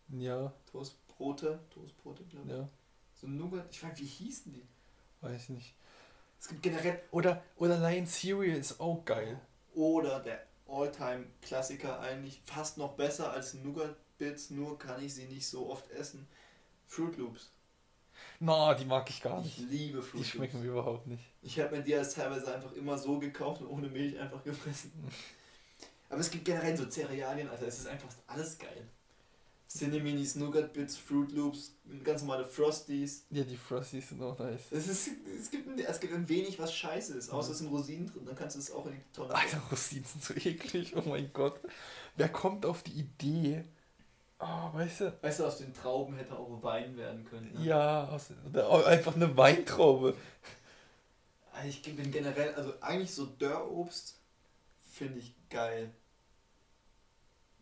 Ja, 0.09 0.53
Toastbrote, 0.71 1.59
Toastbrote, 1.69 2.23
glaube 2.25 2.47
ich. 2.47 2.53
ja, 2.55 2.69
So 3.15 3.27
Nougat, 3.27 3.67
ich 3.71 3.83
weiß, 3.83 3.97
wie 3.99 4.05
hießen 4.05 4.53
die? 4.53 4.67
weiß 5.21 5.49
nicht. 5.49 5.75
Es 6.39 6.47
gibt 6.47 6.63
generell, 6.63 6.99
Oder, 7.11 7.43
oder 7.57 7.77
Lion 7.77 8.07
Cereal 8.07 8.57
ist 8.57 8.79
auch 8.79 9.05
geil. 9.05 9.39
oder 9.75 10.19
der 10.19 10.45
All-Time-Klassiker 10.67 11.99
eigentlich 11.99 12.41
fast 12.45 12.77
noch 12.77 12.93
besser 12.93 13.31
als 13.31 13.53
Nougat-Bits, 13.53 14.49
nur 14.51 14.77
kann 14.79 15.03
ich 15.03 15.13
sie 15.13 15.25
nicht 15.25 15.47
so 15.47 15.69
oft 15.69 15.89
essen. 15.91 16.27
Fruit 16.87 17.15
Loops. 17.17 17.51
Na, 18.39 18.73
die 18.73 18.85
mag 18.85 19.09
ich 19.09 19.21
gar 19.21 19.39
Ich 19.45 19.57
nicht. 19.57 19.69
liebe 19.69 20.01
Fruit 20.01 20.21
Die 20.21 20.25
schmecken 20.25 20.57
Loops. 20.57 20.65
mir 20.65 20.71
überhaupt 20.71 21.07
nicht. 21.07 21.23
Ich 21.43 21.59
habe 21.59 21.77
mir 21.77 21.83
die 21.83 21.95
als 21.95 22.13
teilweise 22.15 22.53
einfach 22.53 22.71
immer 22.73 22.97
so 22.97 23.19
gekauft 23.19 23.61
und 23.61 23.67
ohne 23.67 23.87
Milch 23.87 24.17
einfach 24.19 24.43
gefressen. 24.43 24.91
Aber 26.11 26.19
es 26.19 26.29
gibt 26.29 26.43
generell 26.43 26.75
so 26.75 26.85
Cerealien, 26.89 27.49
also 27.49 27.65
es 27.65 27.79
ist 27.79 27.87
einfach 27.87 28.09
alles 28.27 28.57
geil. 28.59 28.85
Cineminis, 29.69 30.35
Nougat 30.35 30.73
Bits, 30.73 30.97
Fruit 30.97 31.31
Loops, 31.31 31.71
ganz 32.03 32.21
normale 32.21 32.43
Frosties. 32.43 33.25
Ja, 33.29 33.45
die 33.45 33.55
Frosties 33.55 34.09
sind 34.09 34.21
auch 34.21 34.37
nice. 34.37 34.63
Es, 34.71 34.89
ist, 34.89 35.11
es, 35.39 35.49
gibt 35.49 35.69
ein, 35.69 35.79
es 35.79 35.99
gibt 36.01 36.13
ein 36.13 36.27
wenig, 36.27 36.59
was 36.59 36.75
scheiße 36.75 37.13
ist, 37.13 37.29
außer 37.29 37.53
es 37.53 37.59
sind 37.59 37.69
Rosinen 37.69 38.11
drin, 38.11 38.25
dann 38.25 38.35
kannst 38.35 38.57
du 38.57 38.59
es 38.59 38.69
auch 38.71 38.85
in 38.87 38.91
die 38.91 39.01
Tonne 39.13 39.33
Alter, 39.33 39.61
Rosinen 39.71 40.03
sind 40.03 40.21
so 40.21 40.33
eklig. 40.33 40.93
Oh 40.97 41.03
mein 41.07 41.31
Gott. 41.31 41.57
Wer 42.17 42.27
kommt 42.27 42.65
auf 42.65 42.83
die 42.83 42.91
Idee? 42.91 43.63
Oh, 44.39 44.73
weißt 44.73 45.01
du? 45.01 45.17
Weißt 45.21 45.39
du, 45.39 45.45
aus 45.45 45.59
den 45.59 45.73
Trauben 45.73 46.15
hätte 46.15 46.37
auch 46.37 46.61
Wein 46.61 46.97
werden 46.97 47.23
können. 47.23 47.53
Ne? 47.53 47.63
Ja, 47.63 48.09
aus, 48.09 48.27
einfach 48.85 49.15
eine 49.15 49.37
Weintraube. 49.37 50.15
Also 51.53 51.69
Ich 51.69 51.81
bin 51.81 52.11
generell, 52.11 52.53
also 52.55 52.73
eigentlich 52.81 53.13
so 53.13 53.25
Dörrobst 53.25 54.19
finde 54.91 55.19
ich 55.19 55.33
geil. 55.49 55.93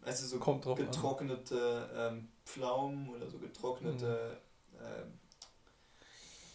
Du, 0.05 0.11
so 0.27 0.39
Kommt 0.39 0.65
drauf 0.65 0.77
getrocknete 0.77 1.89
ähm, 1.93 2.29
Pflaumen 2.45 3.09
oder 3.09 3.29
so 3.29 3.37
getrocknete 3.37 4.39
ähm, 4.79 5.19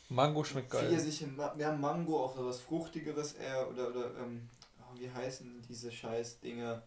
Mango 0.08 0.44
schmeckt 0.44 0.70
geil. 0.70 1.00
Ma- 1.36 1.54
ja, 1.58 1.72
Mango, 1.72 2.24
auch 2.24 2.36
so 2.36 2.46
was 2.46 2.60
Fruchtigeres 2.60 3.34
eher, 3.34 3.68
oder, 3.68 3.90
oder 3.90 4.16
ähm, 4.18 4.48
oh, 4.80 4.98
wie 4.98 5.10
heißen 5.10 5.62
diese 5.68 5.90
scheiß 5.90 6.40
Dinger? 6.40 6.82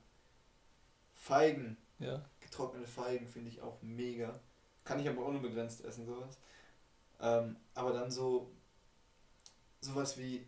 Feigen, 1.14 1.78
Ja. 2.00 2.24
getrocknete 2.40 2.88
Feigen 2.88 3.28
finde 3.28 3.50
ich 3.50 3.62
auch 3.62 3.82
mega. 3.82 4.40
Kann 4.84 5.00
ich 5.00 5.10
aber 5.10 5.26
unbegrenzt 5.26 5.84
essen, 5.84 6.06
sowas. 6.06 6.38
Ähm, 7.20 7.58
aber 7.74 7.92
dann 7.94 8.12
so, 8.12 8.52
sowas 9.82 10.18
wie 10.18 10.48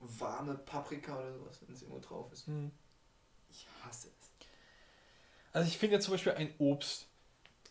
warme 0.00 0.54
Paprika 0.54 1.18
oder 1.18 1.32
sowas, 1.32 1.60
wenn 1.62 1.74
es 1.74 1.82
irgendwo 1.82 2.00
drauf 2.00 2.32
ist. 2.32 2.46
Hm. 2.46 2.70
Ich 3.50 3.66
hasse 3.84 4.08
es. 4.08 4.25
Also 5.56 5.68
ich 5.68 5.78
finde 5.78 5.94
ja 5.96 6.00
zum 6.00 6.12
Beispiel 6.12 6.32
ein 6.32 6.52
Obst, 6.58 7.06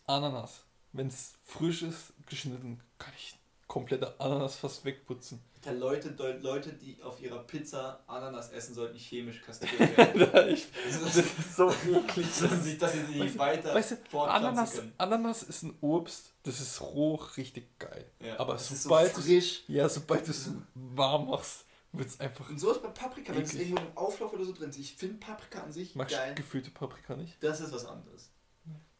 Ananas, 0.08 0.64
wenn 0.92 1.06
es 1.06 1.34
frisch 1.44 1.82
ist, 1.82 2.12
geschnitten, 2.28 2.80
kann 2.98 3.12
ich 3.16 3.36
komplette 3.68 4.18
Ananas 4.18 4.56
fast 4.56 4.84
wegputzen. 4.84 5.40
Der 5.64 5.74
Leute, 5.74 6.08
Leute, 6.40 6.72
die 6.72 7.00
auf 7.00 7.22
ihrer 7.22 7.38
Pizza 7.44 8.00
Ananas 8.08 8.50
essen, 8.50 8.74
sollten 8.74 8.98
chemisch 8.98 9.40
kastriert 9.40 9.96
werden. 9.96 10.52
ich, 10.52 10.66
Also, 10.84 11.04
das 11.04 11.16
ist 11.16 11.54
so 11.54 11.70
eklig. 11.94 12.26
dass, 12.40 12.64
sie, 12.64 12.76
dass 12.76 12.92
sie 12.92 13.20
Weißt 13.20 13.38
weiter 13.38 13.72
Weißt 13.72 13.96
du, 14.12 14.18
Ananas, 14.18 14.74
können. 14.74 14.92
Ananas 14.98 15.44
ist 15.44 15.62
ein 15.62 15.78
Obst, 15.80 16.32
das 16.42 16.60
ist 16.60 16.80
roh 16.80 17.14
richtig 17.36 17.78
geil. 17.78 18.10
Ja, 18.18 18.40
aber 18.40 18.58
sobald 18.58 19.14
so 19.14 19.22
frisch. 19.22 19.62
Ja, 19.68 19.88
sobald 19.88 20.26
du 20.26 20.32
es 20.32 20.50
warm 20.74 21.28
machst, 21.28 21.65
wird 21.98 22.08
es 22.08 22.20
einfach. 22.20 22.48
Und 22.50 22.58
so 22.60 22.70
ist 22.72 22.82
bei 22.82 22.88
Paprika, 22.88 23.34
wenn 23.34 23.42
es 23.42 23.54
irgendwo 23.54 23.78
im 23.82 23.96
Auflauf 23.96 24.32
oder 24.32 24.44
so 24.44 24.52
drin 24.52 24.70
ist. 24.70 24.78
Ich 24.78 24.94
finde 24.96 25.16
Paprika 25.18 25.60
an 25.62 25.72
sich 25.72 25.94
Magst 25.94 26.14
geil. 26.16 26.34
gefüllte 26.34 26.70
Paprika 26.70 27.16
nicht? 27.16 27.42
Das 27.42 27.60
ist 27.60 27.72
was 27.72 27.84
anderes. 27.86 28.30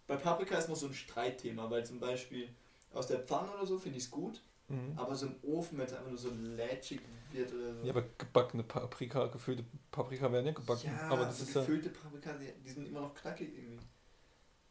Bei 0.06 0.16
Paprika 0.16 0.56
ist 0.56 0.68
noch 0.68 0.76
so 0.76 0.86
ein 0.86 0.94
Streitthema, 0.94 1.68
weil 1.70 1.84
zum 1.84 1.98
Beispiel 2.00 2.48
aus 2.92 3.08
der 3.08 3.18
Pfanne 3.20 3.52
oder 3.52 3.66
so 3.66 3.78
finde 3.78 3.98
ich 3.98 4.04
es 4.04 4.10
gut, 4.10 4.42
Mhm. 4.68 4.94
aber 4.98 5.14
so 5.14 5.26
im 5.26 5.36
Ofen, 5.42 5.78
wenn 5.78 5.86
es 5.86 5.92
einfach 5.92 6.08
nur 6.08 6.18
so 6.18 6.30
lätschig 6.30 7.00
wird 7.30 7.52
oder 7.52 7.72
so. 7.74 7.84
Ja, 7.84 7.90
aber 7.92 8.02
gebackene 8.18 8.64
Paprika, 8.64 9.26
gefüllte 9.26 9.64
Paprika 9.92 10.30
werden 10.32 10.46
ja 10.46 10.52
gebacken. 10.52 10.86
Ja, 10.86 11.08
aber 11.08 11.24
das 11.26 11.40
ist 11.40 11.54
ja. 11.54 11.60
gefüllte 11.60 11.90
Paprika, 11.90 12.32
die, 12.32 12.52
die 12.64 12.70
sind 12.70 12.86
immer 12.86 13.00
noch 13.02 13.14
knackig 13.14 13.52
irgendwie. 13.56 13.78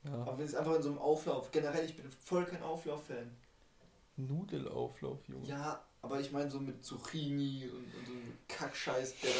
ja. 0.03 0.13
Aber 0.13 0.37
wenn 0.37 0.45
es 0.45 0.53
einfach 0.55 0.75
in 0.75 0.81
so 0.81 0.89
einem 0.89 0.97
Auflauf, 0.99 1.49
generell, 1.51 1.85
ich 1.85 1.95
bin 1.95 2.09
voll 2.11 2.43
kein 2.45 2.61
Auflauf-Fan. 2.61 3.31
Nudelauflauf, 4.17 5.27
Junge. 5.27 5.47
Ja, 5.47 5.83
aber 6.05 6.19
ich 6.19 6.31
meine 6.31 6.49
so 6.49 6.59
mit 6.59 6.83
Zucchini 6.83 7.67
und, 7.67 7.83
und 7.83 8.05
so 8.05 8.11
einem 8.13 8.37
Kackscheiß, 8.47 9.15
der 9.21 9.31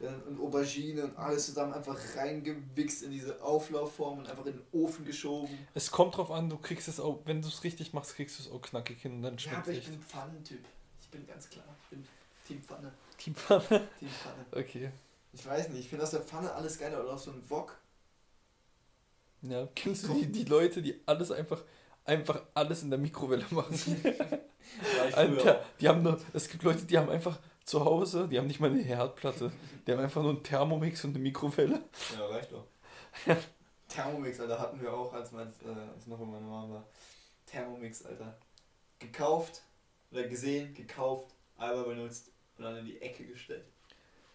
dann, 0.00 0.20
und 0.24 0.40
Aubergine 0.40 1.04
und 1.04 1.16
alles 1.16 1.46
zusammen 1.46 1.72
einfach 1.74 1.96
reingewichst 2.16 3.04
in 3.04 3.12
diese 3.12 3.40
Auflaufform 3.40 4.18
und 4.18 4.28
einfach 4.28 4.44
in 4.46 4.54
den 4.54 4.66
Ofen 4.72 5.04
geschoben. 5.04 5.56
Es 5.74 5.90
kommt 5.92 6.16
drauf 6.16 6.30
an, 6.32 6.50
du 6.50 6.58
kriegst 6.58 6.88
es 6.88 6.98
auch, 6.98 7.20
wenn 7.24 7.40
du 7.40 7.48
es 7.48 7.62
richtig 7.62 7.92
machst, 7.92 8.16
kriegst 8.16 8.38
du 8.38 8.42
es 8.42 8.50
auch 8.50 8.60
knackig 8.60 9.00
hin 9.00 9.12
und 9.14 9.22
dann 9.22 9.34
Ja, 9.34 9.38
schmeckt 9.40 9.58
aber 9.62 9.70
es 9.70 9.78
ich 9.78 9.84
echt. 9.84 9.90
bin 9.92 10.02
Pfannentyp. 10.02 10.64
Ich 11.00 11.08
bin 11.08 11.26
ganz 11.26 11.48
klar. 11.48 11.64
Ich 11.84 11.90
bin 11.90 12.06
Team 12.46 12.62
Pfanne. 12.62 12.92
Die 13.24 13.30
Pfanne. 13.32 13.88
Team 14.00 14.08
Pfanne. 14.08 14.46
Okay. 14.52 14.90
Ich 15.34 15.46
weiß 15.46 15.68
nicht, 15.68 15.80
ich 15.80 15.88
finde 15.88 16.04
aus 16.04 16.10
der 16.10 16.20
Pfanne 16.22 16.52
alles 16.52 16.78
geiler 16.78 17.00
oder 17.00 17.12
aus 17.14 17.24
so 17.24 17.30
einem 17.30 17.48
Wok. 17.48 17.78
Ja, 19.42 19.68
kennst 19.74 20.06
du 20.06 20.14
die, 20.14 20.26
die 20.30 20.44
Leute, 20.44 20.82
die 20.82 21.00
alles 21.06 21.30
einfach, 21.30 21.62
einfach 22.04 22.42
alles 22.54 22.82
in 22.82 22.90
der 22.90 22.98
Mikrowelle 22.98 23.44
machen? 23.50 24.02
Alter, 25.14 25.64
die 25.80 25.88
haben 25.88 26.02
nur, 26.02 26.20
es 26.32 26.48
gibt 26.48 26.62
Leute, 26.62 26.84
die 26.84 26.98
haben 26.98 27.10
einfach 27.10 27.38
zu 27.64 27.84
Hause, 27.84 28.28
die 28.28 28.38
haben 28.38 28.46
nicht 28.46 28.60
mal 28.60 28.70
eine 28.70 28.82
Herdplatte, 28.82 29.52
die 29.86 29.92
haben 29.92 30.00
einfach 30.00 30.22
nur 30.22 30.32
einen 30.32 30.42
Thermomix 30.42 31.04
und 31.04 31.10
eine 31.10 31.20
Mikrowelle. 31.20 31.82
Ja, 32.16 32.26
reicht 32.26 32.52
doch. 32.52 32.66
Thermomix, 33.88 34.40
Alter, 34.40 34.58
hatten 34.58 34.80
wir 34.80 34.92
auch, 34.92 35.12
als, 35.12 35.32
mein, 35.32 35.48
äh, 35.48 35.94
als 35.94 36.06
noch 36.06 36.18
bei 36.18 36.24
meiner 36.24 36.46
Mama 36.46 36.74
war. 36.74 36.86
Thermomix, 37.46 38.04
Alter. 38.04 38.38
Gekauft 38.98 39.62
oder 40.10 40.24
gesehen, 40.24 40.74
gekauft, 40.74 41.34
einmal 41.56 41.84
benutzt 41.84 42.30
und 42.56 42.64
dann 42.64 42.78
in 42.78 42.86
die 42.86 43.00
Ecke 43.00 43.26
gestellt. 43.26 43.71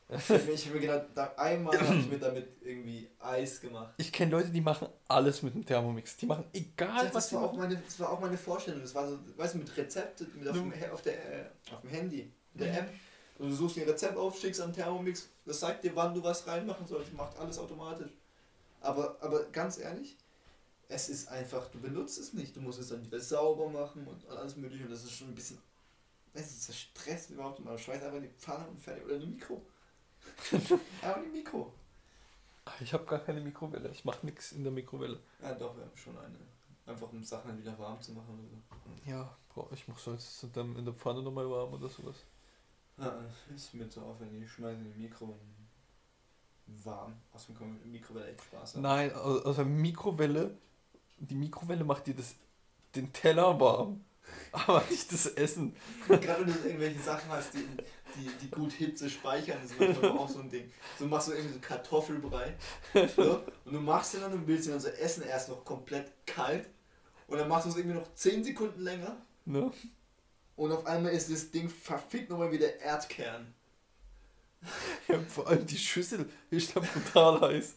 Ich 0.54 0.66
hab 0.68 0.74
mir- 0.74 0.80
gedacht, 0.80 1.08
da 1.16 1.34
einmal 1.36 1.78
habe 1.78 1.98
ich 2.00 2.08
mir 2.08 2.18
damit 2.20 2.48
irgendwie 2.62 3.10
Eis 3.20 3.60
gemacht. 3.60 3.94
Ich 3.98 4.12
kenne 4.14 4.32
Leute, 4.32 4.50
die 4.50 4.62
machen 4.62 4.88
alles 5.08 5.42
mit 5.44 5.54
dem 5.54 5.66
Thermomix. 5.66 6.16
Die 6.18 6.26
machen 6.26 6.46
egal, 6.54 7.06
Ja, 7.08 7.14
was 7.14 7.14
das, 7.14 7.30
sie 7.30 7.36
war 7.36 7.44
auch 7.44 7.54
machen. 7.54 7.60
meine, 7.70 7.82
das 7.86 8.00
war 8.00 8.10
auch 8.12 8.20
meine 8.22 8.38
Vorstellung. 8.38 8.82
Das 8.82 8.96
war 8.96 9.08
so, 9.08 9.20
weißt 9.36 9.56
du, 9.56 9.58
mit 9.60 9.76
Rezepte, 9.76 10.26
mit 10.36 10.48
auf, 10.48 10.56
dem, 10.56 10.74
auf, 10.94 11.02
der, 11.02 11.14
äh, 11.42 11.46
auf 11.74 11.82
dem 11.82 11.90
Handy, 11.90 12.32
der 12.54 12.74
App. 12.80 12.90
Und 13.38 13.50
du 13.50 13.56
suchst 13.56 13.76
dir 13.76 13.82
ein 13.84 13.90
Rezept 13.90 14.18
auf, 14.18 14.40
schickst 14.40 14.62
an 14.62 14.72
Thermomix, 14.74 15.28
das 15.46 15.60
sagt 15.60 15.84
dir, 15.84 15.96
wann 15.96 16.14
du 16.14 16.24
was 16.24 16.48
reinmachen 16.48 16.88
sollst, 16.88 17.14
macht 17.14 17.38
alles 17.38 17.60
automatisch. 17.60 18.10
Aber, 18.82 19.18
aber 19.22 19.44
ganz 19.52 19.78
ehrlich, 19.78 20.16
es 20.90 21.10
ist 21.10 21.28
einfach, 21.28 21.68
du 21.68 21.80
benutzt 21.80 22.18
es 22.18 22.32
nicht, 22.34 22.56
du 22.56 22.62
musst 22.62 22.80
es 22.80 22.88
dann 22.88 23.04
wieder 23.04 23.20
sauber 23.20 23.70
machen 23.70 24.08
und 24.08 24.26
alles 24.30 24.56
mögliche. 24.56 24.86
Und 24.86 24.92
das 24.92 25.04
ist 25.04 25.12
schon 25.12 25.28
ein 25.28 25.36
bisschen, 25.36 25.58
weißt 26.34 26.50
du, 26.50 26.56
das 26.56 26.70
ist 26.70 26.80
Stress 26.80 27.30
überhaupt. 27.30 27.60
Man 27.60 27.78
schmeißt 27.78 28.04
einfach 28.04 28.18
in 28.18 28.24
die 28.24 28.30
Pfanne 28.40 28.66
und 28.70 28.80
fertig. 28.80 29.04
Oder 29.04 29.16
in 29.16 29.20
die 29.22 29.28
Mikro. 29.28 29.62
in 30.52 30.60
die 31.32 31.38
Mikro. 31.38 31.74
Ich 32.82 32.94
habe 32.94 33.06
gar 33.06 33.20
keine 33.20 33.40
Mikrowelle. 33.42 33.90
Ich 33.90 34.04
mache 34.06 34.26
nichts 34.26 34.52
in 34.52 34.64
der 34.64 34.72
Mikrowelle. 34.74 35.20
Ja, 35.42 35.54
doch, 35.54 35.76
wir 35.76 35.84
haben 35.84 35.96
schon 35.98 36.18
eine. 36.18 36.36
Einfach 36.86 37.12
um 37.12 37.24
Sachen 37.24 37.58
wieder 37.58 37.78
warm 37.80 38.00
zu 38.02 38.12
machen 38.14 38.38
oder 38.40 38.48
so. 38.50 39.10
Ja, 39.10 39.36
boah, 39.54 39.68
ich 39.74 39.88
mache 39.88 40.00
so 40.00 40.12
jetzt 40.14 40.46
dann 40.54 40.76
in 40.76 40.86
der 40.86 40.94
Pfanne 40.94 41.22
nochmal 41.22 41.50
warm 41.50 41.74
oder 41.74 41.90
sowas. 41.90 42.16
Ja, 42.98 43.24
ist 43.54 43.74
mir 43.74 43.90
zu 43.90 44.02
aufwendig. 44.02 44.44
Ich 44.44 44.52
schmeiße 44.52 44.80
in 44.80 44.94
die 44.94 45.00
Mikro 45.00 45.38
und 46.68 46.86
warm. 46.86 47.14
Außerdem 47.34 47.56
kann 47.58 47.68
man 47.68 47.74
mit 47.76 47.84
der 47.86 47.92
Mikrowelle 47.92 48.28
echt 48.32 48.44
Spaß 48.44 48.76
haben. 48.76 48.82
Nein, 48.82 49.14
au- 49.14 49.40
außer 49.44 49.66
Mikrowelle. 49.66 50.58
Die 51.20 51.36
Mikrowelle 51.36 51.84
macht 51.84 52.08
dir 52.08 52.16
das, 52.16 52.36
den 52.96 53.12
Teller 53.12 53.60
warm, 53.60 54.04
aber 54.52 54.84
nicht 54.90 55.12
das 55.12 55.26
Essen. 55.28 55.76
Gerade 56.08 56.46
wenn 56.46 56.54
du 56.54 56.60
irgendwelche 56.68 57.00
Sachen 57.02 57.30
hast, 57.30 57.54
die, 57.54 57.66
die, 58.18 58.30
die 58.42 58.50
gut 58.50 58.74
Hitze 58.74 59.10
speichern, 59.10 59.58
ist 59.64 59.80
manchmal 59.80 60.12
auch 60.12 60.30
so 60.30 60.40
ein 60.40 60.50
Ding. 60.50 60.72
So 61.00 61.06
machst 61.06 61.28
du 61.28 61.34
irgendwie 61.34 61.54
so 61.54 61.60
Kartoffelbrei. 61.60 62.56
So, 63.16 63.44
und 63.66 63.74
du 63.74 63.80
machst 63.80 64.14
den 64.14 64.22
dann 64.22 64.34
und 64.34 64.48
willst 64.48 64.66
den 64.66 64.74
dann 64.74 64.82
so 64.82 64.90
essen, 64.90 65.24
erst 65.24 65.50
noch 65.50 65.64
komplett 65.64 66.12
kalt. 66.26 66.68
Und 67.28 67.38
dann 67.38 67.48
machst 67.48 67.66
du 67.66 67.70
es 67.72 67.78
irgendwie 67.78 67.98
noch 67.98 68.14
10 68.14 68.44
Sekunden 68.44 68.82
länger. 68.82 69.18
Ne? 69.46 69.72
Und 70.56 70.72
auf 70.72 70.86
einmal 70.86 71.12
ist 71.12 71.32
das 71.32 71.52
Ding 71.52 71.70
verfickt 71.70 72.30
nochmal 72.30 72.52
wie 72.52 72.58
der 72.60 72.80
Erdkern. 72.82 73.54
Ja, 75.08 75.20
vor 75.30 75.48
allem 75.48 75.66
die 75.66 75.78
Schüssel 75.78 76.28
ist 76.50 76.76
dann 76.76 76.84
brutal 76.84 77.40
heiß. 77.40 77.76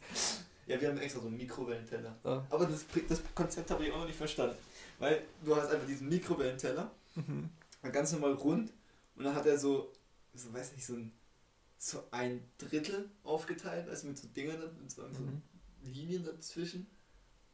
Ja, 0.67 0.81
wir 0.81 0.89
haben 0.89 0.99
extra 0.99 1.21
so 1.21 1.29
einen 1.29 1.37
Mikrowellenteller. 1.37 2.17
Ah. 2.25 2.43
Aber 2.51 2.67
das, 2.67 2.87
das 3.09 3.21
Konzept 3.35 3.71
habe 3.71 3.85
ich 3.85 3.93
auch 3.93 3.99
noch 3.99 4.07
nicht 4.07 4.17
verstanden. 4.17 4.57
Weil 4.99 5.23
du 5.45 5.55
hast 5.55 5.71
einfach 5.71 5.87
diesen 5.87 6.09
Mikrowellenteller 6.09 6.91
Mhm. 7.15 7.51
Ganz 7.93 8.13
normal 8.13 8.35
rund. 8.35 8.73
Und 9.17 9.25
dann 9.25 9.35
hat 9.35 9.47
er 9.47 9.59
so, 9.59 9.93
so 10.35 10.53
weiß 10.53 10.73
nicht, 10.73 10.85
so 10.87 10.95
ein, 10.95 11.13
so 11.79 12.05
ein 12.11 12.43
Drittel 12.59 13.11
aufgeteilt, 13.25 13.89
also 13.89 14.09
mit 14.09 14.19
so 14.19 14.29
Dingern, 14.29 14.61
mit 14.81 14.91
so, 14.91 15.03
so 15.13 15.21
Mhm. 15.21 15.43
Linien 15.83 16.25
dazwischen. 16.25 16.87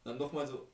Dann 0.04 0.18
nochmal 0.18 0.46
so, 0.46 0.68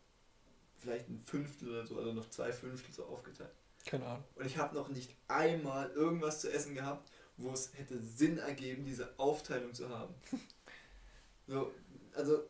vielleicht 0.79 1.09
ein 1.09 1.23
Fünftel 1.25 1.71
oder 1.71 1.87
so, 1.87 1.99
also 1.99 2.13
noch 2.13 2.29
zwei 2.31 2.53
Fünftel 2.53 2.93
so 2.95 3.05
aufgeteilt. 3.07 3.53
Keine 3.87 4.07
Ahnung. 4.07 4.25
Und 4.37 4.47
ich 4.47 4.59
habe 4.59 4.75
noch 4.75 4.89
nicht 4.89 5.15
einmal 5.29 5.91
irgendwas 5.91 6.41
zu 6.41 6.53
essen 6.53 6.75
gehabt, 6.75 7.11
wo 7.37 7.53
es 7.53 7.73
hätte 7.75 8.01
Sinn 8.03 8.39
ergeben, 8.39 8.85
diese 8.85 9.19
Aufteilung 9.19 9.75
zu 9.75 9.89
haben. 9.89 10.15
So, 11.47 11.75
also, 12.15 12.49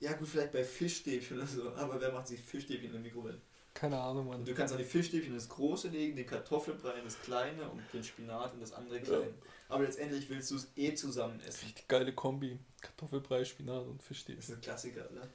ja 0.00 0.12
gut, 0.14 0.28
vielleicht 0.28 0.52
bei 0.52 0.64
Fischstäbchen 0.64 1.38
oder 1.38 1.46
so, 1.46 1.70
aber 1.74 2.00
wer 2.00 2.12
macht 2.12 2.26
sich 2.28 2.40
Fischstäbchen 2.42 2.86
in 2.86 2.92
der 2.92 3.00
Mikrowelle? 3.00 3.40
Keine 3.76 4.00
Ahnung, 4.00 4.28
Mann. 4.28 4.38
Und 4.38 4.48
du 4.48 4.54
kannst 4.54 4.72
auch 4.72 4.78
die 4.78 4.84
Fischstäbchen 4.84 5.32
in 5.32 5.34
das 5.34 5.50
große 5.50 5.88
legen, 5.88 6.16
den 6.16 6.24
Kartoffelbrei 6.26 6.94
in 6.98 7.04
das 7.04 7.20
kleine 7.20 7.68
und 7.68 7.82
den 7.92 8.02
Spinat 8.02 8.54
in 8.54 8.60
das 8.60 8.72
andere 8.72 9.02
kleine. 9.02 9.34
Aber 9.68 9.84
letztendlich 9.84 10.30
willst 10.30 10.50
du 10.50 10.56
es 10.56 10.68
eh 10.76 10.94
zusammen 10.94 11.38
essen. 11.40 11.66
Richtig 11.66 11.86
geile 11.86 12.14
Kombi. 12.14 12.58
Kartoffelbrei, 12.80 13.44
Spinat 13.44 13.84
und 13.86 13.98
Das 13.98 14.06
Fischstäbchen. 14.06 14.38
ist 14.42 14.50
ein 14.50 14.60
Klassiker, 14.62 15.10
oder? 15.10 15.28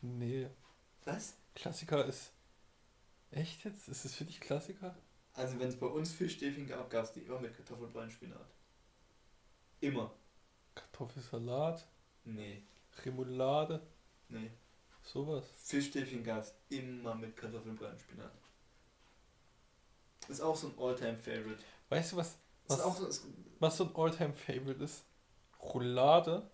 Nee. 0.00 0.48
Was? 1.04 1.34
Klassiker 1.54 2.06
ist. 2.06 2.32
Echt 3.30 3.64
jetzt? 3.66 3.86
Ist 3.88 4.06
es 4.06 4.14
für 4.14 4.24
dich 4.24 4.40
Klassiker? 4.40 4.96
Also 5.34 5.60
wenn 5.60 5.68
es 5.68 5.78
bei 5.78 5.86
uns 5.86 6.10
Fischstäbchen 6.10 6.66
gab, 6.66 6.88
gab 6.88 7.04
es 7.04 7.12
die 7.12 7.20
immer 7.20 7.38
mit 7.38 7.54
Kartoffelbrei 7.54 8.04
und 8.04 8.12
Spinat. 8.12 8.48
Immer. 9.80 10.10
Kartoffelsalat, 10.74 11.86
Nee, 12.24 12.62
Remoulade, 13.04 13.86
nee. 14.30 14.50
Sowas. 15.04 15.44
Fischstäbchen 15.56 16.24
gab 16.24 16.42
es 16.42 16.54
immer 16.70 17.14
mit 17.14 17.36
Kartoffelbrei 17.36 17.90
und 17.90 18.00
Spinat. 18.00 18.32
Ist 20.28 20.40
auch 20.40 20.56
so 20.56 20.68
ein 20.68 20.74
All-Time-Favorite. 20.78 21.62
Weißt 21.90 22.12
du, 22.12 22.16
was, 22.16 22.28
Ist 22.28 22.36
was, 22.68 22.80
auch 22.80 22.96
so, 22.96 23.06
ist, 23.06 23.24
was 23.60 23.76
so 23.76 23.84
ein 23.84 23.94
Alltime-Favorite 23.94 24.82
ist? 24.82 25.04
Roulade 25.62 26.50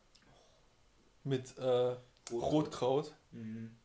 mit 1.24 1.56
äh, 1.58 1.96
Rotkraut 2.32 3.14
Mhm. 3.32 3.76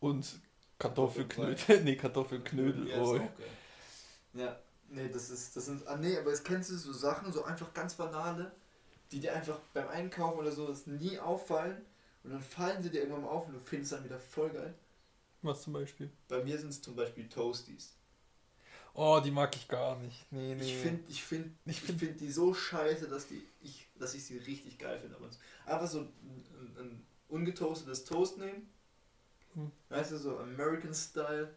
und 0.00 0.40
Kartoffelknödel. 0.78 1.80
nee, 1.84 1.96
Kartoffelknödel. 1.96 2.88
Ja, 2.88 3.02
ist 3.02 3.08
oh. 3.08 3.28
Ja, 4.32 4.58
nee, 4.88 5.08
das 5.08 5.28
ist, 5.28 5.54
das 5.54 5.66
sind, 5.66 5.86
ah 5.86 5.96
nee, 5.96 6.16
aber 6.16 6.30
jetzt 6.30 6.44
kennst 6.46 6.70
du 6.70 6.76
so 6.76 6.92
Sachen, 6.94 7.30
so 7.32 7.44
einfach 7.44 7.74
ganz 7.74 7.94
banale, 7.94 8.52
die 9.12 9.20
dir 9.20 9.34
einfach 9.34 9.58
beim 9.74 9.88
Einkaufen 9.88 10.38
oder 10.38 10.52
so 10.52 10.66
das 10.66 10.86
nie 10.86 11.18
auffallen 11.18 11.84
und 12.24 12.30
dann 12.30 12.42
fallen 12.42 12.82
sie 12.82 12.90
dir 12.90 13.00
irgendwann 13.00 13.22
mal 13.22 13.28
auf 13.30 13.46
und 13.46 13.54
du 13.54 13.60
findest 13.60 13.92
dann 13.92 14.04
wieder 14.04 14.18
voll 14.18 14.50
geil. 14.50 14.74
Was 15.42 15.62
zum 15.62 15.72
Beispiel? 15.72 16.10
Bei 16.28 16.42
mir 16.44 16.58
sind 16.58 16.68
es 16.68 16.82
zum 16.82 16.94
Beispiel 16.96 17.28
Toasties. 17.28 17.94
Oh, 18.92 19.20
die 19.24 19.30
mag 19.30 19.54
ich 19.56 19.68
gar 19.68 19.96
nicht. 20.00 20.26
Nee, 20.32 20.54
nee. 20.54 20.62
Ich 20.62 20.74
finde 20.76 21.02
ich 21.08 21.22
find, 21.22 21.46
Ich 21.64 21.76
ich 21.76 21.80
find- 21.82 22.00
find 22.00 22.20
die 22.20 22.30
so 22.30 22.52
scheiße, 22.52 23.08
dass, 23.08 23.28
die, 23.28 23.42
ich, 23.62 23.88
dass 23.98 24.14
ich 24.14 24.24
sie 24.24 24.36
richtig 24.38 24.78
geil 24.78 24.98
finde. 25.00 25.16
Aber 25.16 25.28
Einfach 25.64 25.86
so 25.88 26.00
ein, 26.00 26.12
ein, 26.22 26.76
ein 26.78 27.06
ungetoastetes 27.28 28.04
Toast 28.04 28.36
nehmen. 28.38 28.68
Hm. 29.54 29.70
Weißt 29.88 30.10
du, 30.12 30.18
so 30.18 30.38
American 30.38 30.92
Style. 30.92 31.54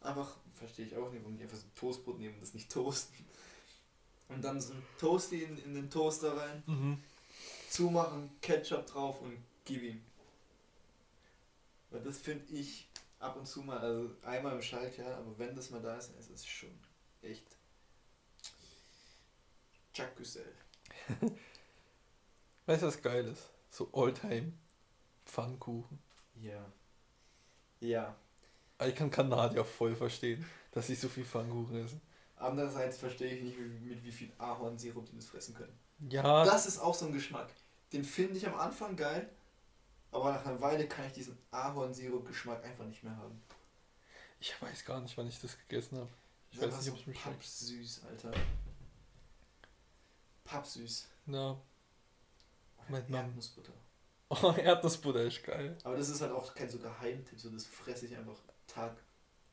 Einfach, 0.00 0.36
verstehe 0.54 0.86
ich 0.86 0.96
auch 0.96 1.10
nicht, 1.10 1.22
warum 1.22 1.36
die 1.36 1.42
einfach 1.42 1.56
so 1.58 1.66
ein 1.66 1.74
Toastbrot 1.74 2.18
nehmen 2.20 2.34
und 2.34 2.40
das 2.40 2.54
nicht 2.54 2.70
toasten. 2.70 3.26
Und 4.28 4.42
dann 4.42 4.60
so 4.60 4.72
ein 4.72 4.82
Toasty 4.98 5.42
in, 5.42 5.58
in 5.58 5.74
den 5.74 5.90
Toaster 5.90 6.36
rein, 6.36 6.62
Mhm. 6.66 7.02
zumachen, 7.70 8.30
Ketchup 8.40 8.86
drauf 8.86 9.20
und 9.20 9.36
gib 9.68 9.82
ihm. 9.82 10.02
Weil 11.90 12.02
das 12.02 12.18
finde 12.18 12.52
ich 12.52 12.88
ab 13.20 13.36
und 13.36 13.46
zu 13.46 13.62
mal, 13.62 13.78
also 13.78 14.10
einmal 14.22 14.54
im 14.54 14.62
Schaltjahr, 14.62 15.16
aber 15.16 15.38
wenn 15.38 15.54
das 15.54 15.70
mal 15.70 15.80
da 15.80 15.96
ist, 15.96 16.18
ist 16.18 16.30
es 16.30 16.46
schon 16.46 16.70
echt. 17.22 17.44
Jacques 19.94 20.16
Güssel. 20.16 20.54
Weißt 22.66 22.82
du, 22.82 22.86
was 22.86 23.02
geil 23.02 23.26
ist? 23.26 23.50
So 23.70 23.88
Alltime 23.92 24.52
Pfannkuchen. 25.24 25.98
Ja. 26.40 26.64
Ja. 27.80 28.16
Ich 28.86 28.94
kann 28.94 29.10
Kanadier 29.10 29.64
voll 29.64 29.96
verstehen, 29.96 30.44
dass 30.70 30.86
sie 30.86 30.94
so 30.94 31.08
viel 31.08 31.24
Pfannkuchen 31.24 31.84
essen. 31.84 32.00
Andererseits 32.36 32.98
verstehe 32.98 33.34
ich 33.34 33.42
nicht, 33.42 33.58
mit, 33.58 33.82
mit 33.82 34.04
wie 34.04 34.12
viel 34.12 34.32
Ahornsirup 34.38 35.06
die 35.06 35.16
das 35.16 35.26
fressen 35.26 35.54
können. 35.54 35.76
Ja, 36.08 36.44
Das 36.44 36.66
ist 36.66 36.78
auch 36.78 36.94
so 36.94 37.06
ein 37.06 37.12
Geschmack. 37.12 37.48
Den 37.92 38.04
finde 38.04 38.36
ich 38.36 38.46
am 38.46 38.54
Anfang 38.54 38.94
geil, 38.94 39.28
aber 40.10 40.32
nach 40.32 40.44
einer 40.46 40.60
Weile 40.60 40.86
kann 40.88 41.06
ich 41.06 41.12
diesen 41.12 41.38
Ahornsirup-Geschmack 41.50 42.64
einfach 42.64 42.84
nicht 42.84 43.02
mehr 43.04 43.16
haben. 43.16 43.40
ich 44.40 44.60
weiß 44.60 44.84
gar 44.84 45.00
nicht, 45.00 45.16
wann 45.16 45.28
ich 45.28 45.40
das 45.40 45.58
gegessen 45.58 45.98
habe. 45.98 46.08
Ich 46.50 46.58
Das 46.58 46.72
weiß 46.72 46.84
nicht, 46.84 46.92
ob 46.94 47.00
es 47.00 47.06
mir 47.06 47.14
schmeckt. 47.14 47.24
pappsüß, 47.38 48.02
Alter. 48.08 48.32
Pappsüß. 50.44 51.06
Na, 51.26 51.60
Mit 52.88 53.08
Mann. 53.10 53.26
Erdnussbutter. 53.26 53.72
oh, 54.30 54.52
Erdnussbutter 54.56 55.22
ist 55.22 55.42
geil. 55.44 55.76
Aber 55.84 55.96
das 55.96 56.08
ist 56.08 56.20
halt 56.20 56.32
auch 56.32 56.54
kein 56.54 56.68
so 56.70 56.78
Geheimtipp, 56.78 57.38
so 57.38 57.50
das 57.50 57.66
fresse 57.66 58.06
ich 58.06 58.16
einfach 58.16 58.36
Tag 58.66 58.96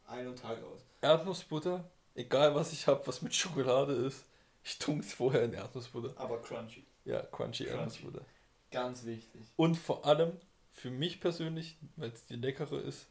ein 0.08 0.28
und 0.28 0.38
Tag 0.40 0.62
aus. 0.64 0.82
Erdnussbutter, 1.02 1.90
egal 2.16 2.56
was 2.56 2.72
ich 2.72 2.88
habe, 2.88 3.06
was 3.08 3.22
mit 3.22 3.34
Schokolade 3.36 3.94
ist, 3.94 4.24
ich 4.64 4.78
tunke 4.80 5.06
es 5.06 5.14
vorher 5.14 5.44
in 5.44 5.54
Erdnussbutter. 5.54 6.14
Aber 6.20 6.42
crunchy. 6.42 6.86
Ja, 7.04 7.22
crunchy, 7.24 7.66
Crunchy. 7.66 7.70
Erdnussbutter. 7.70 8.26
Ganz 8.72 9.04
wichtig. 9.06 9.42
Und 9.58 9.76
vor 9.76 10.06
allem, 10.06 10.38
für 10.76 10.92
mich 10.92 11.22
persönlich, 11.22 11.78
weil 11.96 12.12
es 12.12 12.26
die 12.28 12.36
leckere 12.36 12.82
ist, 12.82 13.08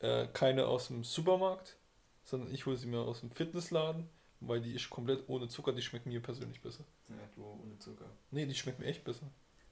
äh, 0.00 0.26
keine 0.28 0.66
aus 0.66 0.88
dem 0.88 1.04
Supermarkt, 1.04 1.76
sondern 2.24 2.52
ich 2.52 2.66
hole 2.66 2.76
sie 2.76 2.86
mir 2.86 3.00
aus 3.00 3.20
dem 3.20 3.30
Fitnessladen, 3.30 4.08
weil 4.40 4.60
die 4.60 4.74
ist 4.74 4.90
komplett 4.90 5.28
ohne 5.28 5.48
Zucker, 5.48 5.72
die 5.72 5.82
schmeckt 5.82 6.06
mir 6.06 6.20
persönlich 6.20 6.60
besser. 6.60 6.84
Ja, 7.08 7.16
du 7.34 7.42
ohne 7.44 7.78
Zucker. 7.78 8.04
Nee, 8.30 8.46
die 8.46 8.54
schmeckt 8.54 8.78
mir 8.78 8.86
echt 8.86 9.04
besser. 9.04 9.26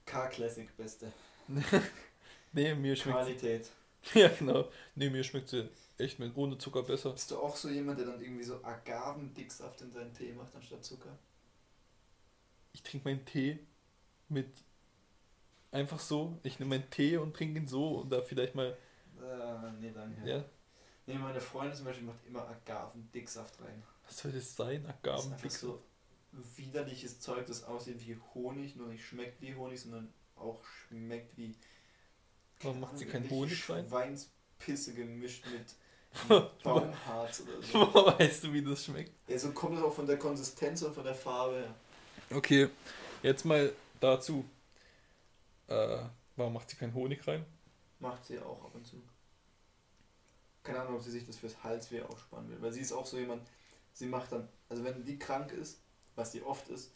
K-Classic, 0.05 0.75
beste. 0.75 1.11
Nee, 2.51 2.73
mir 2.73 2.95
schmeckt 2.95 3.17
Qualität. 3.17 3.69
Ja, 4.13 4.29
genau. 4.29 4.69
Nee, 4.93 5.09
mir 5.09 5.23
schmeckt 5.23 5.49
sie 5.49 5.67
echt 5.97 6.19
mit 6.19 6.37
ohne 6.37 6.57
Zucker 6.57 6.83
besser. 6.83 7.11
Bist 7.11 7.31
du 7.31 7.37
auch 7.37 7.55
so 7.55 7.69
jemand, 7.69 7.99
der 7.99 8.05
dann 8.05 8.21
irgendwie 8.21 8.43
so 8.43 8.63
Agavendicksaft 8.63 9.81
in 9.81 9.91
seinen 9.91 10.13
Tee 10.13 10.31
macht 10.31 10.55
anstatt 10.55 10.85
Zucker? 10.85 11.17
Ich 12.71 12.81
trinke 12.81 13.09
meinen 13.09 13.25
Tee 13.25 13.59
mit 14.29 14.47
einfach 15.75 15.99
so. 15.99 16.37
Ich 16.43 16.59
nehme 16.59 16.77
meinen 16.77 16.89
Tee 16.89 17.17
und 17.17 17.35
trinke 17.35 17.59
ihn 17.59 17.67
so 17.67 17.99
und 17.99 18.09
da 18.09 18.21
vielleicht 18.21 18.55
mal. 18.55 18.77
Äh, 19.21 19.71
nee, 19.79 19.91
danke. 19.93 20.29
Ja, 20.29 20.43
Nee, 21.07 21.15
meine 21.15 21.39
Freundin 21.39 21.75
zum 21.75 21.85
Beispiel 21.85 22.05
macht 22.07 22.25
immer 22.27 22.47
Agavendicksaft 22.49 23.61
rein. 23.61 23.83
was 24.07 24.17
soll 24.17 24.31
das 24.31 24.55
sein? 24.55 24.83
Das 24.83 24.95
ist 24.95 25.05
Agaven. 25.05 25.33
einfach 25.33 25.49
so 25.51 25.83
widerliches 26.57 27.19
Zeug, 27.19 27.45
das 27.45 27.63
aussieht 27.63 28.05
wie 28.05 28.17
Honig, 28.33 28.75
nur 28.75 28.87
nicht 28.87 29.05
schmeckt 29.05 29.39
wie 29.41 29.53
Honig, 29.55 29.79
sondern 29.79 30.11
auch 30.35 30.63
schmeckt 30.65 31.37
wie. 31.37 31.55
Warum 32.61 32.79
macht 32.79 32.97
sie 32.97 33.05
keine 33.05 33.25
keinen 33.27 33.37
Honig 33.37 33.69
rein? 33.69 33.87
Schweinspisse 33.87 34.93
gemischt 34.93 35.45
mit, 35.45 36.41
Baumharz 36.63 37.41
oder 37.41 37.61
so. 37.61 37.93
Woher 37.93 38.19
weißt 38.19 38.43
du, 38.45 38.53
wie 38.53 38.63
das 38.63 38.85
schmeckt? 38.85 39.11
Ja, 39.29 39.37
so 39.37 39.51
kommt 39.51 39.77
es 39.77 39.83
auch 39.83 39.93
von 39.93 40.07
der 40.07 40.17
Konsistenz 40.17 40.81
und 40.81 40.95
von 40.95 41.03
der 41.03 41.15
Farbe 41.15 41.57
her. 41.57 41.75
Okay, 42.35 42.69
jetzt 43.21 43.45
mal 43.45 43.71
dazu. 43.99 44.43
Äh, 45.67 45.99
warum 46.35 46.53
macht 46.53 46.69
sie 46.69 46.75
keinen 46.75 46.93
Honig 46.93 47.25
rein? 47.27 47.45
Macht 47.99 48.25
sie 48.25 48.39
auch 48.39 48.63
ab 48.65 48.75
und 48.75 48.85
zu. 48.85 49.01
Keine 50.63 50.81
Ahnung, 50.81 50.95
ob 50.95 51.01
sie 51.01 51.11
sich 51.11 51.25
das 51.25 51.37
fürs 51.37 51.63
Halsweh 51.63 52.01
aufsparen 52.01 52.49
will. 52.49 52.61
Weil 52.61 52.73
sie 52.73 52.81
ist 52.81 52.91
auch 52.91 53.05
so 53.05 53.17
jemand, 53.17 53.47
sie 53.93 54.07
macht 54.07 54.31
dann, 54.31 54.49
also 54.69 54.83
wenn 54.83 55.05
die 55.05 55.19
krank 55.19 55.51
ist, 55.51 55.81
was 56.15 56.31
sie 56.31 56.41
oft 56.41 56.67
ist, 56.69 56.91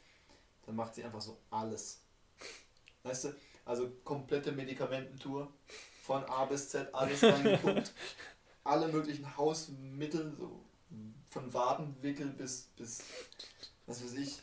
dann 0.65 0.75
macht 0.75 0.95
sie 0.95 1.03
einfach 1.03 1.21
so 1.21 1.38
alles. 1.49 2.01
Weißt 3.03 3.25
du? 3.25 3.36
Also 3.65 3.89
komplette 4.03 4.51
Medikamententour. 4.51 5.51
Von 6.03 6.23
A 6.25 6.45
bis 6.45 6.69
Z, 6.69 6.93
alles 6.93 7.23
reingeguckt. 7.23 7.93
Alle 8.63 8.88
möglichen 8.89 9.38
Hausmittel, 9.38 10.36
so 10.38 10.63
von 11.29 11.53
Wadenwickel 11.53 12.27
bis, 12.27 12.69
bis, 12.75 13.03
was 13.86 14.03
weiß 14.03 14.13
ich. 14.15 14.41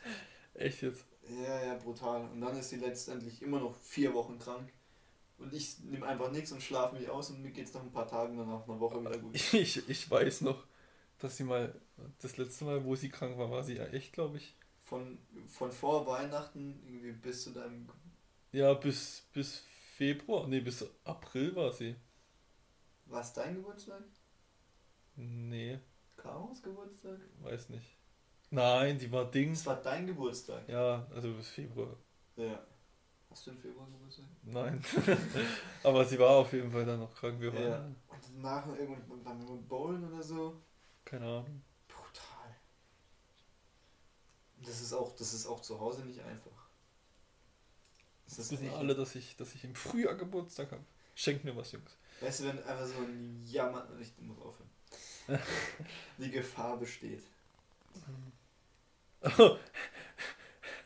Echt 0.54 0.82
jetzt? 0.82 1.04
Ja, 1.28 1.64
ja, 1.64 1.74
brutal. 1.74 2.28
Und 2.30 2.40
dann 2.40 2.56
ist 2.56 2.70
sie 2.70 2.76
letztendlich 2.76 3.42
immer 3.42 3.60
noch 3.60 3.76
vier 3.76 4.14
Wochen 4.14 4.38
krank. 4.38 4.72
Und 5.38 5.52
ich 5.52 5.80
nehme 5.80 6.06
einfach 6.06 6.30
nichts 6.30 6.52
und 6.52 6.62
schlafe 6.62 6.96
mich 6.96 7.10
aus 7.10 7.30
und 7.30 7.42
mir 7.42 7.50
geht 7.50 7.66
es 7.66 7.74
nach 7.74 7.82
ein 7.82 7.92
paar 7.92 8.08
Tagen 8.08 8.36
dann 8.38 8.48
nach 8.48 8.66
einer 8.66 8.80
Woche 8.80 9.00
wieder 9.00 9.18
gut. 9.18 9.34
Ich, 9.52 9.88
ich 9.88 10.10
weiß 10.10 10.42
noch, 10.42 10.66
dass 11.18 11.36
sie 11.36 11.44
mal, 11.44 11.78
das 12.20 12.36
letzte 12.36 12.64
Mal, 12.64 12.84
wo 12.84 12.94
sie 12.94 13.10
krank 13.10 13.36
war, 13.36 13.50
war 13.50 13.62
sie 13.62 13.76
ja 13.76 13.84
echt, 13.86 14.12
glaube 14.12 14.38
ich. 14.38 14.54
Von, 14.84 15.18
von 15.48 15.72
vor 15.72 16.06
Weihnachten 16.06 16.80
irgendwie 16.86 17.12
bis 17.12 17.42
zu 17.42 17.50
deinem. 17.50 17.88
Ja, 18.52 18.72
bis, 18.74 19.26
bis 19.32 19.64
Februar, 19.96 20.46
nee, 20.46 20.60
bis 20.60 20.86
April 21.04 21.54
war 21.56 21.72
sie. 21.72 21.96
War 23.06 23.20
es 23.20 23.32
dein 23.32 23.56
Geburtstag? 23.56 24.02
Nee, 25.16 25.80
Karos 26.16 26.62
Geburtstag? 26.62 27.18
weiß 27.42 27.68
nicht. 27.70 27.96
Nein, 28.50 28.98
die 28.98 29.10
war 29.10 29.30
Ding. 29.30 29.52
Es 29.52 29.66
war 29.66 29.76
dein 29.76 30.06
Geburtstag. 30.06 30.68
Ja, 30.68 31.06
also 31.14 31.32
bis 31.32 31.48
Februar. 31.48 31.96
Ja. 32.36 32.64
Hast 33.30 33.46
du 33.46 33.50
im 33.50 33.58
Februar 33.58 33.86
Geburtstag? 33.86 34.24
Nein. 34.44 34.82
Aber 35.82 36.04
sie 36.04 36.18
war 36.18 36.30
auf 36.30 36.52
jeden 36.52 36.70
Fall 36.70 36.84
dann 36.84 37.00
noch 37.00 37.14
krank. 37.14 37.40
Wir 37.40 37.52
Ja. 37.52 37.84
Und 37.84 38.20
danach 38.36 38.66
irgendwann 38.68 39.24
waren 39.24 39.48
wir 39.48 39.56
bowlen 39.68 40.12
oder 40.12 40.22
so. 40.22 40.62
keine 41.04 41.24
Ahnung. 41.24 41.62
Puh, 41.88 42.02
Das 44.64 44.80
ist 44.80 44.92
auch, 44.92 45.14
das 45.16 45.34
ist 45.34 45.46
auch 45.46 45.60
zu 45.60 45.78
Hause 45.78 46.04
nicht 46.04 46.20
einfach. 46.20 46.66
Das 48.26 48.50
wissen 48.50 48.70
alle, 48.70 48.94
dass 48.94 49.14
ich, 49.14 49.36
dass 49.36 49.54
ich 49.54 49.64
im 49.64 49.74
Frühjahr 49.74 50.14
Geburtstag 50.14 50.72
habe. 50.72 50.84
Schenkt 51.14 51.44
mir 51.44 51.56
was, 51.56 51.72
Jungs. 51.72 51.96
Weißt 52.20 52.40
du, 52.40 52.44
wenn 52.44 52.62
einfach 52.64 52.86
so 52.86 52.98
ein 53.02 53.42
Jammer. 53.44 53.86
Ich 54.00 54.12
muss 54.18 54.38
aufhören. 54.38 54.70
Die 56.18 56.30
Gefahr 56.30 56.76
besteht. 56.76 57.22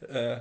Äh, 0.08 0.40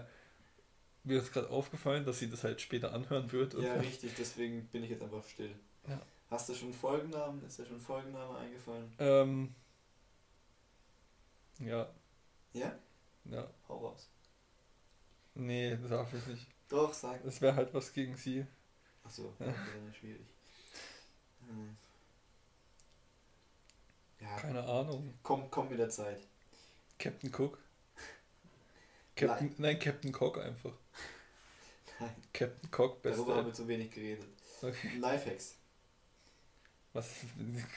mir 1.04 1.20
ist 1.20 1.34
gerade 1.34 1.50
aufgefallen, 1.50 2.06
dass 2.06 2.20
sie 2.20 2.30
das 2.30 2.44
halt 2.44 2.62
später 2.62 2.94
anhören 2.94 3.32
wird. 3.32 3.54
Ja, 3.56 3.74
richtig, 3.76 4.14
deswegen 4.18 4.68
bin 4.68 4.84
ich 4.84 4.90
jetzt 4.90 5.04
einfach 5.04 5.24
still. 5.26 5.56
Ja. 5.88 6.00
Hast 6.30 6.50
du 6.50 6.54
schon 6.54 6.74
Folgennamen? 6.74 7.44
Ist 7.46 7.58
dir 7.58 7.66
schon 7.66 7.82
Folgenname 7.82 8.38
eingefallen? 8.38 8.94
Ähm, 9.00 9.56
ja. 11.60 11.90
Ja? 12.54 12.78
Ja. 13.26 13.48
Hau 13.68 13.88
raus. 13.88 14.10
Nee, 15.34 15.76
das 15.78 15.90
darf 15.90 16.14
ich 16.14 16.26
nicht. 16.28 16.48
Doch, 16.68 16.94
sag. 16.94 17.24
Das 17.24 17.42
wäre 17.42 17.56
halt 17.56 17.74
was 17.74 17.92
gegen 17.94 18.16
sie. 18.16 18.46
Achso, 19.04 19.34
ja. 19.40 19.48
wäre 19.48 19.94
schwierig. 19.94 20.28
Hm. 21.48 21.76
Ja. 24.20 24.36
Keine 24.38 24.64
Ahnung. 24.64 25.14
Komm, 25.24 25.50
komm 25.50 25.70
mit 25.70 25.80
der 25.80 25.90
Zeit. 25.90 26.28
Captain 27.00 27.32
Cook. 27.32 27.58
Captain, 29.16 29.54
nein, 29.58 29.80
Captain 29.80 30.12
Cock 30.12 30.38
einfach. 30.38 30.74
Nein. 32.00 32.16
Captain 32.34 32.72
Cock, 32.72 33.02
beste. 33.02 33.18
Darüber 33.18 33.38
haben 33.38 33.48
wir 33.48 33.54
zu 33.54 33.68
wenig 33.68 33.92
geredet. 33.92 34.26
Okay. 34.62 34.98
Lifehacks. 35.00 35.56
Was? 36.92 37.08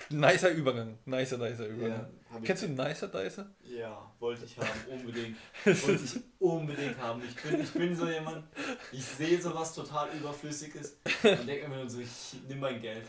Nicer 0.09 0.51
Übergang. 0.51 0.99
Nicer, 1.05 1.37
nicer 1.39 1.67
Übergang. 1.67 2.11
Ja, 2.33 2.41
Kennst 2.43 2.63
du 2.63 2.69
Nicer 2.69 3.09
Dicer? 3.09 3.51
Ja, 3.63 4.11
wollte 4.19 4.45
ich 4.47 4.57
haben, 4.57 4.69
unbedingt. 4.91 5.37
wollte 5.65 6.05
ich 6.05 6.21
unbedingt 6.39 6.99
haben. 6.99 7.23
Ich 7.23 7.37
bin, 7.37 7.61
ich 7.61 7.73
bin 7.73 7.95
so 7.95 8.09
jemand, 8.09 8.45
ich 8.91 9.05
sehe 9.05 9.41
sowas 9.41 9.75
total 9.75 10.09
Überflüssiges 10.17 10.97
und 11.23 11.47
denke 11.47 11.69
mir 11.69 11.77
nur 11.77 11.91
so, 11.91 12.01
ich 12.01 12.37
nimm 12.49 12.61
mein 12.61 12.81
Geld. 12.81 13.07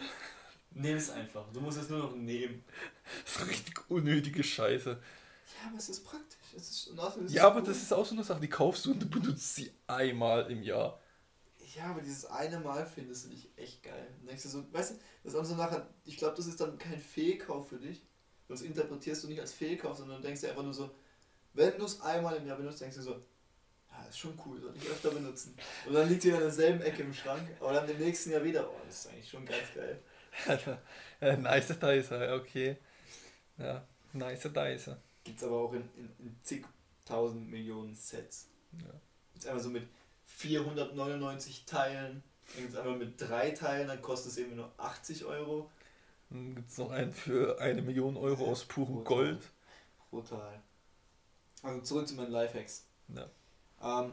Nimm 0.72 0.98
es 0.98 1.10
einfach. 1.10 1.46
Du 1.54 1.62
musst 1.62 1.78
es 1.78 1.90
nur 1.90 2.00
noch 2.00 2.16
nehmen. 2.16 2.64
Das 3.24 3.38
ist 3.38 3.48
richtig 3.48 3.90
unnötige 3.90 4.44
Scheiße. 4.44 5.00
Ja, 5.64 5.70
aber 5.70 5.78
es 5.78 5.90
ist 5.90 6.04
praktisch. 6.04 6.38
Es 6.56 6.70
ist, 6.70 6.92
es 7.26 7.34
ja, 7.34 7.48
aber 7.48 7.62
gut. 7.62 7.70
das 7.70 7.82
ist 7.82 7.94
auch 7.94 8.06
so 8.06 8.16
eine 8.16 8.24
Sache, 8.24 8.42
die 8.42 8.50
kaufst 8.50 8.86
du 8.86 8.92
und 8.92 9.02
du 9.02 9.10
benutzt 9.10 9.56
sie 9.56 9.72
einmal 9.88 10.52
im 10.52 10.62
Jahr. 10.62 11.00
Ja, 11.76 11.86
aber 11.86 12.02
dieses 12.02 12.26
eine 12.26 12.60
Mal 12.60 12.86
findest 12.86 13.26
du 13.26 13.30
dich 13.30 13.50
echt 13.56 13.82
geil. 13.82 14.08
Und 14.20 14.28
denkst 14.28 14.44
du 14.44 14.50
so, 14.50 14.74
weißt 14.74 14.92
du, 14.92 14.96
das 15.24 15.34
ist 15.34 15.40
auch 15.40 15.46
so 15.46 15.56
nachher, 15.56 15.88
ich 16.06 16.18
glaube, 16.18 16.36
das 16.36 16.46
ist 16.48 16.60
dann 16.60 16.78
kein 16.78 17.00
Fehlkauf 17.00 17.70
für 17.70 17.78
dich. 17.78 18.06
Das 18.48 18.62
interpretierst 18.62 19.24
du 19.24 19.28
nicht 19.30 19.40
als 19.40 19.54
Fehlkauf, 19.54 19.98
sondern 19.98 20.22
denkst 20.22 20.42
dir 20.42 20.50
einfach 20.50 20.64
nur 20.64 20.74
so, 20.74 20.94
wenn 21.54 21.78
du 21.78 21.86
es 21.86 22.02
einmal 22.02 22.36
im 22.36 22.46
Jahr 22.46 22.58
benutzt, 22.58 22.82
denkst 22.82 22.98
du 22.98 23.02
so, 23.02 23.12
ja, 23.12 24.06
ist 24.08 24.20
schon 24.20 24.38
cool, 24.46 24.60
soll 24.60 24.76
ich 24.76 24.88
öfter 24.88 25.12
benutzen. 25.12 25.56
Und 25.88 25.94
dann 25.94 26.10
liegt 26.10 26.24
sie 26.24 26.30
in 26.30 26.40
derselben 26.40 26.82
Ecke 26.82 27.04
im 27.04 27.14
Schrank, 27.14 27.48
aber 27.60 27.74
dann 27.74 27.90
im 27.90 27.98
nächsten 27.98 28.32
Jahr 28.32 28.44
wieder, 28.44 28.68
oh, 28.70 28.82
das 28.86 29.06
ist 29.06 29.08
eigentlich 29.08 29.30
schon 29.30 29.46
ganz 29.46 29.64
geil. 29.74 30.00
nice 31.40 31.80
Dicer, 31.80 32.36
okay. 32.36 32.78
Ja, 33.58 33.88
nice 34.12 34.50
Dicer. 34.52 35.00
Gibt's 35.24 35.44
aber 35.44 35.58
auch 35.58 35.74
in, 35.74 35.82
in, 35.96 36.10
in 36.20 36.36
zigtausend 36.44 37.50
Millionen 37.50 37.96
Sets. 37.96 38.48
Ja. 38.80 38.94
Jetzt 39.34 39.48
einfach 39.48 39.64
so 39.64 39.70
mit 39.70 39.88
499 40.26 41.66
Teilen. 41.66 42.24
Dann 42.54 42.62
gibt 42.62 42.74
es 42.74 42.80
einmal 42.80 42.98
mit 42.98 43.20
drei 43.20 43.52
Teilen, 43.52 43.88
dann 43.88 44.02
kostet 44.02 44.32
es 44.32 44.38
eben 44.38 44.56
nur 44.56 44.72
80 44.78 45.26
Euro. 45.26 45.70
Dann 46.30 46.56
gibt 46.56 46.70
es 46.70 46.78
noch 46.78 46.92
einen 46.92 47.14
für 47.14 47.60
eine 47.60 47.82
Million 47.82 48.18
Euro 48.18 48.52
aus 48.52 48.66
purem 48.66 48.96
Brutal. 49.04 49.04
Gold. 49.06 49.50
Brutal. 50.10 50.62
Also 51.62 51.82
zurück 51.82 52.08
zu 52.08 52.16
meinen 52.16 52.32
Lifehacks. 52.32 52.86
Ja. 53.08 53.30
Ähm, 53.82 54.12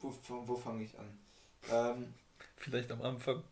wo 0.00 0.14
wo 0.46 0.56
fange 0.56 0.84
ich 0.84 0.98
an? 0.98 1.18
Ähm, 1.70 2.14
Vielleicht 2.56 2.90
am 2.90 3.02
Anfang. 3.02 3.42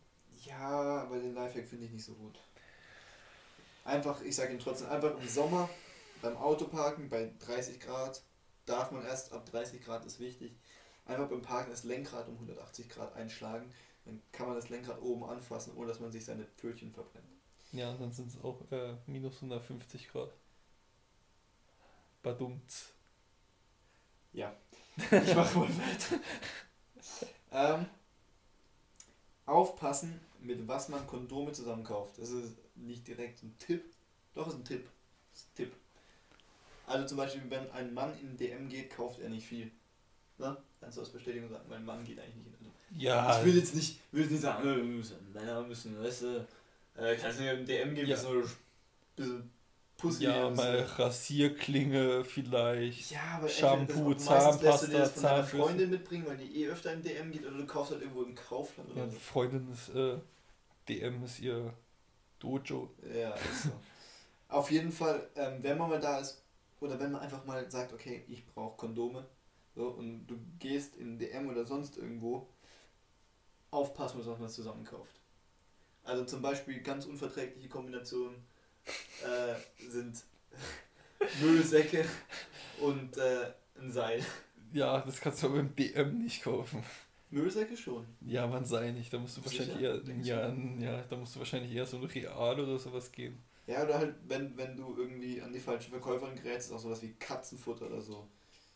Ja, 0.45 1.01
aber 1.03 1.19
den 1.19 1.33
Lifehack 1.33 1.67
finde 1.67 1.85
ich 1.85 1.91
nicht 1.91 2.05
so 2.05 2.13
gut. 2.13 2.39
Einfach, 3.83 4.21
ich 4.21 4.35
sage 4.35 4.53
ihn 4.53 4.59
trotzdem, 4.59 4.89
einfach 4.89 5.17
im 5.19 5.27
Sommer 5.27 5.69
beim 6.21 6.37
Autoparken 6.37 7.09
bei 7.09 7.31
30 7.39 7.79
Grad 7.79 8.21
darf 8.65 8.91
man 8.91 9.03
erst 9.03 9.33
ab 9.33 9.45
30 9.45 9.83
Grad 9.83 10.05
ist 10.05 10.19
wichtig. 10.19 10.53
Einfach 11.05 11.27
beim 11.27 11.41
Parken 11.41 11.71
das 11.71 11.83
Lenkrad 11.83 12.27
um 12.27 12.35
180 12.35 12.89
Grad 12.89 13.15
einschlagen. 13.15 13.71
Dann 14.05 14.21
kann 14.31 14.47
man 14.47 14.55
das 14.55 14.69
Lenkrad 14.69 15.01
oben 15.01 15.23
anfassen, 15.23 15.75
ohne 15.75 15.87
dass 15.87 15.99
man 15.99 16.11
sich 16.11 16.25
seine 16.25 16.45
Pfötchen 16.45 16.91
verbrennt. 16.91 17.25
Ja, 17.71 17.93
dann 17.93 18.11
sind 18.11 18.29
es 18.29 18.43
auch 18.43 18.59
äh, 18.71 18.95
minus 19.07 19.35
150 19.35 20.09
Grad. 20.09 20.31
Badumts. 22.21 22.93
Ja, 24.33 24.55
ich 24.97 25.35
mache 25.35 25.55
wohl 25.55 25.69
weiter. 25.69 26.19
ähm, 27.51 27.85
aufpassen, 29.45 30.19
mit 30.39 30.67
was 30.67 30.89
man 30.89 31.05
Kondome 31.07 31.51
zusammenkauft. 31.51 32.17
Das 32.17 32.29
ist 32.29 32.55
nicht 32.75 33.07
direkt 33.07 33.43
ein 33.43 33.55
Tipp, 33.57 33.83
doch 34.33 34.47
ist 34.47 34.55
ein 34.55 34.65
Tipp. 34.65 34.87
Ist 35.33 35.47
ein 35.49 35.55
Tipp. 35.55 35.73
Also 36.87 37.05
zum 37.07 37.17
Beispiel, 37.17 37.41
wenn 37.49 37.69
ein 37.71 37.93
Mann 37.93 38.13
in 38.19 38.35
DM 38.37 38.67
geht, 38.67 38.89
kauft 38.89 39.19
er 39.19 39.29
nicht 39.29 39.47
viel. 39.47 39.71
Na? 40.37 40.57
Kannst 40.79 40.97
du 40.97 41.01
aus 41.01 41.09
Bestätigung 41.09 41.49
sagen, 41.49 41.65
mein 41.69 41.85
Mann 41.85 42.03
geht 42.03 42.19
eigentlich 42.19 42.35
nicht 42.35 42.47
in. 42.47 42.67
Also, 42.67 42.71
ja. 42.97 43.39
Ich 43.39 43.45
will 43.45 43.57
jetzt 43.57 43.75
nicht, 43.75 43.99
will 44.11 44.23
jetzt 44.23 44.31
nicht 44.31 44.41
sagen, 44.41 44.67
äh, 44.67 44.83
müssen, 44.83 45.31
Männer 45.31 45.61
müssen, 45.61 46.01
weißt 46.01 46.23
du, 46.23 46.47
äh, 46.95 47.15
kannst 47.15 47.39
du 47.39 47.49
in 47.49 47.65
DM 47.65 47.93
gehen, 47.93 48.07
ja. 48.07 48.17
so 48.17 48.29
ein 48.29 48.49
bisschen 49.15 49.49
Pussy. 50.01 50.23
Ja, 50.23 50.49
mal 50.49 50.85
so. 50.87 51.03
Rasierklinge 51.03 52.23
vielleicht. 52.23 53.11
Ja, 53.11 53.37
aber 53.37 53.47
Shampoo, 53.47 54.15
Zahnpasta, 54.15 54.85
du 54.87 54.91
dir 54.91 54.97
das 54.97 55.13
von 55.13 55.23
deiner 55.23 55.43
Freundin 55.43 55.89
mitbringen, 55.91 56.25
weil 56.25 56.37
die 56.37 56.63
eh 56.63 56.69
öfter 56.69 56.93
in 56.93 57.03
DM 57.03 57.31
geht 57.31 57.45
oder 57.45 57.57
du 57.57 57.65
kaufst 57.67 57.91
halt 57.91 58.01
irgendwo 58.01 58.23
im 58.23 58.33
Kaufland 58.33 58.89
oder 58.91 59.03
ja, 59.03 59.09
so. 59.09 59.19
Freundin 59.19 59.71
ist, 59.71 59.89
äh, 59.89 60.17
DM 60.89 61.23
ist 61.23 61.39
ihr 61.39 61.71
Dojo. 62.41 62.89
Ja, 63.13 63.33
ist 63.33 63.63
so. 63.63 63.71
Auf 64.49 64.69
jeden 64.69 64.91
Fall, 64.91 65.29
ähm, 65.35 65.59
wenn 65.61 65.77
man 65.77 65.89
mal 65.89 65.99
da 65.99 66.19
ist, 66.19 66.43
oder 66.81 66.99
wenn 66.99 67.11
man 67.11 67.21
einfach 67.21 67.45
mal 67.45 67.69
sagt, 67.71 67.93
okay, 67.93 68.25
ich 68.27 68.45
brauche 68.45 68.75
Kondome, 68.75 69.25
so, 69.75 69.87
und 69.87 70.27
du 70.27 70.37
gehst 70.59 70.97
in 70.97 71.17
DM 71.17 71.49
oder 71.49 71.65
sonst 71.65 71.97
irgendwo, 71.97 72.47
aufpassen, 73.69 74.19
was 74.25 74.39
man 74.39 74.49
zusammenkauft. 74.49 75.21
Also 76.03 76.25
zum 76.25 76.41
Beispiel 76.41 76.81
ganz 76.81 77.05
unverträgliche 77.05 77.69
Kombinationen 77.69 78.35
äh, 79.23 79.87
sind 79.89 80.23
Müllsäcke 81.41 82.05
und 82.81 83.17
äh, 83.17 83.53
ein 83.79 83.91
Seil. 83.91 84.25
Ja, 84.73 84.99
das 85.01 85.21
kannst 85.21 85.43
du 85.43 85.47
aber 85.47 85.59
im 85.59 85.75
DM 85.75 86.17
nicht 86.23 86.43
kaufen. 86.43 86.83
Müllsäcke 87.31 87.77
schon. 87.77 88.05
Ja, 88.21 88.47
man 88.47 88.65
sei 88.65 88.91
nicht. 88.91 89.11
Da 89.11 89.17
musst 89.17 89.37
du 89.37 89.43
wahrscheinlich 89.43 89.81
eher, 89.81 90.01
ja, 90.21 90.53
ja, 90.79 91.01
da 91.03 91.15
musst 91.15 91.35
du 91.35 91.39
wahrscheinlich 91.39 91.73
eher 91.73 91.85
so 91.85 91.97
ein 91.97 92.03
Real 92.03 92.59
oder 92.59 92.77
sowas 92.77 93.11
gehen. 93.11 93.37
Ja, 93.67 93.83
oder 93.83 93.97
halt, 93.99 94.15
wenn, 94.27 94.55
wenn 94.57 94.75
du 94.75 94.95
irgendwie 94.97 95.41
an 95.41 95.53
die 95.53 95.59
falsche 95.59 95.89
Verkäuferin 95.89 96.35
gerätst, 96.35 96.69
ist 96.69 96.75
auch 96.75 96.79
sowas 96.79 97.01
wie 97.01 97.13
Katzenfutter 97.13 97.87
oder 97.87 98.01
so. 98.01 98.27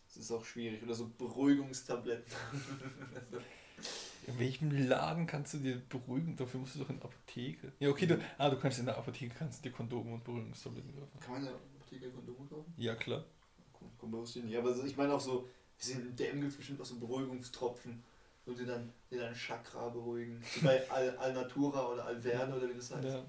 Das 0.08 0.18
ist 0.18 0.32
auch 0.32 0.46
schwierig. 0.46 0.82
Oder 0.84 0.94
so 0.94 1.12
Beruhigungstabletten. 1.18 2.32
In 4.28 4.39
welchem 4.39 4.72
Laden 4.88 5.28
kannst 5.28 5.54
du 5.54 5.58
dir 5.60 5.82
beruhigen? 5.88 6.36
Dafür 6.36 6.60
musst 6.60 6.76
du 6.76 6.80
doch 6.80 6.89
in 6.89 6.98
der 6.98 7.06
Apotheke. 7.06 7.72
Ja, 7.80 7.89
okay, 7.89 8.08
du, 8.08 8.20
ah, 8.39 8.50
du 8.50 8.58
kannst 8.58 8.80
in 8.80 8.86
der 8.86 8.98
Apotheke 8.98 9.36
kannst 9.38 9.63
dir 9.63 9.72
Kondome 9.72 10.13
und 10.13 10.24
Beruhigungstabletten 10.24 10.96
kaufen. 10.96 11.20
Kann 11.20 11.32
man 11.34 11.41
in 11.41 11.48
der 11.48 11.56
Apotheke 11.56 12.10
Kondome 12.10 12.48
kaufen? 12.50 12.74
Ja, 12.78 12.96
klar. 12.96 13.24
Komm, 14.00 14.12
bewusst 14.12 14.38
nicht. 14.38 14.58
Aber 14.58 14.76
ich 14.84 14.98
meine 14.98 15.13
auch 15.13 15.20
so, 15.20 15.48
in 15.88 16.15
DM 16.15 16.39
gibt 16.39 16.54
es 16.54 16.58
bestimmt 16.58 16.82
auch 16.82 16.86
so 16.86 16.96
Beruhigungstropfen, 16.96 18.04
wo 18.45 18.53
die 18.53 18.65
dann, 18.65 18.91
die 19.12 19.17
dann 19.17 19.34
Chakra 19.34 19.89
beruhigen. 19.89 20.41
Wie 20.53 20.65
bei 20.65 20.89
Al 20.89 21.17
Alnatura 21.17 21.88
oder 21.88 22.05
Alverne 22.05 22.55
oder 22.55 22.69
wie 22.69 22.75
das 22.75 22.93
heißt. 22.93 23.08
Ja. 23.08 23.23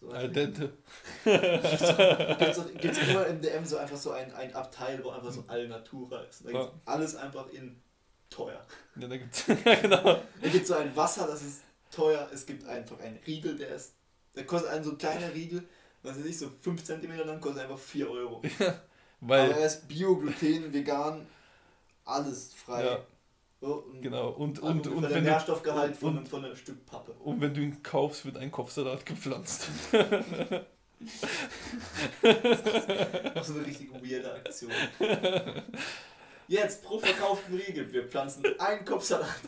So 0.00 0.10
Al 0.10 0.30
dente. 0.30 0.72
Gibt 1.24 2.96
es 2.96 3.08
immer 3.08 3.26
im 3.28 3.40
DM 3.40 3.64
so 3.66 3.76
einfach 3.76 3.98
so 3.98 4.12
ein, 4.12 4.32
ein 4.32 4.54
Abteil, 4.54 5.02
wo 5.04 5.10
einfach 5.10 5.30
so 5.30 5.44
Al 5.46 5.68
Natura 5.68 6.22
ist. 6.22 6.46
Da 6.46 6.52
gibt 6.52 6.70
alles 6.86 7.16
einfach 7.16 7.50
in 7.50 7.76
teuer. 8.30 8.64
Ja, 8.96 9.08
da 9.08 9.16
gibt's, 9.16 9.44
genau. 9.46 10.22
Es 10.40 10.52
gibt 10.52 10.66
so 10.66 10.74
ein 10.74 10.94
Wasser, 10.96 11.26
das 11.26 11.42
ist 11.42 11.62
teuer. 11.90 12.30
Es 12.32 12.46
gibt 12.46 12.66
einfach 12.66 12.98
einen 13.00 13.18
Riegel, 13.26 13.56
der 13.56 13.74
ist. 13.74 13.94
Der 14.34 14.46
kostet 14.46 14.70
einen 14.70 14.84
so 14.84 14.96
kleiner 14.96 15.34
Riegel, 15.34 15.64
was 16.02 16.16
weiß 16.16 16.24
ich, 16.24 16.38
so 16.38 16.50
5 16.62 16.82
cm 16.82 17.18
lang, 17.26 17.40
kostet 17.40 17.64
einfach 17.64 17.78
4 17.78 18.08
Euro. 18.08 18.42
Ja, 18.58 18.80
weil 19.20 19.50
Aber 19.50 19.60
er 19.60 19.66
ist 19.66 19.86
Bio, 19.86 20.16
Gluten, 20.16 20.72
vegan, 20.72 21.26
alles 22.04 22.54
frei. 22.54 22.84
Ja. 22.84 23.04
So, 23.60 23.74
und 23.74 24.00
genau, 24.00 24.30
und, 24.30 24.58
und, 24.60 24.86
und, 24.86 24.96
und 24.96 25.10
wenn 25.10 25.24
Nährstoffgehalt 25.24 25.94
von, 25.94 26.16
und, 26.16 26.28
von 26.28 26.42
einem 26.44 26.56
Stück 26.56 26.86
Pappe. 26.86 27.12
Und 27.12 27.42
wenn 27.42 27.52
du 27.52 27.60
ihn 27.60 27.82
kaufst, 27.82 28.24
wird 28.24 28.38
ein 28.38 28.50
Kopfsalat 28.50 29.04
gepflanzt. 29.04 29.68
das 29.92 30.06
ist 33.36 33.46
so 33.46 33.54
eine 33.54 33.66
richtig 33.66 33.92
weirde 33.92 34.32
Aktion. 34.32 34.72
Jetzt 36.48 36.82
pro 36.82 36.98
verkauften 36.98 37.54
Riegel, 37.54 37.92
wir 37.92 38.08
pflanzen 38.08 38.44
einen 38.58 38.84
Kopfsalat. 38.86 39.40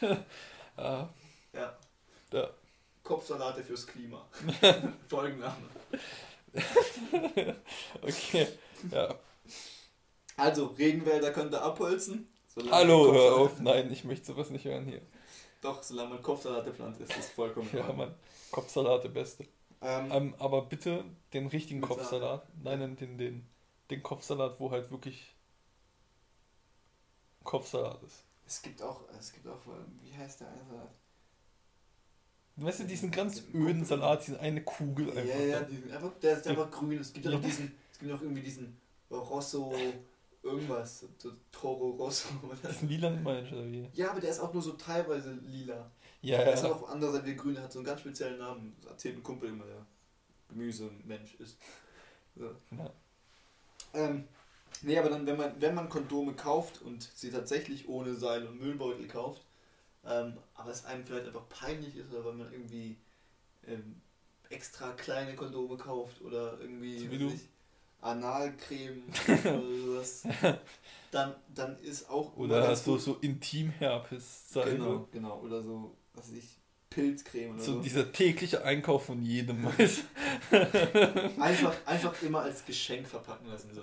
ah. 0.76 1.08
Ja. 1.52 1.78
ja. 2.32 2.48
Kopfsalate 3.02 3.62
fürs 3.62 3.86
Klima. 3.86 4.26
Folgenname. 5.08 5.68
okay, 8.02 8.48
ja. 8.90 9.14
Also, 10.42 10.66
Regenwälder 10.66 11.30
könnt 11.32 11.54
ihr 11.54 11.62
abholzen. 11.62 12.28
Hallo, 12.72 13.14
hör 13.14 13.36
auf. 13.36 13.60
Nein, 13.60 13.92
ich 13.92 14.02
möchte 14.02 14.26
sowas 14.26 14.50
nicht 14.50 14.64
hören 14.64 14.86
hier. 14.86 15.00
Doch, 15.60 15.80
solange 15.84 16.14
man 16.14 16.22
Kopfsalate 16.22 16.74
pflanzt, 16.74 17.00
ist 17.00 17.16
das 17.16 17.30
vollkommen 17.30 17.68
Ja, 17.72 17.80
Ordnung. 17.82 17.96
Mann. 17.98 18.14
Kopfsalat 18.50 19.04
der 19.04 19.10
Beste. 19.10 19.46
Ähm, 19.80 20.10
Ähm, 20.10 20.34
aber 20.40 20.62
bitte 20.62 21.04
den 21.32 21.46
richtigen 21.46 21.80
Kopfsalat. 21.80 22.44
Nein, 22.60 22.80
nein, 22.80 22.96
den, 22.96 23.18
den, 23.18 23.46
den 23.90 24.02
Kopfsalat, 24.02 24.58
wo 24.58 24.72
halt 24.72 24.90
wirklich 24.90 25.32
Kopfsalat 27.44 28.02
ist. 28.02 28.24
es 28.44 28.62
gibt 28.62 28.82
auch, 28.82 29.02
es 29.16 29.32
gibt 29.32 29.46
auch, 29.46 29.60
wie 30.02 30.12
heißt 30.16 30.40
der 30.40 30.48
eine 30.48 30.64
Salat? 30.64 30.90
Weißt 32.56 32.80
du, 32.80 32.84
diesen 32.84 33.12
ganz 33.12 33.46
Den 33.46 33.62
öden 33.62 33.84
Salat, 33.84 34.26
diese 34.26 34.40
eine 34.40 34.62
Kugel 34.64 35.08
einfach. 35.10 35.24
Ja, 35.24 35.40
ja, 35.40 35.60
diesen, 35.62 35.90
einfach, 35.92 36.10
der 36.20 36.36
ist 36.36 36.48
einfach 36.48 36.70
grün. 36.70 36.98
Es 37.00 37.12
gibt 37.12 37.26
ja 37.26 37.30
noch 37.30 37.40
diesen, 37.40 37.72
es 37.92 37.98
gibt 38.00 38.10
noch 38.10 38.20
irgendwie 38.20 38.42
diesen 38.42 38.76
Rosso, 39.10 39.72
irgendwas, 40.42 41.04
so 41.18 41.32
Toro 41.50 41.90
Rosso. 41.90 42.28
Oder? 42.42 42.68
Diesen 42.70 42.88
lilanen 42.88 43.22
meine 43.22 43.46
ich, 43.46 43.52
oder 43.52 43.64
wie? 43.70 43.88
Ja, 43.94 44.10
aber 44.10 44.20
der 44.20 44.30
ist 44.30 44.40
auch 44.40 44.52
nur 44.52 44.62
so 44.62 44.72
teilweise 44.72 45.32
lila. 45.46 45.90
Ja, 46.20 46.38
Der 46.38 46.54
ist 46.54 46.62
ja. 46.64 46.70
auch 46.72 46.88
andererseits 46.88 47.26
wie 47.26 47.34
grün, 47.36 47.54
der 47.54 47.64
hat 47.64 47.72
so 47.72 47.78
einen 47.80 47.86
ganz 47.86 48.00
speziellen 48.00 48.38
Namen. 48.38 48.76
Das 48.80 48.92
erzählt 48.92 49.16
ein 49.16 49.22
Kumpel 49.22 49.48
immer, 49.48 49.64
der 49.64 49.84
Gemüsemensch 50.48 51.34
ist. 51.36 51.58
So. 52.36 52.46
ja. 52.70 52.90
Ähm, 53.94 54.28
nee, 54.82 54.98
aber 54.98 55.10
dann, 55.10 55.26
wenn 55.26 55.36
man, 55.36 55.60
wenn 55.60 55.74
man 55.74 55.88
Kondome 55.88 56.34
kauft 56.34 56.80
und 56.82 57.02
sie 57.14 57.30
tatsächlich 57.30 57.88
ohne 57.88 58.14
Seil 58.14 58.46
und 58.46 58.60
Müllbeutel 58.60 59.06
kauft, 59.08 59.42
ähm, 60.04 60.36
aber 60.54 60.70
es 60.70 60.84
einem 60.84 61.04
vielleicht 61.04 61.26
einfach 61.26 61.48
peinlich 61.48 61.96
ist, 61.96 62.10
oder 62.12 62.24
weil 62.24 62.34
man 62.34 62.52
irgendwie 62.52 62.96
ähm, 63.66 64.00
extra 64.50 64.92
kleine 64.92 65.34
Kondome 65.34 65.76
kauft 65.76 66.20
oder 66.22 66.58
irgendwie 66.60 66.98
So 66.98 67.10
wie 67.10 67.18
du. 67.18 67.28
ich, 67.28 67.40
Analcreme 68.02 69.02
oder 69.26 69.60
sowas, 69.86 70.22
dann, 71.10 71.34
dann 71.54 71.78
ist 71.78 72.10
auch 72.10 72.36
Oder 72.36 72.76
so, 72.76 72.92
gut- 72.92 73.00
so 73.00 73.14
Intimherpes 73.20 74.50
Salbe. 74.52 74.70
Genau, 74.72 75.08
genau. 75.10 75.40
Oder 75.40 75.62
so, 75.62 75.96
was 76.14 76.28
weiß 76.30 76.36
ich, 76.38 76.58
Pilzcreme 76.90 77.54
oder 77.54 77.62
So 77.62 77.72
so. 77.74 77.80
dieser 77.80 78.12
tägliche 78.12 78.62
Einkauf 78.64 79.06
von 79.06 79.22
jedem. 79.22 79.66
Einfach, 81.40 81.74
einfach 81.86 82.22
immer 82.22 82.42
als 82.42 82.64
Geschenk 82.64 83.06
verpacken 83.08 83.48
lassen. 83.48 83.70
So. 83.74 83.82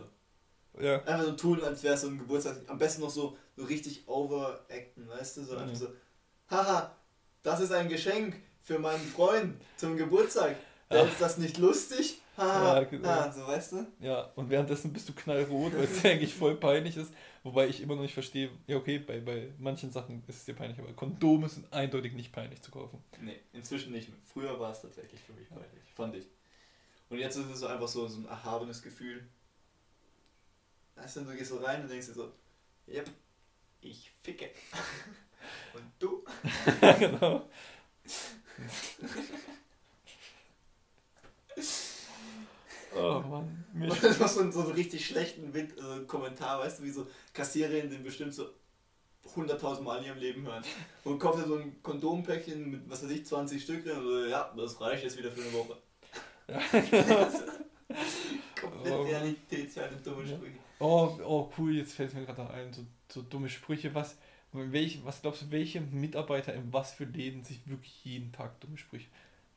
du? 0.78 0.84
ja. 0.86 1.02
Einfach 1.04 1.26
so 1.26 1.32
tun, 1.34 1.64
als 1.64 1.82
wäre 1.84 1.96
es 1.96 2.02
so 2.02 2.08
ein 2.08 2.18
Geburtstag. 2.18 2.58
Am 2.68 2.78
besten 2.78 3.02
noch 3.02 3.10
so, 3.10 3.38
so 3.56 3.64
richtig 3.64 4.08
overacten, 4.08 5.08
weißt 5.08 5.38
du? 5.38 5.44
So 5.44 5.54
einfach 5.58 5.68
Mhm. 5.72 5.76
so, 5.76 5.88
haha, 6.50 6.96
das 7.44 7.62
ist 7.62 7.72
ein 7.72 7.90
Geschenk 7.90 8.36
für 8.62 8.80
meinen 8.80 9.02
Freund 9.02 9.56
zum 9.78 9.98
Geburtstag. 9.98 10.56
Der 10.92 11.06
ist 11.06 11.20
das 11.22 11.38
nicht 11.38 11.58
lustig? 11.58 12.22
Haha, 12.40 12.80
Ja, 12.80 12.84
genau. 12.86 13.10
ha, 13.10 13.32
so 13.32 13.46
weißt 13.46 13.72
du? 13.74 13.88
Ja, 14.00 14.32
und 14.36 14.50
währenddessen 14.50 14.94
bist 14.94 15.10
du 15.10 15.14
knallrot, 15.14 15.74
weil 15.78 15.84
es 15.84 16.06
eigentlich 16.06 16.34
voll 16.34 16.56
peinlich 16.56 16.96
ist. 16.96 17.14
Wobei 17.44 17.68
ich 17.68 17.82
immer 17.82 17.96
noch 17.96 18.02
nicht 18.02 18.14
verstehe, 18.14 18.50
ja 18.66 18.78
okay, 18.78 19.00
bei, 19.00 19.20
bei 19.20 19.50
manchen 19.58 19.92
Sachen 19.92 20.24
ist 20.28 20.38
es 20.38 20.46
dir 20.46 20.56
peinlich, 20.56 20.80
aber 20.80 20.94
Kondome 20.94 21.50
sind 21.50 21.72
eindeutig 21.74 22.14
nicht 22.14 22.32
peinlich 22.32 22.62
zu 22.62 22.72
kaufen. 22.72 23.04
Nee, 23.22 23.40
inzwischen 23.54 23.92
nicht 23.92 24.10
mehr. 24.10 24.18
Früher 24.24 24.60
war 24.60 24.72
es 24.72 24.82
tatsächlich 24.82 25.20
für 25.22 25.34
mich 25.34 25.50
peinlich, 25.50 25.84
fand 25.94 26.16
ich. 26.16 26.28
Und 27.10 27.18
jetzt 27.18 27.36
ist 27.36 27.50
es 27.50 27.60
so 27.60 27.68
einfach 27.68 27.88
so, 27.88 28.08
so 28.08 28.20
ein 28.20 28.26
erhabenes 28.26 28.82
Gefühl. 28.82 29.28
Weißt 30.96 31.18
du, 31.18 31.22
du 31.22 31.36
gehst 31.36 31.50
so 31.50 31.58
rein 31.58 31.82
und 31.82 31.90
denkst 31.90 32.08
dir 32.08 32.14
so, 32.14 32.32
yep, 32.88 33.10
ich 33.82 34.12
ficke. 34.22 34.50
und 35.74 35.92
du? 36.00 36.24
genau. 37.00 37.50
Oh 42.96 43.20
Mann. 43.28 43.66
Mir 43.74 43.92
Und 43.92 44.04
das 44.04 44.20
war 44.20 44.28
so, 44.28 44.42
ein- 44.42 44.52
so 44.52 44.62
einen 44.62 44.72
richtig 44.72 45.06
schlechten 45.06 45.54
Wit 45.54 45.78
äh, 45.78 46.06
Kommentar, 46.06 46.60
weißt 46.60 46.80
du, 46.80 46.84
wie 46.84 46.90
so 46.92 47.08
Kassiererinnen 47.34 47.90
den 47.92 48.04
bestimmt 48.04 48.34
so 48.34 48.50
100.000 49.36 49.82
Mal 49.82 50.00
in 50.00 50.06
ihrem 50.06 50.18
Leben 50.18 50.46
hören. 50.48 50.64
Und 51.04 51.20
kauft 51.20 51.40
er 51.40 51.48
so 51.48 51.56
ein 51.58 51.82
Kondompäckchen 51.84 52.72
mit, 52.72 52.90
was 52.90 53.04
weiß 53.04 53.12
ich, 53.12 53.26
20 53.26 53.62
Stück 53.62 53.84
drin 53.84 53.98
und 53.98 54.04
so, 54.06 54.26
ja, 54.26 54.52
das 54.58 54.80
reicht 54.82 55.04
jetzt 55.04 55.18
wieder 55.18 55.32
für 55.32 55.42
eine 55.42 55.54
Woche. 55.54 55.78
Komplett 58.60 58.94
Oh. 58.94 59.04
realitätsferne 59.04 59.98
dumme 59.98 60.24
Ja. 60.24 60.36
Sprüche. 60.36 60.58
Oh, 60.80 61.18
oh 61.26 61.52
cool, 61.58 61.76
jetzt 61.76 61.94
fällt 61.94 62.14
mir 62.14 62.26
gerade 62.26 62.42
noch 62.42 62.50
ein, 62.52 62.72
so, 62.74 62.84
so 63.12 63.22
dumme 63.22 63.50
Sprüche. 63.50 63.94
Was, 63.94 64.18
welch, 64.54 65.00
was 65.04 65.22
glaubst 65.22 65.42
du, 65.44 65.52
welche 65.52 65.82
Mitarbeiter 65.82 66.54
in 66.54 66.72
was 66.72 66.94
für 66.94 67.04
Läden 67.06 67.44
sich 67.44 67.68
wirklich 67.68 68.04
jeden 68.06 68.32
Tag 68.32 68.60
dumme 68.62 68.78
Sprüche? 68.78 69.08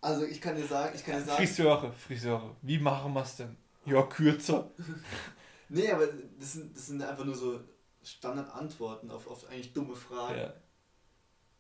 Also 0.02 0.24
ich 0.26 0.40
kann 0.40 0.56
dir 0.56 0.66
sagen, 0.66 0.94
ich 0.96 1.04
kann 1.04 1.16
dir 1.20 1.24
sagen, 1.24 1.36
Friseure, 1.46 1.92
Friseure, 1.92 2.56
wie 2.60 2.78
machen 2.78 3.12
wir 3.14 3.22
es 3.22 3.36
denn? 3.36 3.56
Ja, 3.86 4.02
kürzer. 4.02 4.70
nee, 5.68 5.90
aber 5.90 6.06
das 6.38 6.52
sind, 6.54 6.76
das 6.76 6.86
sind 6.88 7.00
einfach 7.02 7.24
nur 7.24 7.34
so 7.36 7.60
Standardantworten 8.02 9.10
auf, 9.10 9.26
auf 9.28 9.48
eigentlich 9.48 9.72
dumme 9.72 9.94
Fragen. 9.94 10.38
Ja. 10.38 10.54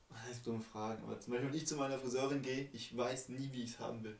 Was 0.08 0.22
heißt 0.24 0.46
dumme 0.46 0.60
Fragen? 0.60 1.02
Aber 1.04 1.18
zum 1.20 1.32
Beispiel, 1.32 1.48
wenn 1.50 1.56
ich 1.56 1.66
zu 1.66 1.76
meiner 1.76 1.98
Friseurin 1.98 2.42
gehe, 2.42 2.68
ich 2.72 2.94
weiß 2.96 3.28
nie, 3.30 3.48
wie 3.52 3.62
ich 3.62 3.70
es 3.70 3.78
haben 3.78 4.02
will. 4.04 4.18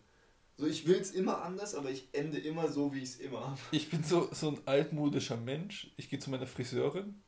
So, 0.56 0.66
ich 0.66 0.86
will 0.86 0.96
es 1.00 1.10
immer 1.10 1.42
anders, 1.42 1.74
aber 1.74 1.90
ich 1.90 2.08
ende 2.12 2.38
immer 2.38 2.68
so, 2.68 2.94
wie 2.94 2.98
ich 3.02 3.10
es 3.10 3.16
immer 3.16 3.40
habe. 3.48 3.58
Ich 3.72 3.90
bin 3.90 4.04
so, 4.04 4.28
so 4.32 4.50
ein 4.50 4.60
altmodischer 4.66 5.36
Mensch. 5.36 5.90
Ich 5.96 6.08
gehe 6.08 6.18
zu 6.20 6.30
meiner 6.30 6.46
Friseurin 6.46 7.22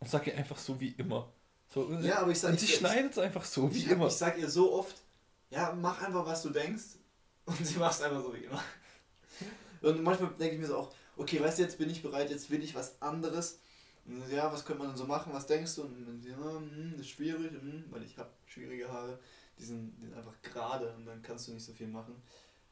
und 0.00 0.10
sage 0.10 0.30
ihr 0.32 0.36
einfach 0.36 0.58
so 0.58 0.80
wie 0.80 0.88
immer. 0.92 1.32
So, 1.68 1.92
Ja, 2.00 2.18
aber 2.22 2.32
ich 2.32 2.40
sag- 2.40 2.50
und 2.52 2.60
sie 2.60 2.66
ich- 2.66 2.74
schneidet 2.74 3.12
es 3.12 3.18
einfach 3.18 3.44
so 3.44 3.72
wie 3.72 3.78
Ich, 3.78 3.88
immer. 3.88 4.08
ich 4.08 4.12
sag 4.14 4.36
ihr 4.38 4.50
so 4.50 4.72
oft, 4.72 5.01
ja, 5.52 5.72
mach 5.80 6.02
einfach, 6.02 6.26
was 6.26 6.42
du 6.42 6.50
denkst. 6.50 6.84
Und 7.46 7.66
sie 7.66 7.78
macht 7.78 7.94
es 7.94 8.02
einfach 8.02 8.22
so 8.22 8.34
wie 8.34 8.44
immer. 8.44 8.62
Und 9.82 10.02
manchmal 10.02 10.30
denke 10.34 10.54
ich 10.54 10.60
mir 10.60 10.66
so 10.68 10.76
auch, 10.78 10.94
okay, 11.16 11.40
weißt 11.40 11.58
du, 11.58 11.62
jetzt 11.62 11.78
bin 11.78 11.90
ich 11.90 12.02
bereit, 12.02 12.30
jetzt 12.30 12.50
will 12.50 12.62
ich 12.62 12.74
was 12.74 13.00
anderes. 13.02 13.58
Und 14.06 14.28
ja, 14.30 14.52
was 14.52 14.64
könnte 14.64 14.80
man 14.82 14.90
denn 14.90 14.96
so 14.96 15.06
machen, 15.06 15.32
was 15.32 15.46
denkst 15.46 15.74
du? 15.76 15.82
Und 15.82 16.24
ja, 16.24 16.36
hm, 16.36 16.92
das 16.92 17.02
ist 17.02 17.10
schwierig, 17.10 17.52
hm, 17.52 17.84
weil 17.90 18.02
ich 18.04 18.18
habe 18.18 18.30
schwierige 18.46 18.90
Haare. 18.90 19.18
Die 19.58 19.64
sind, 19.64 19.94
die 19.98 20.06
sind 20.06 20.14
einfach 20.14 20.40
gerade 20.42 20.92
und 20.94 21.06
dann 21.06 21.22
kannst 21.22 21.48
du 21.48 21.52
nicht 21.52 21.64
so 21.64 21.72
viel 21.72 21.88
machen. 21.88 22.14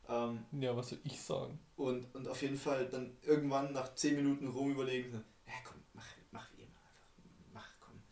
Ähm, 0.08 0.44
Ja, 0.52 0.76
was 0.76 0.88
soll 0.90 1.00
ich 1.04 1.20
sagen? 1.20 1.58
und, 1.76 2.14
und 2.14 2.28
auf 2.28 2.42
jeden 2.42 2.56
Fall 2.58 2.88
dann 2.88 3.16
irgendwann 3.22 3.72
nach 3.72 3.94
10 3.94 4.16
Minuten 4.16 4.48
rumüberlegen, 4.48 5.12
so, 5.12 5.18
ja 5.18 5.54
komm, 5.64 5.80
mach, 5.92 6.06
mach 6.32 6.48
wie 6.56 6.62
immer 6.62 6.80
einfach. 6.80 7.08
Mach, 7.52 7.68
komm. 7.80 8.02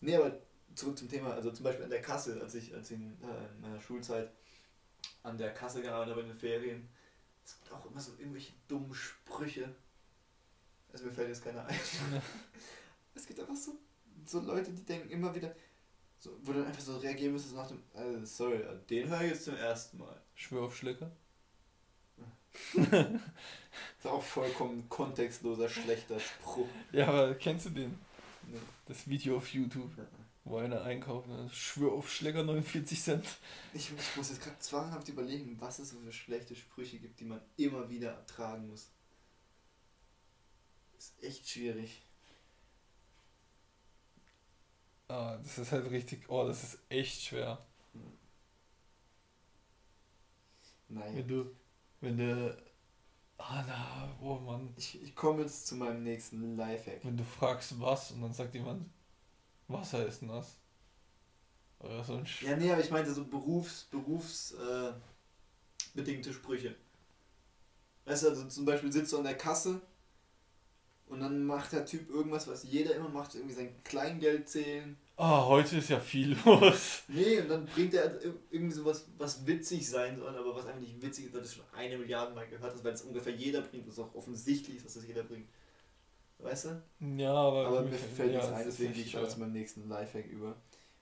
Nee, 0.00 0.16
aber 0.16 0.38
zurück 0.76 0.98
zum 0.98 1.08
Thema, 1.08 1.32
also 1.32 1.50
zum 1.50 1.64
Beispiel 1.64 1.84
an 1.84 1.90
der 1.90 2.02
Kasse, 2.02 2.40
als 2.40 2.54
ich, 2.54 2.74
als 2.74 2.90
ich 2.90 2.98
in, 2.98 3.12
äh, 3.22 3.54
in 3.54 3.60
meiner 3.60 3.80
Schulzeit 3.80 4.30
an 5.22 5.38
der 5.38 5.52
Kasse 5.52 5.82
gearbeitet 5.82 6.12
habe 6.12 6.22
in 6.22 6.28
den 6.28 6.38
Ferien, 6.38 6.88
es 7.44 7.58
gibt 7.58 7.72
auch 7.72 7.86
immer 7.86 8.00
so 8.00 8.12
irgendwelche 8.18 8.52
dummen 8.68 8.94
Sprüche. 8.94 9.74
Also 10.92 11.06
mir 11.06 11.12
fällt 11.12 11.28
jetzt 11.28 11.44
keiner 11.44 11.64
ein. 11.66 11.78
Es 13.14 13.26
gibt 13.26 13.40
einfach 13.40 13.56
so, 13.56 13.78
so 14.26 14.40
Leute, 14.40 14.70
die 14.72 14.84
denken 14.84 15.08
immer 15.08 15.34
wieder, 15.34 15.56
so, 16.18 16.38
wo 16.42 16.52
du 16.52 16.58
dann 16.58 16.68
einfach 16.68 16.82
so 16.82 16.98
reagieren 16.98 17.32
müsstest 17.32 17.54
nach 17.54 17.66
dem, 17.66 17.82
äh, 17.94 18.26
sorry, 18.26 18.62
den 18.90 19.08
höre 19.08 19.22
ich 19.22 19.30
jetzt 19.30 19.44
zum 19.44 19.56
ersten 19.56 19.96
Mal. 19.96 20.20
Schwör 20.34 20.64
auf 20.64 20.76
Schlecker? 20.76 21.10
Das 22.74 22.86
ist 23.98 24.06
auch 24.06 24.22
vollkommen 24.22 24.86
kontextloser, 24.90 25.68
schlechter 25.68 26.20
Spruch. 26.20 26.68
Ja, 26.92 27.08
aber 27.08 27.34
kennst 27.36 27.66
du 27.66 27.70
den? 27.70 27.98
Nee. 28.46 28.58
Das 28.86 29.08
Video 29.08 29.38
auf 29.38 29.48
YouTube, 29.48 29.90
wo 30.46 30.58
einer 30.58 30.82
einkauft 30.82 31.28
und 31.28 31.52
schwör 31.52 31.92
auf 31.92 32.08
Schlecker 32.08 32.44
49 32.44 33.02
Cent. 33.02 33.24
Ich, 33.74 33.90
ich 33.92 34.16
muss 34.16 34.30
jetzt 34.30 34.40
gerade 34.40 34.58
zwanghaft 34.60 35.08
überlegen, 35.08 35.60
was 35.60 35.80
es 35.80 35.90
so 35.90 35.98
für 35.98 36.12
schlechte 36.12 36.54
Sprüche 36.54 36.98
gibt, 36.98 37.18
die 37.18 37.24
man 37.24 37.40
immer 37.56 37.90
wieder 37.90 38.12
ertragen 38.12 38.68
muss. 38.68 38.88
Ist 40.96 41.20
echt 41.20 41.48
schwierig. 41.48 42.00
Ah, 45.08 45.36
das 45.38 45.58
ist 45.58 45.72
halt 45.72 45.90
richtig, 45.90 46.28
oh, 46.28 46.46
das 46.46 46.62
ist 46.62 46.78
echt 46.90 47.22
schwer. 47.22 47.58
Naja. 50.88 51.12
Wenn 51.12 51.28
du, 51.28 51.56
wenn 52.00 52.18
du, 52.18 52.56
ah 53.38 53.64
na, 53.66 54.16
oh 54.22 54.36
Mann. 54.36 54.72
Ich, 54.76 55.02
ich 55.02 55.16
komme 55.16 55.42
jetzt 55.42 55.66
zu 55.66 55.74
meinem 55.74 56.04
nächsten 56.04 56.56
Lifehack. 56.56 57.04
Wenn 57.04 57.16
du 57.16 57.24
fragst 57.24 57.80
was 57.80 58.12
und 58.12 58.22
dann 58.22 58.32
sagt 58.32 58.54
jemand, 58.54 58.88
Wasser 59.68 60.06
ist 60.06 60.22
nass. 60.22 60.56
Oder 61.80 62.02
so 62.04 62.14
ein 62.14 62.26
Sch 62.26 62.42
Ja, 62.42 62.56
nee, 62.56 62.70
aber 62.70 62.80
ich 62.82 62.90
meinte 62.90 63.12
so 63.12 63.24
Berufs, 63.24 63.84
Berufs, 63.84 64.52
äh, 64.52 64.92
Sprüche. 66.32 66.74
Weißt 68.04 68.22
du, 68.24 68.28
also 68.28 68.46
zum 68.46 68.64
Beispiel 68.64 68.92
sitzt 68.92 69.12
du 69.12 69.18
an 69.18 69.24
der 69.24 69.36
Kasse 69.36 69.80
und 71.08 71.20
dann 71.20 71.44
macht 71.44 71.72
der 71.72 71.84
Typ 71.86 72.08
irgendwas, 72.10 72.48
was 72.48 72.64
jeder 72.64 72.94
immer 72.94 73.08
macht, 73.08 73.34
irgendwie 73.34 73.54
sein 73.54 73.74
Kleingeld 73.84 74.48
zählen. 74.48 74.96
Ah, 75.16 75.46
heute 75.46 75.78
ist 75.78 75.88
ja 75.88 75.98
viel 76.00 76.36
los. 76.44 77.02
Nee, 77.08 77.40
und 77.40 77.48
dann 77.48 77.66
bringt 77.66 77.94
er 77.94 78.02
halt 78.02 78.22
ir- 78.24 78.34
irgendwie 78.50 78.74
sowas, 78.74 79.06
was 79.16 79.46
witzig 79.46 79.88
sein 79.88 80.18
soll, 80.18 80.36
aber 80.36 80.54
was 80.54 80.66
eigentlich 80.66 80.92
nicht 80.92 81.02
witzig 81.02 81.26
ist, 81.26 81.34
weil 81.34 81.42
das 81.42 81.54
schon 81.54 81.64
eine 81.74 81.96
Milliarde 81.96 82.34
Mal 82.34 82.46
gehört 82.48 82.74
hast, 82.74 82.84
weil 82.84 82.92
es 82.92 83.02
ungefähr 83.02 83.32
jeder 83.34 83.62
bringt, 83.62 83.88
was 83.88 83.98
auch 83.98 84.14
offensichtlich 84.14 84.76
ist, 84.76 84.86
dass 84.86 84.94
das 84.94 85.06
jeder 85.06 85.22
bringt. 85.22 85.48
Weißt 86.38 86.66
du? 86.66 86.82
Ja, 87.16 87.32
aber, 87.32 87.66
Aber 87.66 87.82
mir 87.82 87.92
fällt 87.92 88.32
ja, 88.32 88.38
nichts 88.38 88.52
ein, 88.52 88.58
das 88.58 88.66
ist 88.66 88.78
deswegen 88.78 88.94
gehe 88.94 89.04
ich 89.04 89.10
schwer. 89.12 89.28
zu 89.28 89.40
meinem 89.40 89.52
nächsten 89.52 89.88
Lifehack 89.88 90.26
über. 90.26 90.56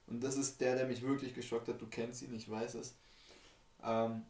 Und 0.06 0.22
das 0.22 0.36
ist 0.36 0.60
der, 0.60 0.76
der 0.76 0.86
mich 0.86 1.02
wirklich 1.02 1.34
geschockt 1.34 1.68
hat. 1.68 1.80
Du 1.80 1.86
kennst 1.86 2.22
ihn, 2.22 2.34
ich 2.34 2.48
weiß 2.48 2.74
es. 2.74 2.96
Ähm, 3.82 4.22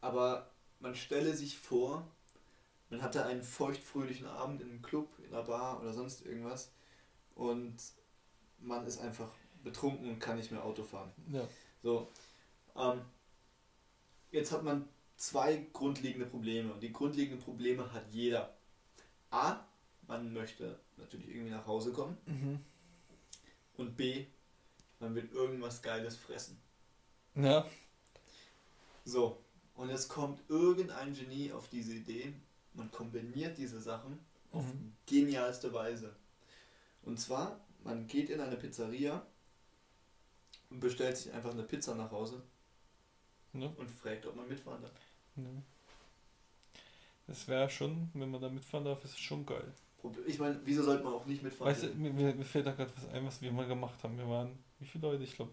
aber 0.00 0.50
man 0.80 0.94
stelle 0.94 1.34
sich 1.34 1.58
vor, 1.58 2.06
man 2.90 3.02
hatte 3.02 3.24
einen 3.24 3.42
feuchtfröhlichen 3.42 4.26
Abend 4.26 4.60
in 4.60 4.70
einem 4.70 4.82
Club, 4.82 5.08
in 5.18 5.34
einer 5.34 5.42
Bar 5.42 5.80
oder 5.80 5.92
sonst 5.92 6.24
irgendwas 6.24 6.70
und 7.34 7.76
man 8.60 8.86
ist 8.86 9.00
einfach 9.00 9.30
betrunken 9.62 10.08
und 10.08 10.20
kann 10.20 10.36
nicht 10.36 10.52
mehr 10.52 10.64
Auto 10.64 10.84
fahren. 10.84 11.10
Ja. 11.30 11.46
So. 11.82 12.08
Ähm, 12.76 13.00
jetzt 14.30 14.52
hat 14.52 14.62
man 14.62 14.88
zwei 15.16 15.66
grundlegende 15.72 16.26
Probleme 16.26 16.72
und 16.72 16.82
die 16.82 16.92
grundlegenden 16.92 17.40
Probleme 17.40 17.92
hat 17.92 18.04
jeder. 18.10 18.53
A, 19.34 19.66
man 20.06 20.32
möchte 20.32 20.78
natürlich 20.96 21.28
irgendwie 21.28 21.50
nach 21.50 21.66
Hause 21.66 21.92
kommen 21.92 22.16
Mhm. 22.26 22.60
und 23.76 23.96
B, 23.96 24.26
man 25.00 25.14
will 25.14 25.28
irgendwas 25.32 25.82
Geiles 25.82 26.16
fressen. 26.16 26.60
Ja. 27.34 27.66
So, 29.04 29.42
und 29.74 29.90
jetzt 29.90 30.08
kommt 30.08 30.40
irgendein 30.48 31.14
Genie 31.14 31.52
auf 31.52 31.68
diese 31.68 31.94
Idee, 31.94 32.32
man 32.74 32.90
kombiniert 32.90 33.58
diese 33.58 33.80
Sachen 33.80 34.18
auf 34.52 34.64
Mhm. 34.72 34.92
genialste 35.06 35.72
Weise. 35.72 36.14
Und 37.02 37.18
zwar, 37.20 37.60
man 37.82 38.06
geht 38.06 38.30
in 38.30 38.40
eine 38.40 38.56
Pizzeria 38.56 39.26
und 40.70 40.80
bestellt 40.80 41.16
sich 41.18 41.32
einfach 41.32 41.50
eine 41.50 41.64
Pizza 41.64 41.94
nach 41.94 42.10
Hause 42.12 42.42
Ja. 43.52 43.66
und 43.76 43.90
fragt, 43.90 44.26
ob 44.26 44.36
man 44.36 44.48
mitfahren 44.48 44.82
darf. 44.82 44.92
ja. 45.36 45.42
Das 47.26 47.48
wäre 47.48 47.70
schon, 47.70 48.10
wenn 48.14 48.30
man 48.30 48.40
da 48.40 48.48
mitfahren 48.48 48.84
darf, 48.84 49.02
ist 49.04 49.14
es 49.14 49.20
schon 49.20 49.46
geil. 49.46 49.72
Ich 50.26 50.38
meine, 50.38 50.60
wieso 50.64 50.82
sollte 50.82 51.02
man 51.02 51.14
auch 51.14 51.24
nicht 51.24 51.42
mitfahren? 51.42 51.72
Weißt 51.72 51.84
du, 51.84 51.88
mir, 51.94 52.12
mir 52.12 52.44
fällt 52.44 52.66
da 52.66 52.72
gerade 52.72 52.92
was 52.94 53.08
ein, 53.08 53.24
was 53.24 53.40
wir 53.40 53.50
mal 53.50 53.66
gemacht 53.66 54.02
haben. 54.04 54.18
Wir 54.18 54.28
waren, 54.28 54.58
wie 54.78 54.84
viele 54.84 55.08
Leute? 55.08 55.24
Ich 55.24 55.34
glaube, 55.34 55.52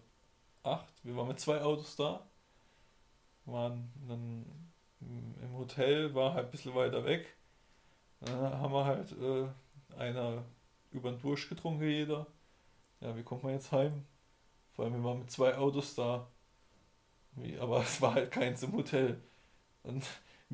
acht. 0.62 0.92
Wir 1.02 1.16
waren 1.16 1.28
mit 1.28 1.40
zwei 1.40 1.62
Autos 1.62 1.96
da. 1.96 2.26
Waren 3.46 3.90
dann 4.06 4.44
im 5.00 5.56
Hotel, 5.56 6.14
war 6.14 6.34
halt 6.34 6.46
ein 6.46 6.50
bisschen 6.50 6.74
weiter 6.74 7.04
weg. 7.04 7.34
Dann 8.20 8.38
haben 8.38 8.72
wir 8.72 8.84
halt 8.84 9.12
äh, 9.12 9.98
einer 9.98 10.44
über 10.92 11.10
den 11.10 11.20
Durst 11.20 11.48
getrunken, 11.48 11.84
jeder. 11.84 12.26
Ja, 13.00 13.16
wie 13.16 13.22
kommt 13.22 13.42
man 13.42 13.52
jetzt 13.52 13.72
heim? 13.72 14.04
Vor 14.74 14.84
allem, 14.84 14.94
wir 14.94 15.04
waren 15.04 15.18
mit 15.20 15.30
zwei 15.30 15.56
Autos 15.56 15.94
da. 15.94 16.28
Wie, 17.32 17.58
aber 17.58 17.80
es 17.82 18.00
war 18.00 18.14
halt 18.14 18.30
keins 18.30 18.62
im 18.62 18.72
Hotel. 18.72 19.20
Und 19.82 20.04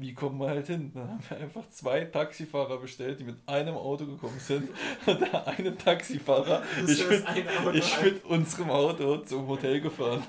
wie 0.01 0.15
kommen 0.15 0.39
wir 0.39 0.49
halt 0.49 0.67
hin? 0.67 0.93
Dann 0.95 1.09
haben 1.09 1.25
wir 1.29 1.37
einfach 1.39 1.69
zwei 1.71 2.05
Taxifahrer 2.05 2.79
bestellt, 2.79 3.21
die 3.21 3.25
mit 3.25 3.37
einem 3.47 3.75
Auto 3.77 4.07
gekommen 4.07 4.39
sind. 4.39 4.69
Und 5.07 5.21
der 5.21 5.47
eine 5.47 5.77
Taxifahrer 5.77 6.63
ist 6.87 7.09
mit, 7.09 7.75
ist 7.75 8.03
mit 8.03 8.25
unserem 8.25 8.71
Auto 8.71 9.19
zum 9.19 9.47
Hotel 9.49 9.81
gefahren. 9.81 10.23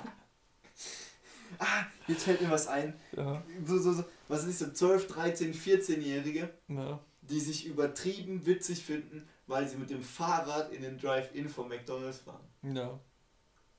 Ah, 1.58 1.84
jetzt 2.06 2.24
fällt 2.24 2.40
mir 2.40 2.50
was 2.50 2.68
ein. 2.68 2.94
Ja, 3.16 3.42
So, 3.66 3.78
so, 3.78 3.92
so, 3.92 4.04
was 4.28 4.44
ist 4.44 4.60
so 4.60 4.70
12, 4.70 5.08
13, 5.08 5.54
14-Jährige, 5.54 6.50
ja, 6.68 6.98
die 7.22 7.40
sich 7.40 7.66
übertrieben 7.66 8.46
witzig 8.46 8.82
finden, 8.82 9.28
weil 9.46 9.68
sie 9.68 9.76
mit 9.76 9.90
dem 9.90 10.02
Fahrrad 10.02 10.72
in 10.72 10.82
den 10.82 10.98
Drive-In 10.98 11.48
von 11.48 11.68
McDonalds 11.68 12.18
fahren. 12.18 12.44
ja. 12.62 12.98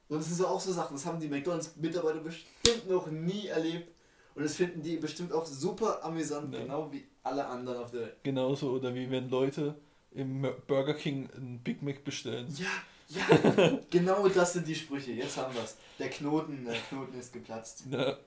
Und 0.09 0.17
das 0.17 0.27
sind 0.27 0.35
so 0.35 0.47
auch 0.47 0.59
so 0.59 0.73
Sachen, 0.73 0.97
das 0.97 1.05
haben 1.05 1.21
die 1.21 1.29
McDonalds-Mitarbeiter 1.29 2.19
bestimmt 2.19 2.89
noch 2.89 3.07
nie 3.07 3.47
erlebt. 3.47 3.95
Und 4.35 4.43
das 4.43 4.55
finden 4.55 4.81
die 4.81 4.97
bestimmt 4.97 5.33
auch 5.33 5.45
super 5.45 6.03
amüsant, 6.03 6.53
Ja. 6.53 6.61
genau 6.61 6.91
wie 6.91 7.05
alle 7.23 7.45
anderen 7.45 7.83
auf 7.83 7.91
der 7.91 8.01
Welt. 8.01 8.15
Genauso, 8.23 8.71
oder 8.71 8.93
wie 8.95 9.09
wenn 9.11 9.29
Leute 9.29 9.75
im 10.11 10.41
Burger 10.67 10.93
King 10.93 11.29
einen 11.35 11.59
Big 11.59 11.81
Mac 11.81 12.03
bestellen. 12.03 12.47
Ja, 12.57 12.67
ja, 13.09 13.79
genau 13.89 14.27
das 14.29 14.53
sind 14.53 14.67
die 14.67 14.75
Sprüche. 14.75 15.11
Jetzt 15.11 15.35
haben 15.37 15.53
wir's. 15.53 15.75
Der 15.99 16.09
Knoten, 16.09 16.63
der 16.65 16.75
Knoten 16.89 17.17
ist 17.19 17.33
geplatzt. 17.33 17.83
Ja, 17.91 18.17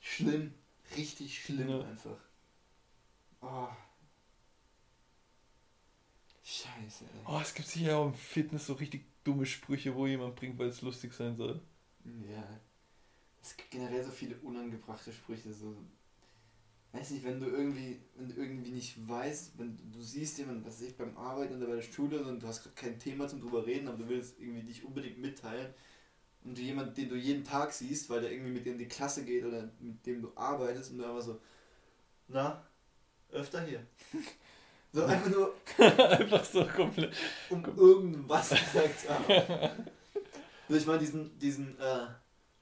Schlimm, 0.00 0.52
richtig 0.96 1.38
schlimm 1.42 1.68
Ja. 1.68 1.80
einfach. 1.84 2.16
Oh. 3.42 3.68
Scheiße, 6.44 7.04
ey. 7.04 7.20
oh, 7.28 7.38
es 7.40 7.54
gibt 7.54 7.68
sicher 7.68 7.96
auch 7.98 8.06
im 8.06 8.14
Fitness 8.14 8.66
so 8.66 8.72
richtig 8.74 9.04
dumme 9.24 9.46
Sprüche, 9.46 9.94
wo 9.94 10.06
jemand 10.06 10.34
bringt, 10.36 10.58
weil 10.58 10.68
es 10.68 10.82
lustig 10.82 11.12
sein 11.12 11.36
soll. 11.36 11.60
Ja. 12.04 12.42
Es 13.42 13.56
gibt 13.56 13.70
generell 13.70 14.04
so 14.04 14.10
viele 14.10 14.36
unangebrachte 14.36 15.12
Sprüche. 15.12 15.52
So, 15.52 15.74
weiß 16.92 17.10
nicht, 17.10 17.24
wenn 17.24 17.40
du 17.40 17.46
irgendwie, 17.46 18.00
wenn 18.16 18.28
du 18.28 18.34
irgendwie 18.34 18.70
nicht 18.70 19.08
weißt, 19.08 19.58
wenn 19.58 19.76
du, 19.76 19.82
du 19.98 20.00
siehst 20.02 20.38
jemanden, 20.38 20.64
was 20.64 20.80
weiß 20.80 20.88
ich, 20.88 20.96
beim 20.96 21.16
Arbeiten 21.16 21.56
oder 21.56 21.66
bei 21.66 21.74
der 21.76 21.82
Schule 21.82 22.22
und 22.24 22.40
du 22.42 22.46
hast 22.46 22.62
gerade 22.62 22.76
kein 22.76 22.98
Thema 22.98 23.26
zum 23.28 23.40
drüber 23.40 23.66
reden, 23.66 23.88
aber 23.88 23.98
du 23.98 24.08
willst 24.08 24.38
irgendwie 24.38 24.62
dich 24.62 24.84
unbedingt 24.84 25.18
mitteilen 25.18 25.74
und 26.44 26.56
du 26.56 26.62
jemanden, 26.62 26.94
den 26.94 27.08
du 27.08 27.16
jeden 27.16 27.44
Tag 27.44 27.72
siehst, 27.72 28.08
weil 28.10 28.20
der 28.20 28.32
irgendwie 28.32 28.52
mit 28.52 28.64
dir 28.66 28.72
in 28.72 28.78
die 28.78 28.88
Klasse 28.88 29.24
geht 29.24 29.44
oder 29.44 29.70
mit 29.80 30.04
dem 30.06 30.22
du 30.22 30.32
arbeitest 30.36 30.92
und 30.92 30.98
du 30.98 31.04
einfach 31.04 31.22
so, 31.22 31.40
na, 32.28 32.64
öfter 33.30 33.62
hier. 33.64 33.84
So 34.92 35.04
einfach 35.06 35.30
nur, 35.30 35.54
Einfach 35.78 36.44
so 36.44 36.64
komplett. 36.66 37.14
um 37.50 37.64
irgendwas 37.64 38.50
gesagt 38.50 39.00
zu 39.00 39.08
haben. 39.08 39.86
Also 40.68 40.80
ich 40.80 40.86
meine, 40.86 40.98
diesen, 41.00 41.38
diesen 41.38 41.78
äh, 41.80 42.06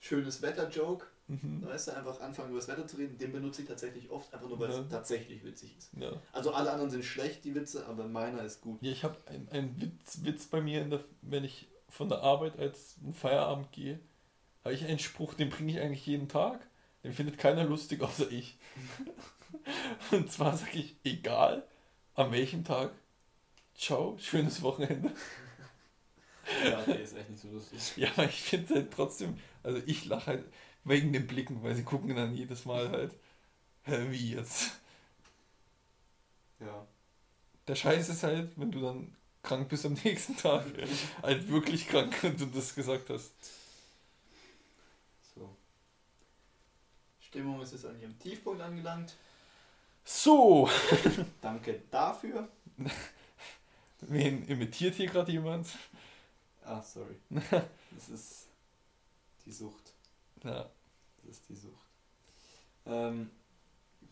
schönes 0.01 0.43
Wetter-Joke, 0.43 1.07
Mhm. 1.29 1.65
weißt 1.65 1.87
du, 1.89 1.93
einfach 1.97 2.21
anfangen 2.21 2.49
über 2.51 2.59
das 2.59 2.67
Wetter 2.67 2.89
zu 2.89 2.97
reden, 2.97 3.17
den 3.17 3.31
benutze 3.31 3.63
ich 3.63 3.69
tatsächlich 3.69 4.11
oft, 4.11 4.35
einfach 4.35 4.49
nur 4.49 4.59
weil 4.59 4.71
Ja. 4.73 4.81
es 4.81 4.89
tatsächlich 4.89 5.45
witzig 5.45 5.77
ist. 5.79 5.91
Ja. 5.97 6.11
Also 6.33 6.53
alle 6.53 6.73
anderen 6.73 6.91
sind 6.91 7.05
schlecht, 7.05 7.45
die 7.45 7.55
Witze, 7.55 7.87
aber 7.87 8.09
meiner 8.09 8.43
ist 8.43 8.61
gut. 8.61 8.83
Ja, 8.83 8.91
ich 8.91 9.05
habe 9.05 9.17
einen 9.27 9.49
ein 9.53 9.81
Witz, 9.81 10.25
Witz 10.25 10.47
bei 10.47 10.61
mir, 10.61 10.83
der, 10.87 11.05
wenn 11.23 11.45
ich 11.45 11.69
von 11.89 12.09
der 12.09 12.23
Arbeit 12.23 12.59
als 12.59 12.97
Feierabend 13.13 13.71
gehe, 13.71 14.01
habe 14.65 14.75
ich 14.75 14.85
einen 14.85 14.99
Spruch, 14.99 15.35
den 15.35 15.51
bringe 15.51 15.71
ich 15.71 15.79
eigentlich 15.79 16.05
jeden 16.05 16.29
Tag. 16.29 16.67
Den 17.05 17.13
findet 17.13 17.39
keiner 17.39 17.63
lustig, 17.65 18.01
außer 18.03 18.29
ich. 18.33 18.59
Und 20.11 20.31
zwar 20.33 20.57
sage 20.57 20.79
ich, 20.81 20.97
egal 21.05 21.63
an 22.15 22.33
welchem 22.33 22.65
Tag, 22.65 22.91
ciao, 23.77 24.17
schönes 24.19 24.63
Wochenende. 24.63 25.13
Ja, 26.65 26.81
okay, 26.81 27.03
ist 27.03 27.17
echt 27.17 27.31
nicht 27.31 27.41
so 27.41 27.49
lustig. 27.49 27.79
Ja, 27.97 28.09
aber 28.17 28.25
ich 28.25 28.43
finde 28.43 28.75
halt 28.75 28.91
trotzdem, 28.93 29.39
also 29.63 29.81
ich 29.87 30.05
lache 30.07 30.27
halt 30.27 30.45
wegen 30.85 31.13
den 31.13 31.27
Blicken, 31.27 31.63
weil 31.63 31.75
sie 31.75 31.85
gucken 31.85 32.15
dann 32.17 32.35
jedes 32.35 32.65
Mal 32.65 32.91
halt, 32.91 33.15
hä, 33.85 34.07
wie 34.11 34.33
jetzt? 34.35 34.73
Ja. 36.59 36.87
Der 37.67 37.75
Scheiß 37.75 38.09
ist 38.09 38.23
halt, 38.23 38.53
wenn 38.57 38.71
du 38.71 38.81
dann 38.81 39.17
krank 39.43 39.69
bist 39.69 39.87
am 39.87 39.95
nächsten 40.05 40.37
Tag, 40.37 40.65
halt 41.23 41.49
wirklich 41.49 41.89
krank 41.89 42.15
und 42.23 42.41
du 42.41 42.47
das 42.47 42.75
gesagt 42.75 43.11
hast. 43.11 43.33
So. 45.35 45.57
Stimmung 47.21 47.61
ist 47.63 47.73
jetzt 47.73 47.87
an 47.87 48.01
ihrem 48.01 48.19
Tiefpunkt 48.19 48.61
angelangt. 48.61 49.15
So, 50.05 50.69
Danke 51.41 51.83
dafür. 51.91 52.49
wen 54.01 54.47
imitiert 54.49 54.95
hier 54.95 55.07
gerade 55.07 55.31
jemand? 55.31 55.69
Ah, 56.65 56.83
sorry. 56.83 57.17
Das 57.93 58.09
ist 58.09 58.50
die 59.45 59.53
Sucht. 59.53 59.95
Ja, 60.45 60.71
Das 61.23 61.37
ist 61.37 61.49
die 61.49 61.55
Sucht. 61.57 61.87
Ähm, 62.87 63.31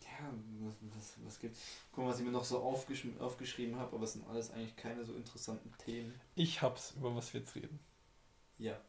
ja, 0.01 0.31
was, 0.61 0.75
was, 0.95 1.13
was 1.25 1.39
gibt's? 1.39 1.59
Guck 1.91 2.03
mal, 2.05 2.11
was 2.11 2.19
ich 2.19 2.25
mir 2.25 2.31
noch 2.31 2.43
so 2.45 2.59
aufgesch 2.59 3.05
aufgeschrieben 3.19 3.75
habe, 3.77 3.95
aber 3.95 4.03
es 4.03 4.13
sind 4.13 4.27
alles 4.27 4.51
eigentlich 4.51 4.75
keine 4.75 5.03
so 5.03 5.13
interessanten 5.13 5.73
Themen. 5.77 6.13
ich 6.35 6.61
hab's, 6.61 6.91
über 6.91 7.15
was 7.15 7.33
wir 7.33 7.41
jetzt 7.41 7.55
reden. 7.55 7.79
Ja. 8.57 8.79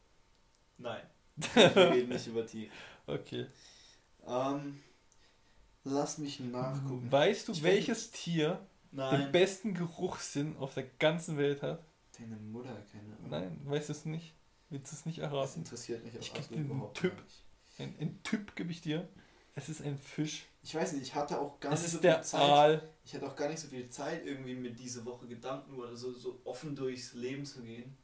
Nein. 0.79 1.03
Wir 1.55 1.77
reden 1.93 2.09
nicht 2.11 2.27
über 2.27 2.45
Tiere. 2.47 2.71
Okay. 3.07 3.47
Ähm, 4.27 4.81
lass 5.85 6.19
mich 6.19 6.41
nachgucken. 6.41 7.11
Weißt 7.11 7.49
du, 7.49 7.53
Ich 7.53 7.63
welches 7.63 8.11
Tier 8.11 8.67
den 8.93 8.97
Nein. 8.99 9.33
besten 9.33 9.73
Geruchssinn 9.75 10.57
auf 10.59 10.75
der 10.75 10.85
ganzen 10.85 11.39
Welt 11.39 11.63
hat? 11.63 11.83
Deine 12.19 12.37
Mutter, 12.37 12.75
keine 12.93 13.17
Ahnung. 13.17 13.31
Nein, 13.31 13.61
weißt 13.65 13.89
du 13.89 13.93
es 13.93 14.05
nicht? 14.05 14.35
Willst 14.71 14.93
du 14.93 14.97
es 14.97 15.07
nicht 15.07 15.19
Das 15.19 15.25
erraten? 15.33 15.59
interessiert 15.61 16.05
mich 16.05 16.17
auch 16.17 16.21
Ich 16.21 16.33
absolut 16.35 16.65
überhaupt 16.65 17.03
gar 17.03 17.11
nicht. 17.11 17.43
Ein, 17.79 17.95
ein 18.01 18.23
Typ 18.23 18.55
gebe 18.55 18.71
ich 18.71 18.81
dir. 18.81 19.09
Es 19.57 19.69
ist 19.69 19.83
ein 19.83 19.99
Fisch. 19.99 20.47
Ich 20.63 20.75
weiß 20.75 20.93
nicht, 20.93 21.03
ich 21.03 21.15
hatte 21.15 21.41
auch 21.41 21.59
gar 21.59 21.73
Es 21.73 21.83
nicht 21.83 21.93
so 21.93 21.99
viel 21.99 22.21
Zeit. 22.23 22.41
Aal. 22.41 22.89
Ich 23.05 23.15
hatte 23.15 23.27
auch 23.27 23.35
gar 23.35 23.49
nicht 23.49 23.59
so 23.59 23.69
viel 23.69 23.89
Zeit, 23.91 24.25
irgendwie 24.25 24.55
mir 24.55 24.71
diese 24.71 25.05
Woche 25.05 25.27
Gedanken 25.27 25.75
oder 25.75 25.97
so, 25.97 26.13
so 26.13 26.41
offen 26.45 26.77
durchs 26.77 27.15
Leben 27.15 27.45
zu 27.45 27.63
gehen. 27.63 27.97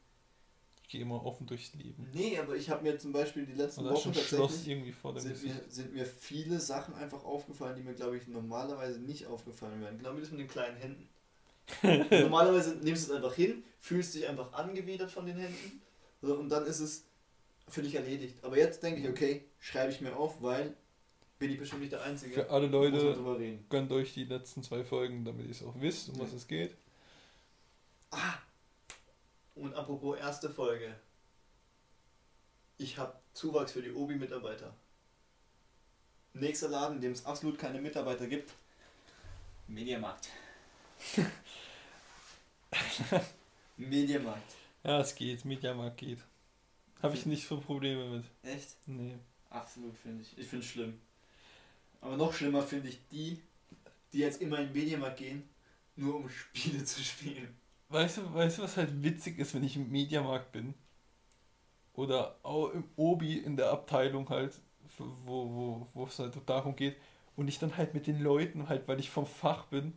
Ich 0.83 0.89
gehe 0.89 1.03
immer 1.03 1.25
offen 1.25 1.47
durchs 1.47 1.75
Leben. 1.75 2.09
Nee, 2.13 2.39
aber 2.39 2.57
ich 2.57 2.71
habe 2.71 2.83
mir 2.83 2.99
zum 2.99 3.13
Beispiel 3.13 3.45
die 3.47 3.53
letzten 3.55 3.83
Oder 3.83 3.93
Wochen 3.95 4.13
tatsächlich 4.13 4.69
irgendwie 4.69 4.93
vor 4.93 5.13
dem 5.13 5.21
sind 5.23 5.43
mir, 5.43 5.61
sind 5.69 5.93
mir 5.93 6.07
viele 6.07 6.59
Sachen 6.59 6.95
einfach 6.95 7.25
aufgefallen, 7.25 7.77
die 7.77 7.83
mir, 7.83 7.95
glaube 7.95 8.17
ich, 8.17 8.27
normalerweise 8.27 9.01
nicht 9.01 9.27
aufgefallen 9.27 9.81
wären. 9.81 9.99
Genau 9.99 10.17
wie 10.17 10.21
das 10.21 10.31
mit 10.31 10.41
den 10.41 10.49
kleinen 10.49 10.77
Händen. 10.77 11.09
Normalerweise 12.11 12.77
nimmst 12.77 13.09
du 13.09 13.13
es 13.13 13.17
einfach 13.17 13.35
hin, 13.35 13.65
fühlst 13.81 14.15
dich 14.15 14.29
einfach 14.29 14.53
angewidert 14.53 15.11
von 15.11 15.27
den 15.27 15.37
Händen 15.37 15.83
so, 16.23 16.35
und 16.35 16.49
dann 16.49 16.67
ist 16.67 16.81
es 16.81 17.05
für 17.69 17.83
dich 17.83 17.95
erledigt. 17.95 18.43
Aber 18.43 18.57
jetzt 18.57 18.83
denke 18.83 19.01
ich, 19.01 19.09
okay, 19.09 19.45
schreibe 19.59 19.93
ich 19.93 20.01
mir 20.01 20.17
auf, 20.17 20.43
weil 20.43 20.75
bin 21.39 21.51
ich 21.51 21.59
bestimmt 21.59 21.83
nicht 21.83 21.93
der 21.93 22.03
Einzige. 22.03 22.35
Für 22.35 22.51
alle 22.51 22.67
Leute, 22.67 23.59
gönnt 23.69 23.93
euch 23.93 24.15
die 24.15 24.25
letzten 24.25 24.63
zwei 24.63 24.85
Folgen, 24.85 25.25
damit 25.25 25.45
ihr 25.47 25.53
es 25.53 25.63
auch 25.63 25.75
wisst, 25.81 26.09
um 26.09 26.19
was 26.19 26.31
Ja. 26.31 26.37
es 26.37 26.47
geht. 26.47 26.77
Ah! 28.11 28.35
Und 29.55 29.75
apropos 29.75 30.19
erste 30.19 30.49
Folge. 30.49 30.95
Ich 32.79 32.97
habe 32.99 33.19
Zuwachs 33.33 33.73
für 33.73 33.83
die 33.83 33.93
Obi-Mitarbeiter. 33.93 34.75
Nächster 36.35 36.69
Laden, 36.69 36.97
in 36.97 37.03
dem 37.03 37.13
es 37.13 37.25
absolut 37.25 37.59
keine 37.59 37.81
Mitarbeiter 37.81 38.27
gibt. 38.27 38.53
Mediamarkt. 39.67 40.29
Mediamarkt. 43.77 44.56
Ja, 44.87 45.01
es 45.01 45.17
geht. 45.17 45.45
Mediamarkt 45.45 45.97
geht. 45.97 46.21
Habe 47.03 47.17
ich 47.17 47.27
nicht 47.27 47.49
so 47.49 47.59
Probleme 47.59 48.09
mit. 48.09 48.25
Echt? 48.45 48.77
Nee. 48.87 49.17
Absolut 49.51 49.97
finde 49.97 50.23
ich. 50.23 50.39
Ich 50.39 50.47
finde 50.47 50.65
es 50.65 50.71
schlimm. 50.71 51.01
Aber 52.01 52.17
noch 52.17 52.33
schlimmer 52.33 52.63
finde 52.63 52.91
ich 52.91 53.01
die, 53.11 53.43
die 54.13 54.19
jetzt 54.19 54.41
immer 54.41 54.61
in 54.61 54.67
den 54.67 54.73
Mediamarkt 54.73 55.17
gehen, 55.17 55.49
nur 55.97 56.15
um 56.15 56.29
Spiele 56.29 56.85
zu 56.85 57.03
spielen. 57.03 57.49
Weißt 57.89 58.19
du, 58.19 58.33
weißt 58.33 58.59
du, 58.59 58.63
was 58.63 58.77
halt 58.77 59.03
witzig 59.03 59.41
ist, 59.41 59.55
wenn 59.55 59.65
ich 59.65 59.75
im 59.75 59.91
Mediamarkt 59.91 60.53
bin? 60.53 60.75
Oder 61.95 62.39
auch 62.45 62.69
im 62.69 62.85
Obi 62.95 63.39
in 63.39 63.57
der 63.57 63.71
Abteilung 63.71 64.29
halt, 64.29 64.61
wo, 64.99 65.05
wo, 65.27 65.89
wo 65.95 66.05
es 66.05 66.17
halt 66.21 66.39
darum 66.47 66.77
geht. 66.77 66.97
Und 67.35 67.49
ich 67.49 67.59
dann 67.59 67.77
halt 67.77 67.93
mit 67.93 68.07
den 68.07 68.21
Leuten 68.21 68.69
halt, 68.69 68.87
weil 68.87 69.01
ich 69.01 69.11
vom 69.11 69.27
Fach 69.27 69.67
bin, 69.67 69.95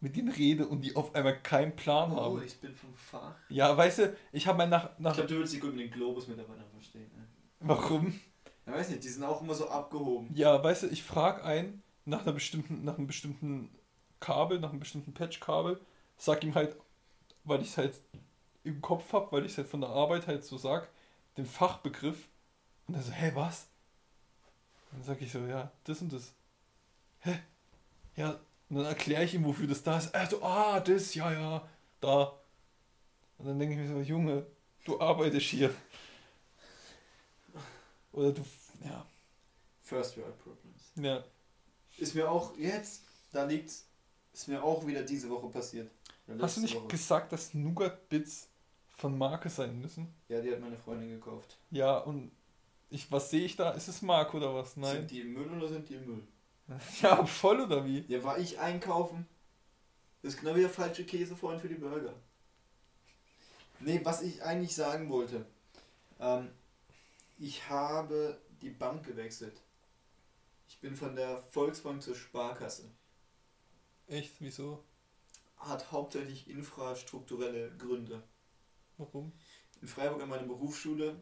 mit 0.00 0.16
denen 0.16 0.28
rede 0.30 0.66
und 0.66 0.82
die 0.82 0.94
auf 0.94 1.14
einmal 1.14 1.40
keinen 1.40 1.74
Plan 1.74 2.12
Oh, 2.12 2.16
haben. 2.16 2.42
ich 2.42 2.60
bin 2.60 2.74
vom 2.74 2.94
Fach. 2.94 3.34
Ja, 3.48 3.76
weißt 3.76 3.98
du, 3.98 4.16
ich 4.32 4.46
habe 4.46 4.58
mal 4.58 4.68
nach. 4.68 4.90
Ich 4.92 4.98
nach 4.98 5.14
glaube, 5.14 5.28
du 5.28 5.34
würdest 5.36 5.54
die 5.54 5.58
gut 5.60 5.74
mit 5.74 5.80
den 5.86 5.90
Globus-Mitarbeitern 5.90 6.68
verstehen. 6.72 7.10
Ne? 7.16 7.26
warum? 7.60 8.18
Ja, 8.66 8.74
weiß 8.74 8.90
nicht, 8.90 9.02
die 9.02 9.08
sind 9.08 9.24
auch 9.24 9.40
immer 9.40 9.54
so 9.54 9.68
abgehoben. 9.68 10.28
Ja, 10.34 10.62
weißt 10.62 10.84
du, 10.84 10.86
ich 10.88 11.02
frage 11.02 11.42
einen 11.42 11.82
nach 12.04 12.22
einer 12.22 12.32
bestimmten, 12.32 12.84
nach 12.84 12.96
einem 12.98 13.06
bestimmten 13.06 13.70
Kabel, 14.20 14.60
nach 14.60 14.70
einem 14.70 14.80
bestimmten 14.80 15.14
Patch-Kabel, 15.14 15.80
sag 16.16 16.44
ihm 16.44 16.54
halt, 16.54 16.76
weil 17.44 17.62
ich 17.62 17.68
es 17.68 17.78
halt 17.78 18.00
im 18.64 18.80
Kopf 18.82 19.12
habe, 19.12 19.32
weil 19.32 19.44
ich 19.46 19.52
es 19.52 19.58
halt 19.58 19.68
von 19.68 19.80
der 19.80 19.90
Arbeit 19.90 20.26
halt 20.26 20.44
so 20.44 20.58
sag, 20.58 20.88
den 21.36 21.46
Fachbegriff. 21.46 22.28
Und 22.86 22.94
er 22.94 23.02
so, 23.02 23.12
hä, 23.12 23.32
was? 23.34 23.68
Dann 24.92 25.02
sag 25.02 25.20
ich 25.22 25.32
so, 25.32 25.40
ja, 25.40 25.70
das 25.84 26.00
und 26.02 26.12
das. 26.12 26.32
Hä? 27.20 27.38
Ja, 28.16 28.38
und 28.70 28.76
dann 28.76 28.86
erkläre 28.86 29.24
ich 29.24 29.34
ihm, 29.34 29.44
wofür 29.44 29.66
das 29.66 29.82
da 29.82 29.98
ist. 29.98 30.14
Er 30.14 30.26
so, 30.26 30.42
ah, 30.42 30.80
das, 30.80 31.14
ja, 31.14 31.32
ja, 31.32 31.68
da. 32.00 32.38
Und 33.38 33.46
dann 33.46 33.58
denke 33.58 33.74
ich 33.74 33.80
mir 33.80 33.88
so, 33.88 34.00
Junge, 34.00 34.46
du 34.84 35.00
arbeitest 35.00 35.46
hier. 35.46 35.74
Oder 38.12 38.32
du, 38.32 38.44
ja, 38.84 39.06
First 39.82 40.16
World 40.18 40.38
Problems. 40.42 40.92
ja. 40.96 41.24
Ist 41.98 42.14
mir 42.14 42.30
auch 42.30 42.56
jetzt, 42.56 43.02
da 43.32 43.44
liegt's, 43.44 43.86
ist 44.32 44.46
mir 44.48 44.62
auch 44.62 44.86
wieder 44.86 45.02
diese 45.02 45.28
Woche 45.30 45.48
passiert. 45.48 45.90
Hast 46.40 46.58
du 46.58 46.60
nicht 46.60 46.76
Woche. 46.76 46.86
gesagt, 46.88 47.32
dass 47.32 47.54
Nougat 47.54 48.08
Bits 48.08 48.48
von 48.88 49.16
Marke 49.18 49.48
sein 49.50 49.80
müssen? 49.80 50.14
Ja, 50.28 50.40
die 50.40 50.52
hat 50.52 50.60
meine 50.60 50.76
Freundin 50.76 51.08
gekauft. 51.10 51.56
Ja, 51.70 51.98
und 51.98 52.30
ich, 52.90 53.10
was 53.10 53.30
sehe 53.30 53.44
ich 53.44 53.56
da? 53.56 53.70
Ist 53.72 53.88
es 53.88 54.00
Marke 54.02 54.36
oder 54.36 54.54
was? 54.54 54.74
Sind 54.74 54.82
Nein. 54.82 55.06
die 55.08 55.20
im 55.22 55.32
Müll 55.32 55.50
oder 55.50 55.68
sind 55.68 55.88
die 55.88 55.94
im 55.94 56.06
Müll? 56.06 56.22
Ja, 57.02 57.24
voll 57.24 57.60
oder 57.60 57.84
wie? 57.84 58.04
Ja, 58.08 58.22
war 58.22 58.38
ich 58.38 58.58
einkaufen. 58.58 59.26
Das 60.22 60.34
ist 60.34 60.40
genau 60.40 60.54
wie 60.56 60.60
der 60.60 60.70
falsche 60.70 61.04
Käsefreund 61.04 61.60
für 61.60 61.68
die 61.68 61.76
Burger. 61.76 62.14
Nee, 63.80 64.00
was 64.04 64.22
ich 64.22 64.42
eigentlich 64.42 64.74
sagen 64.74 65.08
wollte. 65.08 65.46
Ähm, 66.18 66.50
ich 67.38 67.68
habe 67.68 68.40
die 68.60 68.70
Bank 68.70 69.06
gewechselt. 69.06 69.62
Ich 70.68 70.80
bin 70.80 70.96
von 70.96 71.14
der 71.14 71.38
Volksbank 71.50 72.02
zur 72.02 72.16
Sparkasse. 72.16 72.90
Echt? 74.08 74.32
Wieso? 74.40 74.82
Hat 75.56 75.92
hauptsächlich 75.92 76.48
infrastrukturelle 76.50 77.70
Gründe. 77.76 78.22
Warum? 78.96 79.32
In 79.80 79.88
Freiburg 79.88 80.22
an 80.22 80.28
meiner 80.28 80.46
Berufsschule 80.46 81.16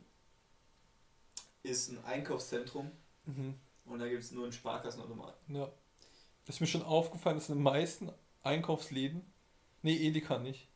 ist 1.63 1.91
ein 1.91 2.03
Einkaufszentrum 2.05 2.91
Mhm. 3.27 3.59
Und 3.87 3.99
da 3.99 4.09
gibt 4.09 4.23
es 4.23 4.33
nur 4.33 4.45
einen 4.45 4.53
Sparkassenautomaten. 4.53 5.55
Ja. 5.57 5.71
Das 6.45 6.57
ist 6.57 6.61
mir 6.61 6.67
schon 6.67 6.83
aufgefallen, 6.83 7.37
dass 7.37 7.49
in 7.49 7.57
den 7.57 7.63
meisten 7.65 8.11
Einkaufsläden, 8.43 9.23
nee, 9.83 9.97
Edeka 9.97 10.39
nicht, 10.39 10.69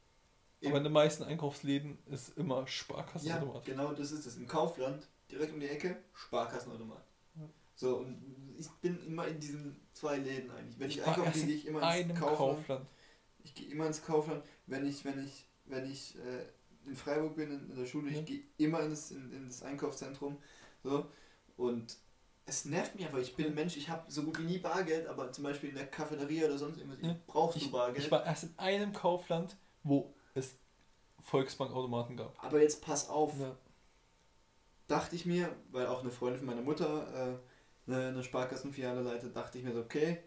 aber 0.64 0.78
in 0.78 0.84
den 0.84 0.92
meisten 0.92 1.22
Einkaufsläden 1.24 1.98
ist 2.06 2.36
immer 2.36 2.60
Ja, 2.60 2.66
Sparkassenautomat. 2.66 3.64
genau 3.64 3.92
das 3.92 4.10
ist 4.12 4.26
es. 4.26 4.36
Im 4.36 4.46
Kaufland, 4.46 5.06
direkt 5.30 5.52
um 5.54 5.60
die 5.60 5.68
Ecke, 5.68 5.96
Sparkassenautomat. 6.12 7.02
Ja. 7.36 7.48
So, 7.76 7.96
und 7.98 8.54
ich 8.58 8.68
bin 8.82 8.98
immer 9.06 9.26
in 9.28 9.38
diesen 9.40 9.80
zwei 9.92 10.18
Läden 10.18 10.50
eigentlich. 10.50 10.78
Wenn 10.78 10.90
ich, 10.90 10.98
ich 10.98 11.06
erst 11.06 11.46
gehe, 11.46 11.54
ich 11.54 11.66
immer 11.66 11.80
ins 11.96 12.18
Kaufland. 12.18 12.36
Kaufland. 12.66 12.86
Ich 13.42 13.54
gehe 13.54 13.68
immer 13.68 13.86
ins 13.86 14.04
Kaufland. 14.04 14.44
Wenn 14.66 14.86
ich, 14.86 15.04
wenn 15.04 15.24
ich, 15.24 15.46
wenn 15.64 15.90
ich 15.90 16.16
äh, 16.18 16.44
in 16.86 16.94
Freiburg 16.96 17.36
bin, 17.36 17.50
in, 17.52 17.70
in 17.70 17.76
der 17.76 17.86
Schule, 17.86 18.10
Ja. 18.10 18.18
ich 18.18 18.26
gehe 18.26 18.42
immer 18.58 18.80
in 18.80 18.90
das, 18.90 19.10
in, 19.12 19.32
in 19.32 19.46
das 19.46 19.62
Einkaufszentrum. 19.62 20.36
So, 20.82 21.06
und 21.56 21.96
es 22.50 22.64
nervt 22.64 22.94
mich 22.96 23.04
einfach. 23.06 23.18
Ich 23.18 23.34
bin 23.36 23.46
ein 23.46 23.54
Mensch, 23.54 23.76
ich 23.76 23.88
habe 23.88 24.10
so 24.10 24.22
gut 24.24 24.38
wie 24.40 24.44
nie 24.44 24.58
Bargeld, 24.58 25.06
aber 25.06 25.30
zum 25.32 25.44
Beispiel 25.44 25.70
in 25.70 25.76
der 25.76 25.86
Cafeteria 25.86 26.46
oder 26.46 26.58
sonst 26.58 26.78
irgendwas, 26.78 26.98
Ja. 27.00 27.16
brauchst 27.26 27.56
du 27.60 27.64
Ich, 27.64 27.70
Bargeld. 27.72 28.04
ich 28.04 28.10
war 28.10 28.26
erst 28.26 28.44
in 28.44 28.54
einem 28.58 28.92
Kaufland, 28.92 29.56
wo 29.84 30.12
es 30.34 30.56
Volksbankautomaten 31.20 32.16
gab. 32.16 32.42
aber 32.44 32.60
jetzt 32.60 32.82
pass 32.82 33.08
auf, 33.08 33.38
Ja. 33.38 33.56
dachte 34.88 35.14
ich 35.16 35.26
mir, 35.26 35.54
weil 35.70 35.86
auch 35.86 36.00
eine 36.00 36.10
Freundin 36.10 36.38
von 36.38 36.46
meiner 36.48 36.62
Mutter 36.62 37.38
äh, 37.86 37.90
eine, 37.90 38.08
eine 38.08 38.22
Sparkassenfiliale 38.24 39.02
leitet, 39.02 39.34
dachte 39.36 39.58
ich 39.58 39.64
mir 39.64 39.72
so, 39.72 39.80
okay, 39.80 40.18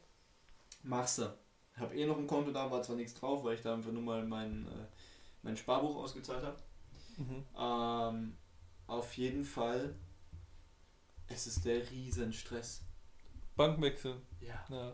machst 0.84 1.19
du. 1.19 1.34
Hab 1.76 1.93
eh 1.93 2.05
noch 2.05 2.17
ein 2.17 2.28
Konto 2.28 2.51
da, 2.51 2.69
war 2.71 2.84
zwar 2.84 2.95
nichts 2.95 3.15
drauf, 3.15 3.43
weil 3.43 3.55
ich 3.55 3.61
da 3.61 3.74
einfach 3.74 3.91
nur 3.91 4.03
mal 4.03 4.24
mein, 4.26 4.67
äh, 4.67 4.86
mein 5.41 5.57
Sparbuch 5.57 5.95
ausgezahlt 5.97 6.43
habe. 6.43 6.57
Mhm. 7.17 7.43
Ähm, 7.57 8.38
auf 8.88 9.17
jeden 9.17 9.43
Fall, 9.43 9.95
es 11.34 11.47
ist 11.47 11.65
der 11.65 11.89
Riesenstress. 11.89 12.81
Bankwechsel. 13.55 14.15
Ja. 14.41 14.65
Ja. 14.69 14.93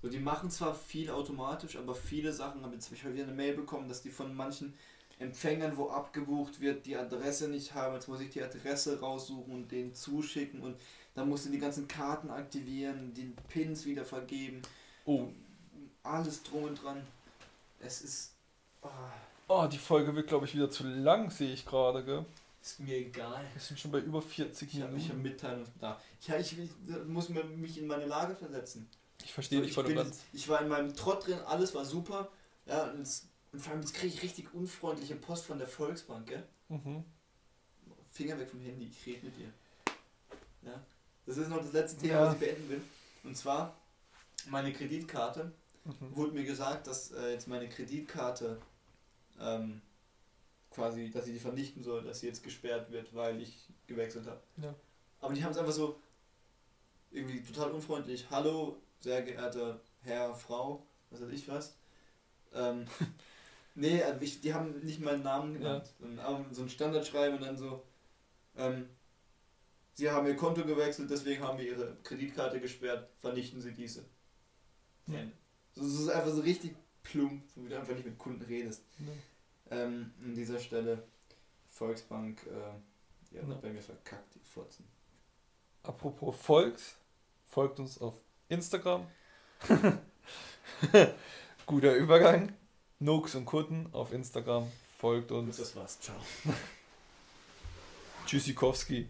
So, 0.00 0.08
die 0.08 0.18
machen 0.18 0.50
zwar 0.50 0.74
viel 0.74 1.10
automatisch, 1.10 1.76
aber 1.76 1.94
viele 1.94 2.32
Sachen, 2.32 2.62
habe 2.62 2.74
jetzt 2.74 2.86
habe 2.86 2.96
ich 2.96 3.04
heute 3.04 3.14
wieder 3.14 3.24
eine 3.24 3.34
Mail 3.34 3.54
bekommen, 3.54 3.88
dass 3.88 4.02
die 4.02 4.10
von 4.10 4.34
manchen 4.34 4.74
Empfängern, 5.18 5.76
wo 5.76 5.88
abgebucht 5.90 6.60
wird, 6.60 6.86
die 6.86 6.96
Adresse 6.96 7.48
nicht 7.48 7.74
haben. 7.74 7.94
Jetzt 7.94 8.08
muss 8.08 8.20
ich 8.20 8.30
die 8.30 8.42
Adresse 8.42 8.98
raussuchen 8.98 9.54
und 9.54 9.70
denen 9.70 9.94
zuschicken 9.94 10.60
und 10.60 10.76
dann 11.14 11.28
musst 11.28 11.46
du 11.46 11.50
die 11.50 11.58
ganzen 11.58 11.86
Karten 11.86 12.30
aktivieren, 12.30 13.12
die 13.14 13.32
Pins 13.48 13.84
wieder 13.84 14.04
vergeben. 14.04 14.62
Oh. 15.04 15.28
Alles 16.02 16.42
drum 16.42 16.64
und 16.64 16.82
dran. 16.82 17.06
Es 17.78 18.00
ist. 18.02 18.32
ah, 18.82 18.88
Oh, 19.48 19.66
die 19.66 19.78
Folge 19.78 20.14
wird, 20.14 20.28
glaube 20.28 20.46
ich, 20.46 20.54
wieder 20.54 20.70
zu 20.70 20.84
lang, 20.84 21.30
sehe 21.30 21.52
ich 21.52 21.66
gerade, 21.66 22.02
gell? 22.04 22.24
Ist 22.62 22.80
mir 22.80 22.96
egal. 22.96 23.44
Wir 23.52 23.60
sind 23.60 23.78
schon 23.78 23.90
bei 23.90 23.98
über 24.00 24.22
40 24.22 24.72
Ich 24.74 24.80
habe 24.82 24.96
ich 24.96 25.04
hab 25.08 25.16
Minuten. 25.16 25.22
Mitteilungsbedarf. 25.22 26.02
Ja, 26.26 26.36
ich, 26.38 26.58
ich 26.58 26.70
muss 27.06 27.28
mich 27.28 27.78
in 27.78 27.86
meine 27.86 28.06
Lage 28.06 28.34
versetzen. 28.36 28.88
Ich 29.24 29.32
verstehe 29.32 29.58
So, 29.58 29.62
dich 29.62 29.70
ich, 29.70 29.74
voll 29.74 29.86
und 29.86 29.94
ganz. 29.94 30.20
ich 30.32 30.48
war 30.48 30.60
in 30.62 30.68
meinem 30.68 30.94
Trott 30.96 31.26
drin, 31.26 31.38
alles 31.46 31.74
war 31.74 31.84
super. 31.84 32.30
Ja, 32.66 32.90
und, 32.90 33.00
es, 33.02 33.26
und 33.52 33.60
vor 33.60 33.72
allem 33.72 33.82
jetzt 33.82 33.94
kriege 33.94 34.14
ich 34.14 34.22
richtig 34.22 34.52
unfreundliche 34.54 35.16
Post 35.16 35.46
von 35.46 35.58
der 35.58 35.68
Volksbank, 35.68 36.26
gell? 36.28 36.46
Mhm. 36.68 37.04
Finger 38.10 38.38
weg 38.38 38.48
vom 38.50 38.60
Handy, 38.60 38.86
ich 38.86 39.06
rede 39.06 39.26
mit 39.26 39.36
dir. 39.36 39.52
Ja? 40.62 40.80
Das 41.26 41.36
ist 41.36 41.48
noch 41.48 41.58
das 41.62 41.72
letzte 41.72 42.00
Thema, 42.00 42.12
Ja. 42.14 42.26
was 42.26 42.34
ich 42.34 42.40
beenden 42.40 42.68
will. 42.68 42.82
Und 43.24 43.36
zwar, 43.36 43.76
meine 44.48 44.72
Kreditkarte, 44.72 45.52
Mhm. 45.84 46.14
wurde 46.16 46.32
mir 46.32 46.44
gesagt, 46.44 46.86
dass 46.86 47.10
äh, 47.10 47.32
jetzt 47.32 47.48
meine 47.48 47.68
Kreditkarte 47.68 48.60
ähm, 49.40 49.80
quasi, 50.74 51.10
dass 51.10 51.26
ich 51.26 51.34
die 51.34 51.40
vernichten 51.40 51.82
soll, 51.82 52.02
dass 52.02 52.20
sie 52.20 52.26
jetzt 52.26 52.42
gesperrt 52.42 52.90
wird, 52.90 53.14
weil 53.14 53.40
ich 53.40 53.68
gewechselt 53.86 54.26
habe. 54.26 54.40
Ja. 54.56 54.74
Aber 55.20 55.34
die 55.34 55.44
haben 55.44 55.52
es 55.52 55.58
einfach 55.58 55.72
so 55.72 56.00
irgendwie 57.10 57.42
total 57.42 57.70
unfreundlich. 57.70 58.26
Hallo, 58.30 58.76
sehr 59.00 59.22
geehrter 59.22 59.80
Herr, 60.02 60.34
Frau, 60.34 60.84
was 61.10 61.20
weiß 61.20 61.30
ich 61.30 61.48
was. 61.48 61.76
Ähm, 62.54 62.86
nee, 63.74 64.02
also 64.02 64.20
ich, 64.20 64.40
die 64.40 64.54
haben 64.54 64.80
nicht 64.80 65.00
meinen 65.00 65.22
Namen 65.22 65.54
genannt. 65.54 65.92
Und 66.00 66.22
haben 66.22 66.46
so 66.52 66.62
ein 66.62 66.70
Standardschreiben 66.70 67.38
und 67.38 67.44
dann 67.44 67.56
so, 67.56 67.82
ähm, 68.56 68.88
Sie 69.94 70.10
haben 70.10 70.26
Ihr 70.26 70.36
Konto 70.36 70.64
gewechselt, 70.64 71.10
deswegen 71.10 71.42
haben 71.42 71.58
wir 71.58 71.66
Ihre 71.66 71.96
Kreditkarte 72.02 72.60
gesperrt, 72.60 73.10
vernichten 73.20 73.60
Sie 73.60 73.72
diese. 73.72 74.04
Ja. 75.06 75.20
So, 75.74 75.82
das 75.82 75.92
ist 75.92 76.08
einfach 76.08 76.32
so 76.32 76.40
richtig 76.40 76.74
plump, 77.02 77.42
so 77.54 77.62
wie 77.62 77.68
du 77.68 77.78
einfach 77.78 77.94
nicht 77.94 78.06
mit 78.06 78.18
Kunden 78.18 78.42
redest. 78.42 78.82
Ja. 78.98 79.12
Ähm, 79.72 80.12
an 80.22 80.34
dieser 80.34 80.58
Stelle, 80.58 81.02
Volksbank, 81.70 82.46
äh, 82.46 83.36
ja, 83.36 83.42
Ja. 83.48 83.54
bei 83.54 83.70
mir 83.70 83.82
verkackt, 83.82 84.34
die 84.34 84.40
Fotzen. 84.40 84.84
Apropos 85.82 86.36
folgt, 86.36 86.80
folgt 87.46 87.80
uns 87.80 88.00
auf 88.00 88.14
Instagram. 88.48 89.06
Guter 91.66 91.94
Übergang. 91.96 92.52
Nux 92.98 93.34
und 93.34 93.46
Kutten 93.46 93.88
auf 93.92 94.12
Instagram. 94.12 94.70
Folgt 94.98 95.32
uns. 95.32 95.56
das 95.56 95.74
war's, 95.74 95.98
ciao. 96.00 96.16
Tschüssikowski. 98.26 99.08